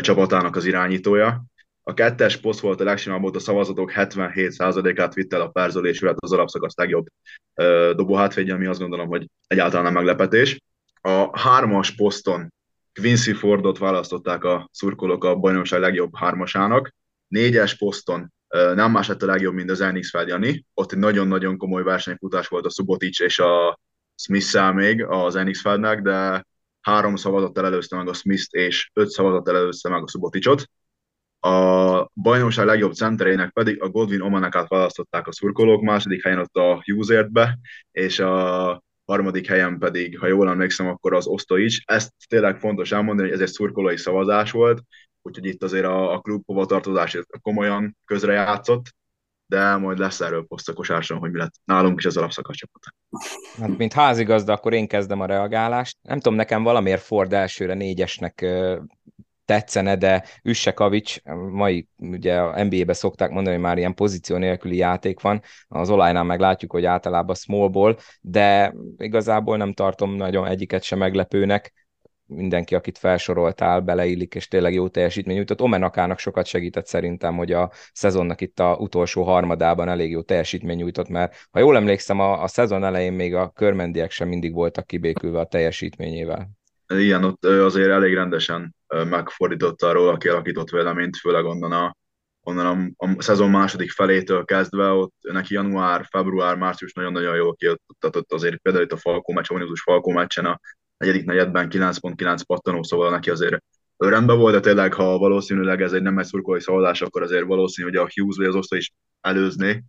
csapatának 0.02 0.56
az 0.56 0.66
irányítója. 0.66 1.44
A 1.84 1.94
kettes 1.94 2.38
poszt 2.38 2.60
volt 2.60 2.82
a 2.82 2.84
legsimább, 2.84 3.24
a 3.36 3.40
szavazatok 3.40 3.92
77%-át 3.96 5.14
vitt 5.14 5.34
el 5.34 5.42
a 5.42 5.48
Perzol, 5.48 5.88
és 5.88 6.02
ő 6.02 6.06
lett 6.06 6.18
az 6.20 6.32
alapszakasz 6.32 6.76
legjobb 6.76 7.06
dobóhátvédje, 7.96 8.54
ami 8.54 8.66
azt 8.66 8.80
gondolom, 8.80 9.08
hogy 9.08 9.30
egyáltalán 9.48 9.84
nem 9.84 9.94
meglepetés. 9.94 10.62
A 11.02 11.40
hármas 11.40 11.96
poszton 11.96 12.54
Quincy 13.00 13.34
Fordot 13.34 13.78
választották 13.78 14.44
a 14.44 14.70
szurkolók 14.72 15.24
a 15.24 15.36
bajnokság 15.36 15.80
legjobb 15.80 16.16
hármasának. 16.16 16.96
Négyes 17.28 17.78
poszton 17.78 18.34
nem 18.50 18.92
más 18.92 19.08
lett 19.08 19.24
a 19.24 19.26
legjobb, 19.26 19.54
mint 19.54 19.70
az 19.70 19.82
Enix 19.82 20.12
Jani. 20.26 20.66
Ott 20.74 20.92
egy 20.92 21.00
nagyon-nagyon 21.00 21.58
komoly 21.58 21.84
versenyfutás 21.84 22.48
volt 22.48 22.66
a 22.66 22.70
Subotic 22.70 23.20
és 23.20 23.40
a 23.40 23.80
smith 24.16 24.74
még 24.74 25.04
az 25.04 25.36
Enix 25.36 25.62
Feldnek, 25.62 26.02
de 26.02 26.46
három 26.82 27.16
szavazattal 27.16 27.66
előzte 27.66 27.96
meg 27.96 28.08
a 28.08 28.14
Smith-t, 28.14 28.54
és 28.54 28.90
öt 28.94 29.10
szavazattal 29.10 29.56
előzte 29.56 29.90
meg 29.90 30.04
a 30.04 30.08
Suboticot. 30.08 30.64
A 31.40 32.06
bajnokság 32.14 32.66
legjobb 32.66 32.94
centerének 32.94 33.52
pedig 33.52 33.82
a 33.82 33.90
Godwin 33.90 34.22
Omanakát 34.22 34.68
választották 34.68 35.28
a 35.28 35.32
szurkolók, 35.32 35.82
második 35.82 36.24
helyen 36.24 36.40
ott 36.40 36.56
a 36.56 36.82
Hughes-be, 36.86 37.60
és 37.92 38.20
a 38.20 38.84
harmadik 39.10 39.48
helyen 39.48 39.80
pedig, 39.80 40.20
ha 40.20 40.28
jól 40.28 40.50
emlékszem, 40.50 40.88
akkor 40.88 41.14
az 41.14 41.30
is. 41.48 41.84
Ezt 41.86 42.14
tényleg 42.28 42.60
fontos 42.60 42.92
elmondani, 42.92 43.28
hogy 43.28 43.38
ez 43.38 43.48
egy 43.48 43.54
szurkolói 43.54 43.98
szavazás 43.98 44.52
volt, 44.52 44.82
úgyhogy 45.22 45.46
itt 45.46 45.64
azért 45.64 45.86
a, 45.86 46.14
a 46.14 46.20
klub 46.20 46.44
hovatartozás 46.46 47.18
komolyan 47.42 47.98
közrejátszott, 48.06 48.96
de 49.46 49.76
majd 49.76 49.98
lesz 49.98 50.22
erről 50.22 50.46
poszt 50.48 50.74
kosárson, 50.74 51.18
hogy 51.18 51.32
mi 51.32 51.38
lett 51.38 51.54
nálunk 51.66 52.00
is 52.00 52.06
az 52.06 52.18
alapszakasz. 52.18 52.58
Hát, 53.60 53.78
mint 53.78 53.94
házigazda, 53.94 54.54
akkor 54.54 54.74
én 54.74 54.88
kezdem 54.88 55.20
a 55.20 55.26
reagálást. 55.26 55.98
Nem 56.02 56.20
tudom, 56.20 56.38
nekem 56.38 56.64
valamiért 56.64 57.02
Ford 57.02 57.34
elsőre 57.34 57.74
négyesnek 57.74 58.46
tetszene, 59.50 59.96
de 59.96 60.24
Üssekavics, 60.44 61.22
mai 61.52 61.88
ugye 61.98 62.40
a 62.40 62.64
NBA-be 62.64 62.94
szokták 62.94 63.30
mondani, 63.30 63.56
hogy 63.56 63.66
már 63.66 63.78
ilyen 63.78 63.94
pozíció 63.94 64.38
nélküli 64.38 64.76
játék 64.76 65.20
van, 65.20 65.42
az 65.68 65.90
olajnál 65.90 66.24
meg 66.24 66.40
látjuk, 66.40 66.72
hogy 66.72 66.86
általában 66.86 67.36
small 67.36 67.68
ball, 67.68 67.98
de 68.22 68.74
igazából 68.98 69.58
nem 69.58 69.74
tartom 69.74 70.16
nagyon 70.16 70.48
egyiket 70.48 70.84
sem 70.84 70.98
meglepőnek. 70.98 71.74
mindenki, 72.26 72.76
akit 72.76 72.98
felsoroltál, 72.98 73.80
beleillik, 73.80 74.36
és 74.36 74.48
tényleg 74.48 74.74
jó 74.74 74.88
teljesítmény 74.88 75.36
nyújtott. 75.36 75.62
Omenakának 75.62 76.20
sokat 76.20 76.46
segített 76.46 76.86
szerintem, 76.86 77.36
hogy 77.36 77.52
a 77.52 77.72
szezonnak 77.94 78.42
itt 78.42 78.60
a 78.60 78.78
utolsó 78.80 79.24
harmadában 79.24 79.90
elég 79.90 80.12
jó 80.12 80.22
teljesítmény 80.22 80.78
nyújtott, 80.78 81.08
mert 81.08 81.48
ha 81.52 81.60
jól 81.60 81.76
emlékszem, 81.76 82.20
a, 82.20 82.44
a 82.44 82.48
szezon 82.48 82.84
elején 82.84 83.14
még 83.14 83.36
a 83.36 83.50
körmendiek 83.50 84.12
sem 84.12 84.28
mindig 84.28 84.54
voltak 84.54 84.88
kibékülve 84.88 85.40
a 85.40 85.46
teljesítményével. 85.46 86.59
Igen, 86.94 87.24
ott 87.24 87.46
azért 87.46 87.90
elég 87.90 88.14
rendesen 88.14 88.76
megfordította 88.88 89.92
róla 89.92 90.18
kialakított 90.18 90.70
véleményt, 90.70 91.18
főleg 91.18 91.46
onnan 91.46 91.72
a, 91.72 91.96
onnan 92.42 92.94
a, 92.98 93.06
a 93.06 93.22
szezon 93.22 93.50
második 93.50 93.92
felétől 93.92 94.46
kezdve, 94.46 94.90
ott 94.90 95.14
neki 95.20 95.54
január, 95.54 96.06
február, 96.10 96.58
március 96.58 96.94
nagyon-nagyon 96.94 97.36
jól 97.36 97.56
kiadott 97.56 98.32
azért 98.32 98.58
például 98.58 98.84
itt 98.84 98.92
a 98.92 98.98
Falkó 98.98 99.34
meccs, 99.34 99.52
a 99.52 99.82
Falkó 99.84 100.12
meccsen 100.12 100.46
a 100.46 100.60
negyedik 100.98 101.26
negyedben 101.26 101.70
9.9 101.70 102.40
pattanó, 102.46 102.84
szóval 102.84 103.10
neki 103.10 103.30
azért 103.30 103.64
rendben 103.98 104.38
volt, 104.38 104.54
de 104.54 104.60
tényleg, 104.60 104.94
ha 104.94 105.18
valószínűleg 105.18 105.82
ez 105.82 105.94
egy 105.94 106.02
nem 106.02 106.18
egy 106.18 106.26
szurkolói 106.26 106.62
szavazás, 106.62 107.02
akkor 107.02 107.22
azért 107.22 107.46
valószínű, 107.46 107.88
hogy 107.88 107.98
a 107.98 108.10
Hughes 108.14 108.38
vagy 108.38 108.46
az 108.46 108.56
Oszta 108.56 108.76
is 108.76 108.92
előzné, 109.22 109.84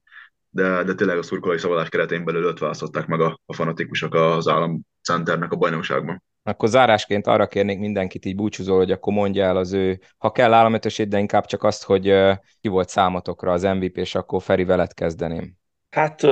de, 0.51 0.83
de 0.83 0.95
tényleg 0.95 1.19
a 1.19 1.23
szurkolói 1.23 1.59
szavazás 1.59 1.89
keretén 1.89 2.25
belül 2.25 2.45
öt 2.45 2.59
választották 2.59 3.07
meg 3.07 3.21
a, 3.21 3.41
a 3.47 3.55
fanatikusok 3.55 4.15
az 4.15 4.49
államcenternek 4.49 5.53
a 5.53 5.57
bajnokságban. 5.57 6.23
Akkor 6.43 6.69
zárásként 6.69 7.27
arra 7.27 7.47
kérnék 7.47 7.79
mindenkit 7.79 8.25
így 8.25 8.37
búcsúzó, 8.37 8.77
hogy 8.77 8.91
akkor 8.91 9.13
mondja 9.13 9.45
el 9.45 9.57
az 9.57 9.73
ő, 9.73 10.01
ha 10.19 10.33
kell 10.33 10.53
államötösét, 10.53 11.09
de 11.09 11.19
inkább 11.19 11.45
csak 11.45 11.63
azt, 11.63 11.85
hogy 11.85 12.13
ki 12.61 12.69
volt 12.69 12.89
számotokra 12.89 13.53
az 13.53 13.63
MVP, 13.63 13.97
és 13.97 14.15
akkor 14.15 14.43
Feri 14.43 14.65
veled 14.65 14.95
kezdeném. 14.95 15.57
Hát 15.91 16.23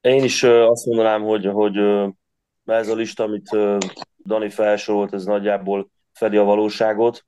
én 0.00 0.24
is 0.24 0.42
azt 0.42 0.86
mondanám, 0.86 1.22
hogy, 1.22 1.46
hogy 1.46 1.76
ez 2.64 2.88
a 2.88 2.94
lista, 2.94 3.24
amit 3.24 3.56
Dani 4.24 4.50
felsorolt, 4.50 5.12
ez 5.12 5.24
nagyjából 5.24 5.90
fedi 6.12 6.36
a 6.36 6.44
valóságot, 6.44 7.26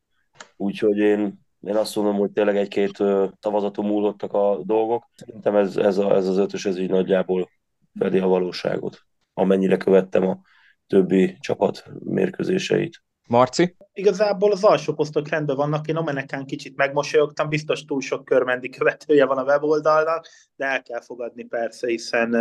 úgyhogy 0.56 0.98
én, 0.98 1.40
én 1.60 1.76
azt 1.76 1.96
mondom, 1.96 2.16
hogy 2.16 2.30
tényleg 2.30 2.56
egy-két 2.56 3.02
tavazaton 3.40 3.84
múlottak 3.84 4.32
a 4.32 4.58
dolgok. 4.62 5.10
Szerintem 5.14 5.56
ez, 5.56 5.76
ez, 5.76 5.98
a, 5.98 6.14
ez 6.14 6.26
az 6.26 6.38
ötös, 6.38 6.66
ez 6.66 6.78
így 6.78 6.90
nagyjából 6.90 7.50
fedi 7.98 8.18
a 8.18 8.26
valóságot, 8.26 8.98
amennyire 9.34 9.76
követtem 9.76 10.28
a 10.28 10.40
többi 10.86 11.36
csapat 11.40 11.84
mérkőzéseit. 12.04 13.02
Marci? 13.28 13.76
Igazából 13.92 14.52
az 14.52 14.64
alsó 14.64 14.94
posztok 14.94 15.28
rendben 15.28 15.56
vannak, 15.56 15.88
én 15.88 15.96
Omenekán 15.96 16.46
kicsit 16.46 16.76
megmosolyogtam, 16.76 17.48
biztos 17.48 17.84
túl 17.84 18.00
sok 18.00 18.24
körmendi 18.24 18.68
követője 18.68 19.24
van 19.24 19.38
a 19.38 19.44
weboldalnak, 19.44 20.26
de 20.56 20.64
el 20.64 20.82
kell 20.82 21.00
fogadni 21.00 21.44
persze, 21.44 21.86
hiszen 21.86 22.34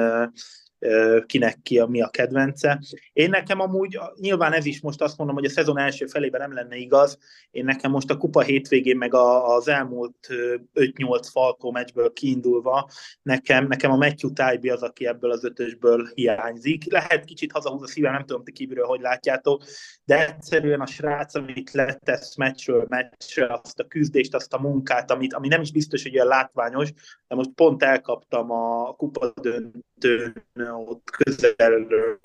kinek 1.25 1.59
ki 1.63 1.79
a, 1.79 1.85
mi 1.85 2.01
a 2.01 2.07
kedvence. 2.07 2.81
Én 3.13 3.29
nekem 3.29 3.59
amúgy, 3.59 3.99
nyilván 4.15 4.53
ez 4.53 4.65
is 4.65 4.81
most 4.81 5.01
azt 5.01 5.17
mondom, 5.17 5.35
hogy 5.35 5.45
a 5.45 5.49
szezon 5.49 5.77
első 5.77 6.05
felében 6.05 6.41
nem 6.41 6.53
lenne 6.53 6.75
igaz, 6.75 7.17
én 7.51 7.65
nekem 7.65 7.91
most 7.91 8.09
a 8.09 8.17
kupa 8.17 8.41
hétvégén 8.41 8.97
meg 8.97 9.13
a, 9.13 9.55
az 9.55 9.67
elmúlt 9.67 10.27
5-8 10.73 11.27
Falkó 11.31 11.71
meccsből 11.71 12.13
kiindulva, 12.13 12.89
nekem, 13.21 13.67
nekem 13.67 13.91
a 13.91 13.95
Matthew 13.95 14.33
Tybee 14.33 14.73
az, 14.73 14.83
aki 14.83 15.07
ebből 15.07 15.31
az 15.31 15.43
ötösből 15.43 16.09
hiányzik. 16.13 16.91
Lehet 16.91 17.25
kicsit 17.25 17.51
hazahúz 17.51 17.81
a 17.81 17.87
szívem, 17.87 18.13
nem 18.13 18.25
tudom, 18.25 18.43
ti 18.43 18.51
kívülről, 18.51 18.85
hogy 18.85 19.01
látjátok, 19.01 19.63
de 20.05 20.27
egyszerűen 20.27 20.81
a 20.81 20.85
srác, 20.85 21.35
amit 21.35 21.71
letesz 21.71 22.35
meccsről 22.35 22.85
meccsre, 22.89 23.59
azt 23.63 23.79
a 23.79 23.87
küzdést, 23.87 24.35
azt 24.35 24.53
a 24.53 24.59
munkát, 24.59 25.11
amit, 25.11 25.33
ami 25.33 25.47
nem 25.47 25.61
is 25.61 25.71
biztos, 25.71 26.03
hogy 26.03 26.15
olyan 26.15 26.27
látványos, 26.27 26.91
de 27.27 27.35
most 27.35 27.49
pont 27.49 27.83
elkaptam 27.83 28.51
a 28.51 28.93
kupa 28.93 29.33
döntőn 29.41 30.45
ott 30.75 31.09
közelről 31.09 32.19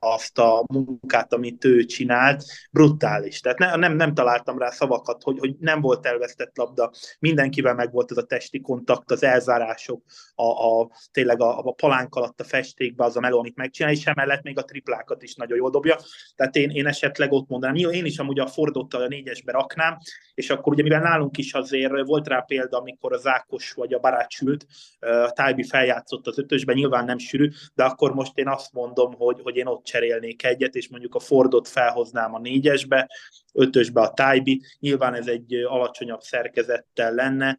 azt 0.00 0.38
a 0.38 0.64
munkát, 0.72 1.32
amit 1.32 1.64
ő 1.64 1.84
csinált, 1.84 2.44
brutális. 2.70 3.40
Tehát 3.40 3.58
ne, 3.58 3.76
nem, 3.76 3.96
nem 3.96 4.14
találtam 4.14 4.58
rá 4.58 4.70
szavakat, 4.70 5.22
hogy, 5.22 5.38
hogy 5.38 5.54
nem 5.58 5.80
volt 5.80 6.06
elvesztett 6.06 6.56
labda, 6.56 6.90
mindenkivel 7.18 7.74
meg 7.74 7.92
volt 7.92 8.10
ez 8.10 8.16
a 8.16 8.22
testi 8.22 8.60
kontakt, 8.60 9.10
az 9.10 9.22
elzárások, 9.22 10.02
a, 10.34 10.44
a 10.44 10.90
tényleg 11.12 11.40
a, 11.40 11.58
a 11.58 11.72
palánk 11.72 12.14
alatt 12.14 12.40
a 12.40 12.44
festékbe 12.44 13.04
az 13.04 13.16
a 13.16 13.20
meló, 13.20 13.38
amit 13.38 13.56
megcsinál, 13.56 13.92
és 13.92 14.06
emellett 14.06 14.42
még 14.42 14.58
a 14.58 14.64
triplákat 14.64 15.22
is 15.22 15.34
nagyon 15.34 15.56
jól 15.56 15.70
dobja. 15.70 15.96
Tehát 16.34 16.56
én, 16.56 16.70
én 16.70 16.86
esetleg 16.86 17.32
ott 17.32 17.48
mondanám, 17.48 17.76
jó, 17.76 17.90
én 17.90 18.04
is 18.04 18.18
amúgy 18.18 18.38
a 18.38 18.46
Fordot 18.46 18.94
a 18.94 19.08
négyesbe 19.08 19.52
raknám, 19.52 19.98
és 20.34 20.50
akkor 20.50 20.72
ugye 20.72 20.82
mivel 20.82 21.00
nálunk 21.00 21.38
is 21.38 21.52
azért 21.52 21.92
volt 22.04 22.28
rá 22.28 22.40
példa, 22.40 22.78
amikor 22.78 23.12
az 23.12 23.26
Ákos 23.26 23.72
vagy 23.72 23.92
a 23.92 23.98
barát 23.98 24.30
sült, 24.30 24.66
a 24.98 25.30
Tájbi 25.30 25.62
feljátszott 25.62 26.26
az 26.26 26.38
ötösben, 26.38 26.76
nyilván 26.76 27.04
nem 27.04 27.18
sűrű, 27.18 27.48
de 27.74 27.84
akkor 27.86 28.14
most 28.14 28.38
én 28.38 28.48
azt 28.48 28.72
mondom, 28.72 29.14
hogy, 29.14 29.40
hogy 29.42 29.56
én 29.56 29.66
ott 29.66 29.84
cserélnék 29.84 30.44
egyet, 30.44 30.74
és 30.74 30.88
mondjuk 30.88 31.14
a 31.14 31.20
Fordot 31.20 31.68
felhoznám 31.68 32.34
a 32.34 32.38
négyesbe, 32.38 33.10
ötösbe 33.52 34.00
a 34.00 34.12
Tájbi, 34.12 34.62
nyilván 34.80 35.14
ez 35.14 35.26
egy 35.26 35.54
alacsonyabb 35.54 36.20
szerkezettel 36.20 37.14
lenne, 37.14 37.58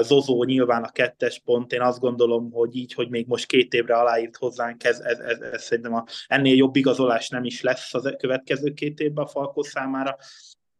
Zozó 0.00 0.44
nyilván 0.44 0.82
a 0.82 0.90
kettes 0.90 1.40
pont, 1.44 1.72
én 1.72 1.80
azt 1.80 2.00
gondolom, 2.00 2.50
hogy 2.52 2.76
így, 2.76 2.94
hogy 2.94 3.08
még 3.08 3.26
most 3.26 3.46
két 3.46 3.72
évre 3.72 3.94
aláírt 3.94 4.36
hozzánk, 4.36 4.84
ez, 4.84 5.00
ez, 5.00 5.18
ez, 5.18 5.40
ez 5.40 5.62
szerintem 5.62 5.94
a, 5.94 6.04
ennél 6.26 6.56
jobb 6.56 6.76
igazolás 6.76 7.28
nem 7.28 7.44
is 7.44 7.62
lesz 7.62 7.94
az 7.94 8.14
következő 8.18 8.72
két 8.72 9.00
évben 9.00 9.24
a 9.24 9.28
Falkó 9.28 9.62
számára. 9.62 10.16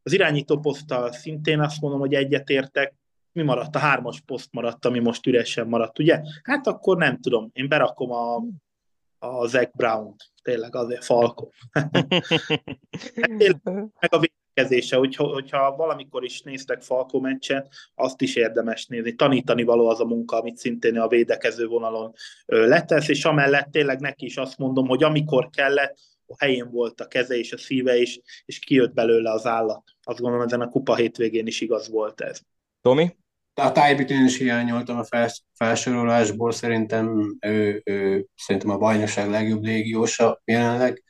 Az 0.03 0.12
irányító 0.12 0.59
poszttal 0.59 1.12
szintén 1.12 1.61
azt 1.61 1.81
mondom, 1.81 2.01
hogy 2.01 2.14
egyetértek, 2.14 2.95
mi 3.33 3.43
maradt? 3.43 3.76
A 3.76 3.78
hármas 3.78 4.20
poszt 4.20 4.53
maradt, 4.53 4.85
ami 4.85 4.99
most 4.99 5.26
üresen 5.26 5.66
maradt, 5.66 5.99
ugye? 5.99 6.20
Hát 6.43 6.66
akkor 6.66 6.97
nem 6.97 7.20
tudom, 7.20 7.51
én 7.53 7.68
berakom 7.68 8.11
a, 8.11 8.43
a 9.23 9.47
Zach 9.47 9.77
Brown-t, 9.77 10.31
tényleg 10.43 10.77
azért 10.77 11.05
Falko. 11.05 11.49
meg 14.01 14.14
a 14.14 14.18
védekezése, 14.18 14.97
hogyha, 14.97 15.25
hogyha 15.25 15.77
valamikor 15.77 16.25
is 16.25 16.43
néztek 16.43 16.83
Falko 16.83 17.21
meccset, 17.21 17.68
azt 17.95 18.21
is 18.21 18.37
érdemes 18.37 18.87
nézni. 18.87 19.14
Tanítani 19.14 19.62
való 19.62 19.89
az 19.89 20.01
a 20.01 20.05
munka, 20.05 20.37
amit 20.37 20.57
szintén 20.57 20.99
a 20.99 21.09
védekező 21.09 21.66
vonalon 21.66 22.12
letesz, 22.47 23.09
és 23.09 23.25
amellett 23.25 23.71
tényleg 23.71 24.01
neki 24.01 24.25
is 24.25 24.37
azt 24.37 24.59
mondom, 24.59 24.89
hogy 24.89 25.03
amikor 25.03 25.51
kellett, 25.51 25.99
a 26.27 26.35
helyén 26.39 26.71
volt 26.71 27.01
a 27.01 27.07
keze 27.07 27.39
és 27.39 27.53
a 27.53 27.59
szíve 27.59 27.97
is, 27.97 28.21
és 28.45 28.59
kijött 28.59 28.93
belőle 28.93 29.31
az 29.31 29.47
állat. 29.47 29.83
Azt 30.03 30.21
gondolom, 30.21 30.47
ezen 30.47 30.61
a 30.61 30.68
kupa 30.68 30.95
hétvégén 30.95 31.47
is 31.47 31.61
igaz 31.61 31.89
volt 31.89 32.21
ez. 32.21 32.41
Tomi? 32.81 33.16
A 33.61 33.72
tájbit 33.72 34.11
én 34.11 34.24
is 34.24 34.38
hiányoltam 34.38 34.98
a 34.98 35.28
felsorolásból, 35.54 36.52
szerintem 36.52 37.36
ő, 37.40 37.82
ő 37.84 38.26
szerintem 38.36 38.70
a 38.70 38.78
bajnokság 38.78 39.30
legjobb 39.30 39.62
légiósa 39.62 40.40
jelenleg, 40.44 41.02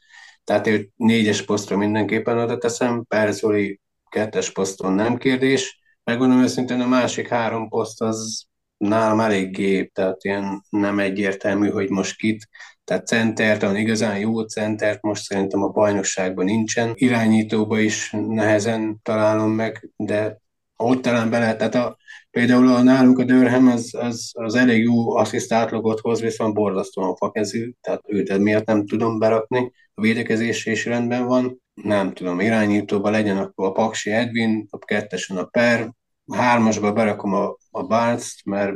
tehát 0.44 0.66
ő 0.66 0.88
négyes 0.96 1.42
posztra 1.42 1.76
mindenképpen 1.76 2.38
oda 2.38 2.58
teszem, 2.58 3.04
Perzoli 3.04 3.80
kettes 4.10 4.52
poszton 4.52 4.92
nem 4.92 5.16
kérdés, 5.16 5.80
megmondom 6.04 6.42
őszintén 6.42 6.80
a 6.80 6.86
másik 6.86 7.28
három 7.28 7.68
poszt 7.68 8.00
az 8.02 8.44
nálam 8.76 9.20
eléggé, 9.20 9.84
tehát 9.84 10.24
ilyen 10.24 10.62
nem 10.70 10.98
egyértelmű, 10.98 11.68
hogy 11.68 11.90
most 11.90 12.16
kit, 12.16 12.48
tehát 12.84 13.06
centert, 13.06 13.62
van 13.62 13.76
igazán 13.76 14.18
jó 14.18 14.42
centert 14.42 15.02
most 15.02 15.22
szerintem 15.22 15.62
a 15.62 15.68
bajnokságban 15.68 16.44
nincsen. 16.44 16.92
Irányítóba 16.94 17.78
is 17.78 18.10
nehezen 18.10 19.00
találom 19.02 19.50
meg, 19.50 19.90
de 19.96 20.40
ott 20.76 21.02
talán 21.02 21.30
bele, 21.30 21.56
tehát 21.56 21.74
a, 21.74 21.96
például 22.30 22.68
a, 22.68 22.82
nálunk 22.82 23.18
a 23.18 23.24
Dörhem 23.24 23.66
az, 23.66 23.94
az, 23.94 24.30
az 24.32 24.54
elég 24.54 24.82
jó 24.82 25.16
assziszt 25.16 25.52
átlagot 25.52 26.00
hoz, 26.00 26.20
viszont 26.20 26.54
borzasztóan 26.54 27.16
fakezű, 27.16 27.72
tehát 27.80 28.02
őt 28.06 28.38
miért 28.38 28.66
nem 28.66 28.86
tudom 28.86 29.18
berakni, 29.18 29.72
a 29.94 30.00
védekezés 30.00 30.66
is 30.66 30.84
rendben 30.84 31.26
van, 31.26 31.62
nem 31.74 32.12
tudom, 32.12 32.40
irányítóba 32.40 33.10
legyen 33.10 33.36
akkor 33.36 33.66
a 33.66 33.72
Paksi 33.72 34.10
Edwin, 34.10 34.66
a 34.70 34.78
kettesen 34.78 35.36
a 35.36 35.44
Per, 35.44 35.92
a 36.24 36.36
hármasba 36.36 36.92
berakom 36.92 37.34
a, 37.34 37.56
a 37.70 37.82
barnes 37.82 38.42
mert 38.44 38.74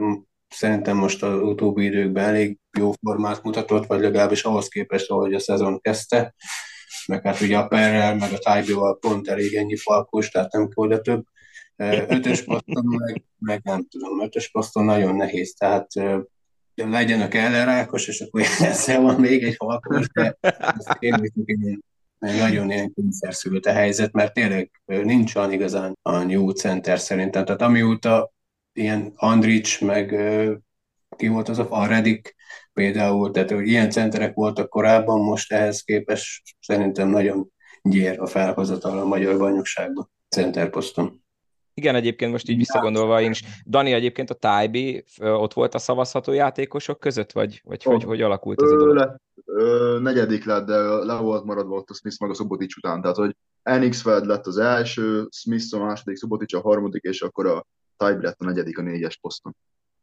szerintem 0.49 0.97
most 0.97 1.23
az 1.23 1.41
utóbbi 1.41 1.85
időkben 1.85 2.25
elég 2.25 2.59
jó 2.79 2.93
formát 3.01 3.43
mutatott, 3.43 3.87
vagy 3.87 4.01
legalábbis 4.01 4.43
ahhoz 4.43 4.69
képest, 4.69 5.11
ahogy 5.11 5.35
a 5.35 5.39
szezon 5.39 5.81
kezdte, 5.81 6.35
meg 7.07 7.23
hát 7.23 7.41
ugye 7.41 7.59
a 7.59 7.67
Perrel, 7.67 8.15
meg 8.15 8.33
a 8.33 8.39
Tájbival 8.39 8.99
pont 8.99 9.29
elég 9.29 9.55
ennyi 9.55 9.77
falkos, 9.77 10.31
tehát 10.31 10.53
nem 10.53 10.69
kell 10.69 10.99
több. 10.99 11.25
Ötös 11.77 12.45
poszton 12.45 12.85
meg, 12.85 13.25
meg 13.39 13.61
nem 13.63 13.87
tudom, 13.91 14.23
ötös 14.23 14.51
poszton 14.51 14.85
nagyon 14.85 15.17
nehéz, 15.17 15.55
tehát 15.55 15.87
legyen 16.75 17.21
a 17.21 17.29
Keller 17.29 17.69
Ákos, 17.69 18.09
és 18.09 18.21
akkor 18.21 18.41
ezzel 18.61 19.01
van 19.01 19.21
még 19.21 19.43
egy 19.43 19.57
halkos, 19.57 20.09
de 20.13 20.37
én, 20.99 21.33
én, 21.45 21.81
nagyon 22.19 22.71
ilyen 22.71 22.93
kényszerszült 22.95 23.67
a 23.67 23.73
helyzet, 23.73 24.13
mert 24.13 24.35
tényleg 24.35 24.71
nincs 24.85 25.35
olyan 25.35 25.53
igazán 25.53 25.99
a 26.03 26.25
jó 26.29 26.51
center 26.51 26.99
szerintem. 27.01 27.45
Tehát 27.45 27.63
amióta 27.63 28.33
ilyen 28.73 29.13
Andrics, 29.15 29.81
meg 29.81 30.07
ki 31.17 31.29
volt 31.29 31.49
az 31.49 31.59
a 31.59 31.87
Redik 31.87 32.35
például, 32.73 33.31
tehát 33.31 33.51
hogy 33.51 33.69
ilyen 33.69 33.91
centerek 33.91 34.35
voltak 34.35 34.69
korábban, 34.69 35.21
most 35.21 35.53
ehhez 35.53 35.83
képest 35.83 36.43
szerintem 36.61 37.09
nagyon 37.09 37.53
gyér 37.83 38.21
a 38.21 38.27
felhozatal 38.27 38.99
a 38.99 39.05
magyar 39.05 39.39
bajnokságban, 39.39 40.11
centerposzton. 40.29 41.24
Igen, 41.75 41.95
egyébként 41.95 42.33
most 42.33 42.49
így 42.49 42.57
visszagondolva 42.57 43.21
én 43.21 43.31
is. 43.31 43.43
Dani, 43.67 43.93
egyébként 43.93 44.31
a 44.31 44.35
Tájbi 44.35 45.05
ott 45.21 45.53
volt 45.53 45.75
a 45.75 45.79
szavazható 45.79 46.33
játékosok 46.33 47.01
között, 47.01 47.33
vagy, 47.33 47.61
vagy 47.65 47.83
oh. 47.85 47.93
hogy, 47.93 48.05
hogy 48.05 48.23
alakult 48.23 48.63
ez 48.63 48.71
a 48.71 48.77
dolog? 48.77 48.97
Le, 48.97 49.21
ö, 49.45 49.99
negyedik 50.03 50.45
lett, 50.45 50.67
de 50.67 50.77
le 50.77 51.17
volt 51.17 51.45
maradva 51.45 51.75
ott 51.75 51.91
a 51.91 51.95
Smith 51.95 52.21
meg 52.21 52.31
a 52.31 52.35
Szobotics 52.35 52.77
után, 52.77 53.01
tehát 53.01 53.17
hogy 53.17 53.37
Enixfeld 53.63 54.27
lett 54.27 54.47
az 54.47 54.59
első, 54.59 55.27
Smith 55.31 55.75
a 55.75 55.79
második, 55.79 56.19
Subotic 56.19 56.55
a 56.55 56.61
harmadik, 56.61 57.03
és 57.03 57.23
akkor 57.23 57.47
a 57.47 57.67
Tybee 57.97 58.23
lett 58.23 58.41
a 58.41 58.45
negyedik 58.45 58.79
a 58.79 58.83
négyes 58.83 59.17
poszton. 59.17 59.57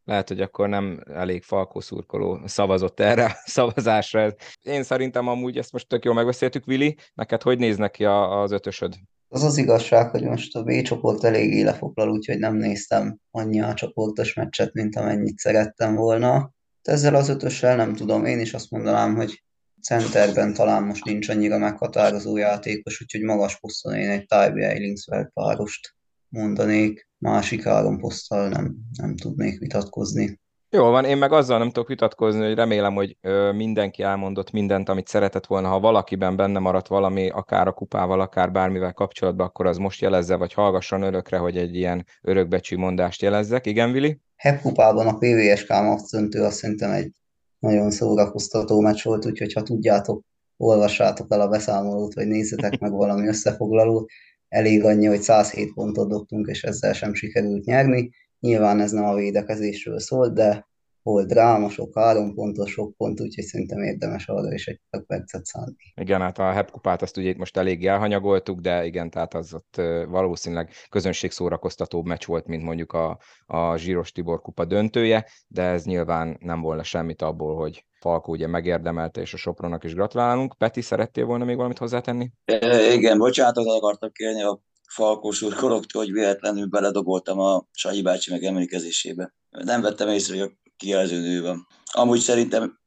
Lehet, 0.04 0.28
hogy 0.28 0.40
akkor 0.40 0.68
nem 0.68 1.00
elég 1.04 1.42
Falkó 1.42 1.80
szurkoló 1.80 2.40
szavazott 2.44 3.00
erre 3.00 3.24
a 3.24 3.42
szavazásra. 3.44 4.34
Én 4.62 4.82
szerintem 4.82 5.28
amúgy 5.28 5.58
ezt 5.58 5.72
most 5.72 5.88
tök 5.88 6.04
jól 6.04 6.14
megbeszéltük, 6.14 6.64
Vili. 6.64 6.96
Neked 7.14 7.42
hogy 7.42 7.58
néz 7.58 7.76
neki 7.76 8.04
az 8.04 8.50
ötösöd? 8.50 8.94
Az 9.34 9.42
az 9.42 9.56
igazság, 9.56 10.10
hogy 10.10 10.22
most 10.22 10.56
a 10.56 10.62
B 10.62 10.82
csoport 10.82 11.24
eléggé 11.24 11.62
lefoglal, 11.62 12.10
úgyhogy 12.10 12.38
nem 12.38 12.56
néztem 12.56 13.18
annyi 13.30 13.60
a 13.60 13.74
csoportos 13.74 14.34
meccset, 14.34 14.72
mint 14.72 14.96
amennyit 14.96 15.38
szerettem 15.38 15.94
volna. 15.94 16.52
De 16.82 16.92
ezzel 16.92 17.14
az 17.14 17.28
ötössel 17.28 17.76
nem 17.76 17.94
tudom, 17.94 18.24
én 18.24 18.40
is 18.40 18.54
azt 18.54 18.70
mondanám, 18.70 19.14
hogy 19.14 19.42
centerben 19.82 20.54
talán 20.54 20.82
most 20.82 21.04
nincs 21.04 21.28
annyira 21.28 21.58
meghatározó 21.58 22.36
játékos, 22.36 23.00
úgyhogy 23.00 23.22
magas 23.22 23.60
poszton 23.60 23.94
én 23.94 24.10
egy 24.10 24.26
Tybee 24.26 24.68
Eilingsfeld 24.68 25.28
párost 25.32 25.94
mondanék, 26.28 27.08
másik 27.18 27.62
három 27.62 27.98
poszttal 27.98 28.48
nem, 28.48 28.76
nem 28.98 29.16
tudnék 29.16 29.58
vitatkozni. 29.58 30.40
Jó 30.74 30.90
van, 30.90 31.04
én 31.04 31.16
meg 31.16 31.32
azzal 31.32 31.58
nem 31.58 31.70
tudok 31.70 31.88
vitatkozni, 31.88 32.46
hogy 32.46 32.54
remélem, 32.54 32.94
hogy 32.94 33.16
mindenki 33.54 34.02
elmondott 34.02 34.50
mindent, 34.50 34.88
amit 34.88 35.06
szeretett 35.06 35.46
volna. 35.46 35.68
Ha 35.68 35.80
valakiben 35.80 36.36
benne 36.36 36.58
maradt 36.58 36.86
valami, 36.86 37.28
akár 37.28 37.66
a 37.66 37.72
kupával, 37.72 38.20
akár 38.20 38.52
bármivel 38.52 38.92
kapcsolatban, 38.92 39.46
akkor 39.46 39.66
az 39.66 39.76
most 39.76 40.00
jelezze, 40.00 40.36
vagy 40.36 40.52
hallgasson 40.52 41.02
örökre, 41.02 41.36
hogy 41.36 41.56
egy 41.56 41.74
ilyen 41.74 42.06
örökbecsű 42.22 42.76
mondást 42.76 43.22
jelezzek. 43.22 43.66
Igen, 43.66 43.92
Vili? 43.92 44.20
HEP 44.36 44.60
kupában 44.60 45.06
a 45.06 45.18
PVSK 45.18 45.68
maxöntő 45.68 46.42
azt 46.42 46.56
szerintem 46.56 46.90
egy 46.90 47.10
nagyon 47.58 47.90
szórakoztató 47.90 48.80
meccs 48.80 49.02
volt, 49.02 49.26
úgyhogy 49.26 49.52
ha 49.52 49.62
tudjátok, 49.62 50.22
olvassátok 50.56 51.26
el 51.32 51.40
a 51.40 51.48
beszámolót, 51.48 52.14
vagy 52.14 52.26
nézzetek 52.26 52.78
meg 52.78 52.92
valami 52.92 53.26
összefoglalót. 53.26 54.10
Elég 54.48 54.84
annyi, 54.84 55.06
hogy 55.06 55.20
107 55.20 55.74
pontot 55.74 56.08
dobtunk, 56.08 56.46
és 56.46 56.62
ezzel 56.62 56.92
sem 56.92 57.14
sikerült 57.14 57.64
nyerni. 57.64 58.10
Nyilván 58.42 58.80
ez 58.80 58.90
nem 58.90 59.04
a 59.04 59.14
védekezésről 59.14 59.98
szól, 59.98 60.28
de 60.28 60.70
volt 61.02 61.28
dráma, 61.28 61.68
sok 61.68 61.98
három 61.98 62.34
pontos, 62.34 62.70
sok 62.70 62.96
pont, 62.96 63.20
úgyhogy 63.20 63.44
szerintem 63.44 63.82
érdemes 63.82 64.28
arra 64.28 64.52
is 64.52 64.66
egy 64.66 64.80
percet 65.06 65.44
szánni. 65.44 65.76
Igen, 65.94 66.20
hát 66.20 66.38
a 66.38 66.50
HEP 66.50 66.70
kupát 66.70 67.02
azt 67.02 67.16
ugye 67.16 67.28
itt 67.28 67.36
most 67.36 67.56
elég 67.56 67.86
elhanyagoltuk, 67.86 68.60
de 68.60 68.84
igen, 68.84 69.10
tehát 69.10 69.34
az 69.34 69.54
ott 69.54 69.76
valószínűleg 70.08 70.70
közönség 70.88 71.30
szórakoztatóbb 71.30 72.06
meccs 72.06 72.26
volt, 72.26 72.46
mint 72.46 72.62
mondjuk 72.62 72.92
a, 72.92 73.18
a 73.46 73.76
Zsíros 73.76 74.12
Tibor 74.12 74.40
kupa 74.40 74.64
döntője, 74.64 75.26
de 75.48 75.62
ez 75.62 75.84
nyilván 75.84 76.36
nem 76.40 76.60
volna 76.60 76.82
semmit 76.82 77.22
abból, 77.22 77.56
hogy 77.56 77.86
Falkó 78.00 78.32
ugye 78.32 78.46
megérdemelte, 78.46 79.20
és 79.20 79.34
a 79.34 79.36
Sopronnak 79.36 79.84
is 79.84 79.94
gratulálunk. 79.94 80.54
Peti, 80.58 80.80
szerettél 80.80 81.24
volna 81.24 81.44
még 81.44 81.56
valamit 81.56 81.78
hozzátenni? 81.78 82.30
E, 82.44 82.92
igen, 82.92 83.18
bocsánatot 83.18 83.66
akartak 83.66 84.12
kérni 84.12 84.42
a 84.42 84.60
Falkó 84.92 85.30
szurkolóktól, 85.30 86.02
hogy 86.02 86.12
véletlenül 86.12 86.66
beledoboltam 86.66 87.38
a 87.38 87.66
Sanyi 87.72 88.02
bácsi 88.02 88.30
meg 88.30 88.44
emlékezésébe. 88.44 89.34
Nem 89.50 89.80
vettem 89.80 90.08
észre, 90.08 90.38
hogy 90.38 90.50
a 90.50 90.70
kijelző 90.76 91.20
nő 91.20 91.42
van. 91.42 91.66
Amúgy 91.92 92.20
szerintem 92.20 92.78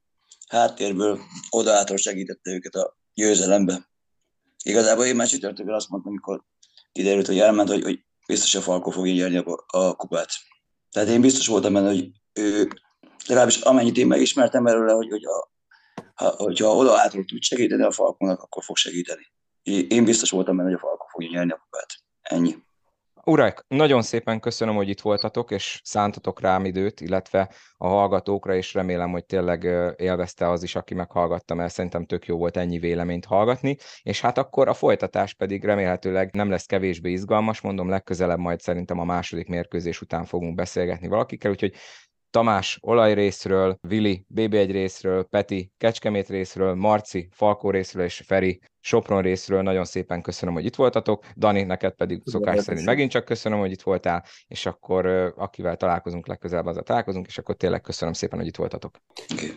háttérből 0.48 1.20
odaától 1.50 1.98
segítette 1.98 2.52
őket 2.52 2.76
a 2.76 2.98
győzelembe. 3.14 3.90
Igazából 4.64 5.06
én 5.06 5.16
már 5.16 5.28
csütörtökön 5.28 5.74
azt 5.74 5.90
mondtam, 5.90 6.12
amikor 6.12 6.44
kiderült, 6.92 7.28
hogy 7.28 7.40
elment, 7.40 7.70
hogy, 7.70 7.84
hogy 7.84 8.00
biztos 8.28 8.56
a 8.56 8.62
Falko 8.62 8.90
fogja 8.90 9.14
nyerni 9.14 9.38
a, 9.38 9.66
a 9.68 9.96
kupát. 9.96 10.30
Tehát 10.92 11.10
én 11.10 11.22
biztos 11.22 11.48
voltam 11.48 11.74
benne, 11.74 11.88
hogy 11.88 12.12
ő, 12.34 12.68
legalábbis 13.28 13.62
amennyit 13.62 13.98
én 13.98 14.08
megismertem 14.08 14.64
belőle, 14.64 14.94
hogy, 14.94 15.10
hogy 15.10 15.26
a, 15.26 15.52
ha, 16.14 16.30
hogyha 16.30 16.76
odaától 16.76 17.26
tud 17.26 17.42
segíteni 17.42 17.84
a 17.84 17.92
Falkónak, 17.92 18.42
akkor 18.42 18.64
fog 18.64 18.76
segíteni. 18.76 19.32
Én 19.88 20.04
biztos 20.04 20.30
voltam 20.30 20.58
benne, 20.58 20.70
hogy 20.70 20.78
a 20.78 20.82
Falko 20.82 21.05
fogja 21.16 21.30
nyerni 21.32 21.52
a 21.52 21.58
kupát. 21.64 21.88
Ennyi. 22.22 22.64
Urak, 23.28 23.66
nagyon 23.68 24.02
szépen 24.02 24.40
köszönöm, 24.40 24.76
hogy 24.76 24.90
itt 24.90 25.02
voltatok, 25.02 25.52
és 25.52 25.80
szántatok 25.84 26.42
rám 26.42 26.66
időt, 26.66 27.02
illetve 27.02 27.52
a 27.78 27.88
hallgatókra, 27.88 28.56
és 28.56 28.74
remélem, 28.74 29.12
hogy 29.12 29.26
tényleg 29.26 29.64
élvezte 29.98 30.50
az 30.50 30.64
is, 30.64 30.76
aki 30.76 30.94
meghallgatta, 30.94 31.54
mert 31.54 31.74
szerintem 31.74 32.06
tök 32.06 32.26
jó 32.26 32.38
volt 32.38 32.58
ennyi 32.58 32.80
véleményt 32.80 33.26
hallgatni, 33.26 33.78
és 34.02 34.22
hát 34.22 34.38
akkor 34.38 34.68
a 34.68 34.74
folytatás 34.74 35.34
pedig 35.34 35.64
remélhetőleg 35.64 36.34
nem 36.34 36.50
lesz 36.50 36.66
kevésbé 36.66 37.12
izgalmas, 37.12 37.62
mondom, 37.62 37.90
legközelebb 37.90 38.40
majd 38.40 38.60
szerintem 38.60 39.00
a 39.00 39.04
második 39.04 39.48
mérkőzés 39.48 40.02
után 40.02 40.26
fogunk 40.26 40.56
beszélgetni 40.56 41.08
valakikkel, 41.08 41.52
úgyhogy 41.52 41.74
Tamás 42.30 42.78
olaj 42.82 43.14
részről, 43.14 43.78
Vili 43.82 44.26
BB1 44.36 44.68
részről, 44.72 45.24
Peti 45.24 45.72
Kecskemét 45.78 46.28
részről, 46.28 46.74
Marci 46.74 47.28
Falkó 47.32 47.70
részről 47.70 48.04
és 48.04 48.24
Feri 48.26 48.60
Sopron 48.86 49.22
részről 49.22 49.62
nagyon 49.62 49.86
szépen 49.86 50.22
köszönöm, 50.22 50.54
hogy 50.54 50.66
itt 50.66 50.76
voltatok. 50.76 51.26
Dani, 51.36 51.64
neked 51.64 51.94
pedig 51.94 52.22
szokás 52.26 52.64
szerint 52.64 52.86
megint 52.86 53.12
csak 53.12 53.26
köszönöm, 53.26 53.60
hogy 53.60 53.72
itt 53.72 53.82
voltál, 53.82 54.24
és 54.48 54.66
akkor 54.66 55.34
akivel 55.38 55.76
találkozunk 55.76 56.28
legközelebb, 56.28 56.66
azzal 56.66 56.84
találkozunk, 56.84 57.28
és 57.28 57.38
akkor 57.38 57.56
tényleg 57.56 57.82
köszönöm 57.82 58.14
szépen, 58.14 58.38
hogy 58.38 58.48
itt 58.48 58.56
voltatok. 58.56 59.02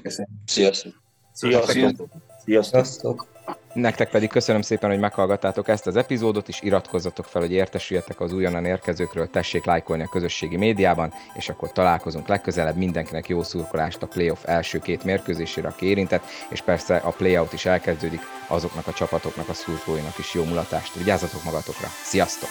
Köszönöm. 0.02 0.30
Sziasztok! 0.44 0.92
Sziasztok! 1.32 1.70
Sziasztok! 1.70 2.10
Sziasztok! 2.44 3.37
Nektek 3.80 4.10
pedig 4.10 4.28
köszönöm 4.28 4.62
szépen, 4.62 4.90
hogy 4.90 4.98
meghallgattátok 4.98 5.68
ezt 5.68 5.86
az 5.86 5.96
epizódot, 5.96 6.48
és 6.48 6.60
iratkozzatok 6.60 7.24
fel, 7.24 7.40
hogy 7.40 7.52
értesüljetek 7.52 8.20
az 8.20 8.32
újonnan 8.32 8.64
érkezőkről, 8.64 9.30
tessék 9.30 9.64
lájkolni 9.64 10.02
a 10.02 10.08
közösségi 10.08 10.56
médiában, 10.56 11.12
és 11.34 11.48
akkor 11.48 11.72
találkozunk 11.72 12.28
legközelebb. 12.28 12.76
Mindenkinek 12.76 13.28
jó 13.28 13.42
szurkolást 13.42 14.02
a 14.02 14.06
playoff 14.06 14.44
első 14.44 14.78
két 14.78 15.04
mérkőzésére, 15.04 15.68
aki 15.68 15.86
érintett, 15.86 16.24
és 16.48 16.60
persze 16.60 16.96
a 16.96 17.10
playout 17.10 17.52
is 17.52 17.66
elkezdődik, 17.66 18.20
azoknak 18.46 18.86
a 18.86 18.92
csapatoknak, 18.92 19.48
a 19.48 19.54
szurkolóinak 19.54 20.18
is 20.18 20.34
jó 20.34 20.44
mulatást. 20.44 20.94
Vigyázzatok 20.94 21.44
magatokra! 21.44 21.88
Sziasztok! 22.02 22.48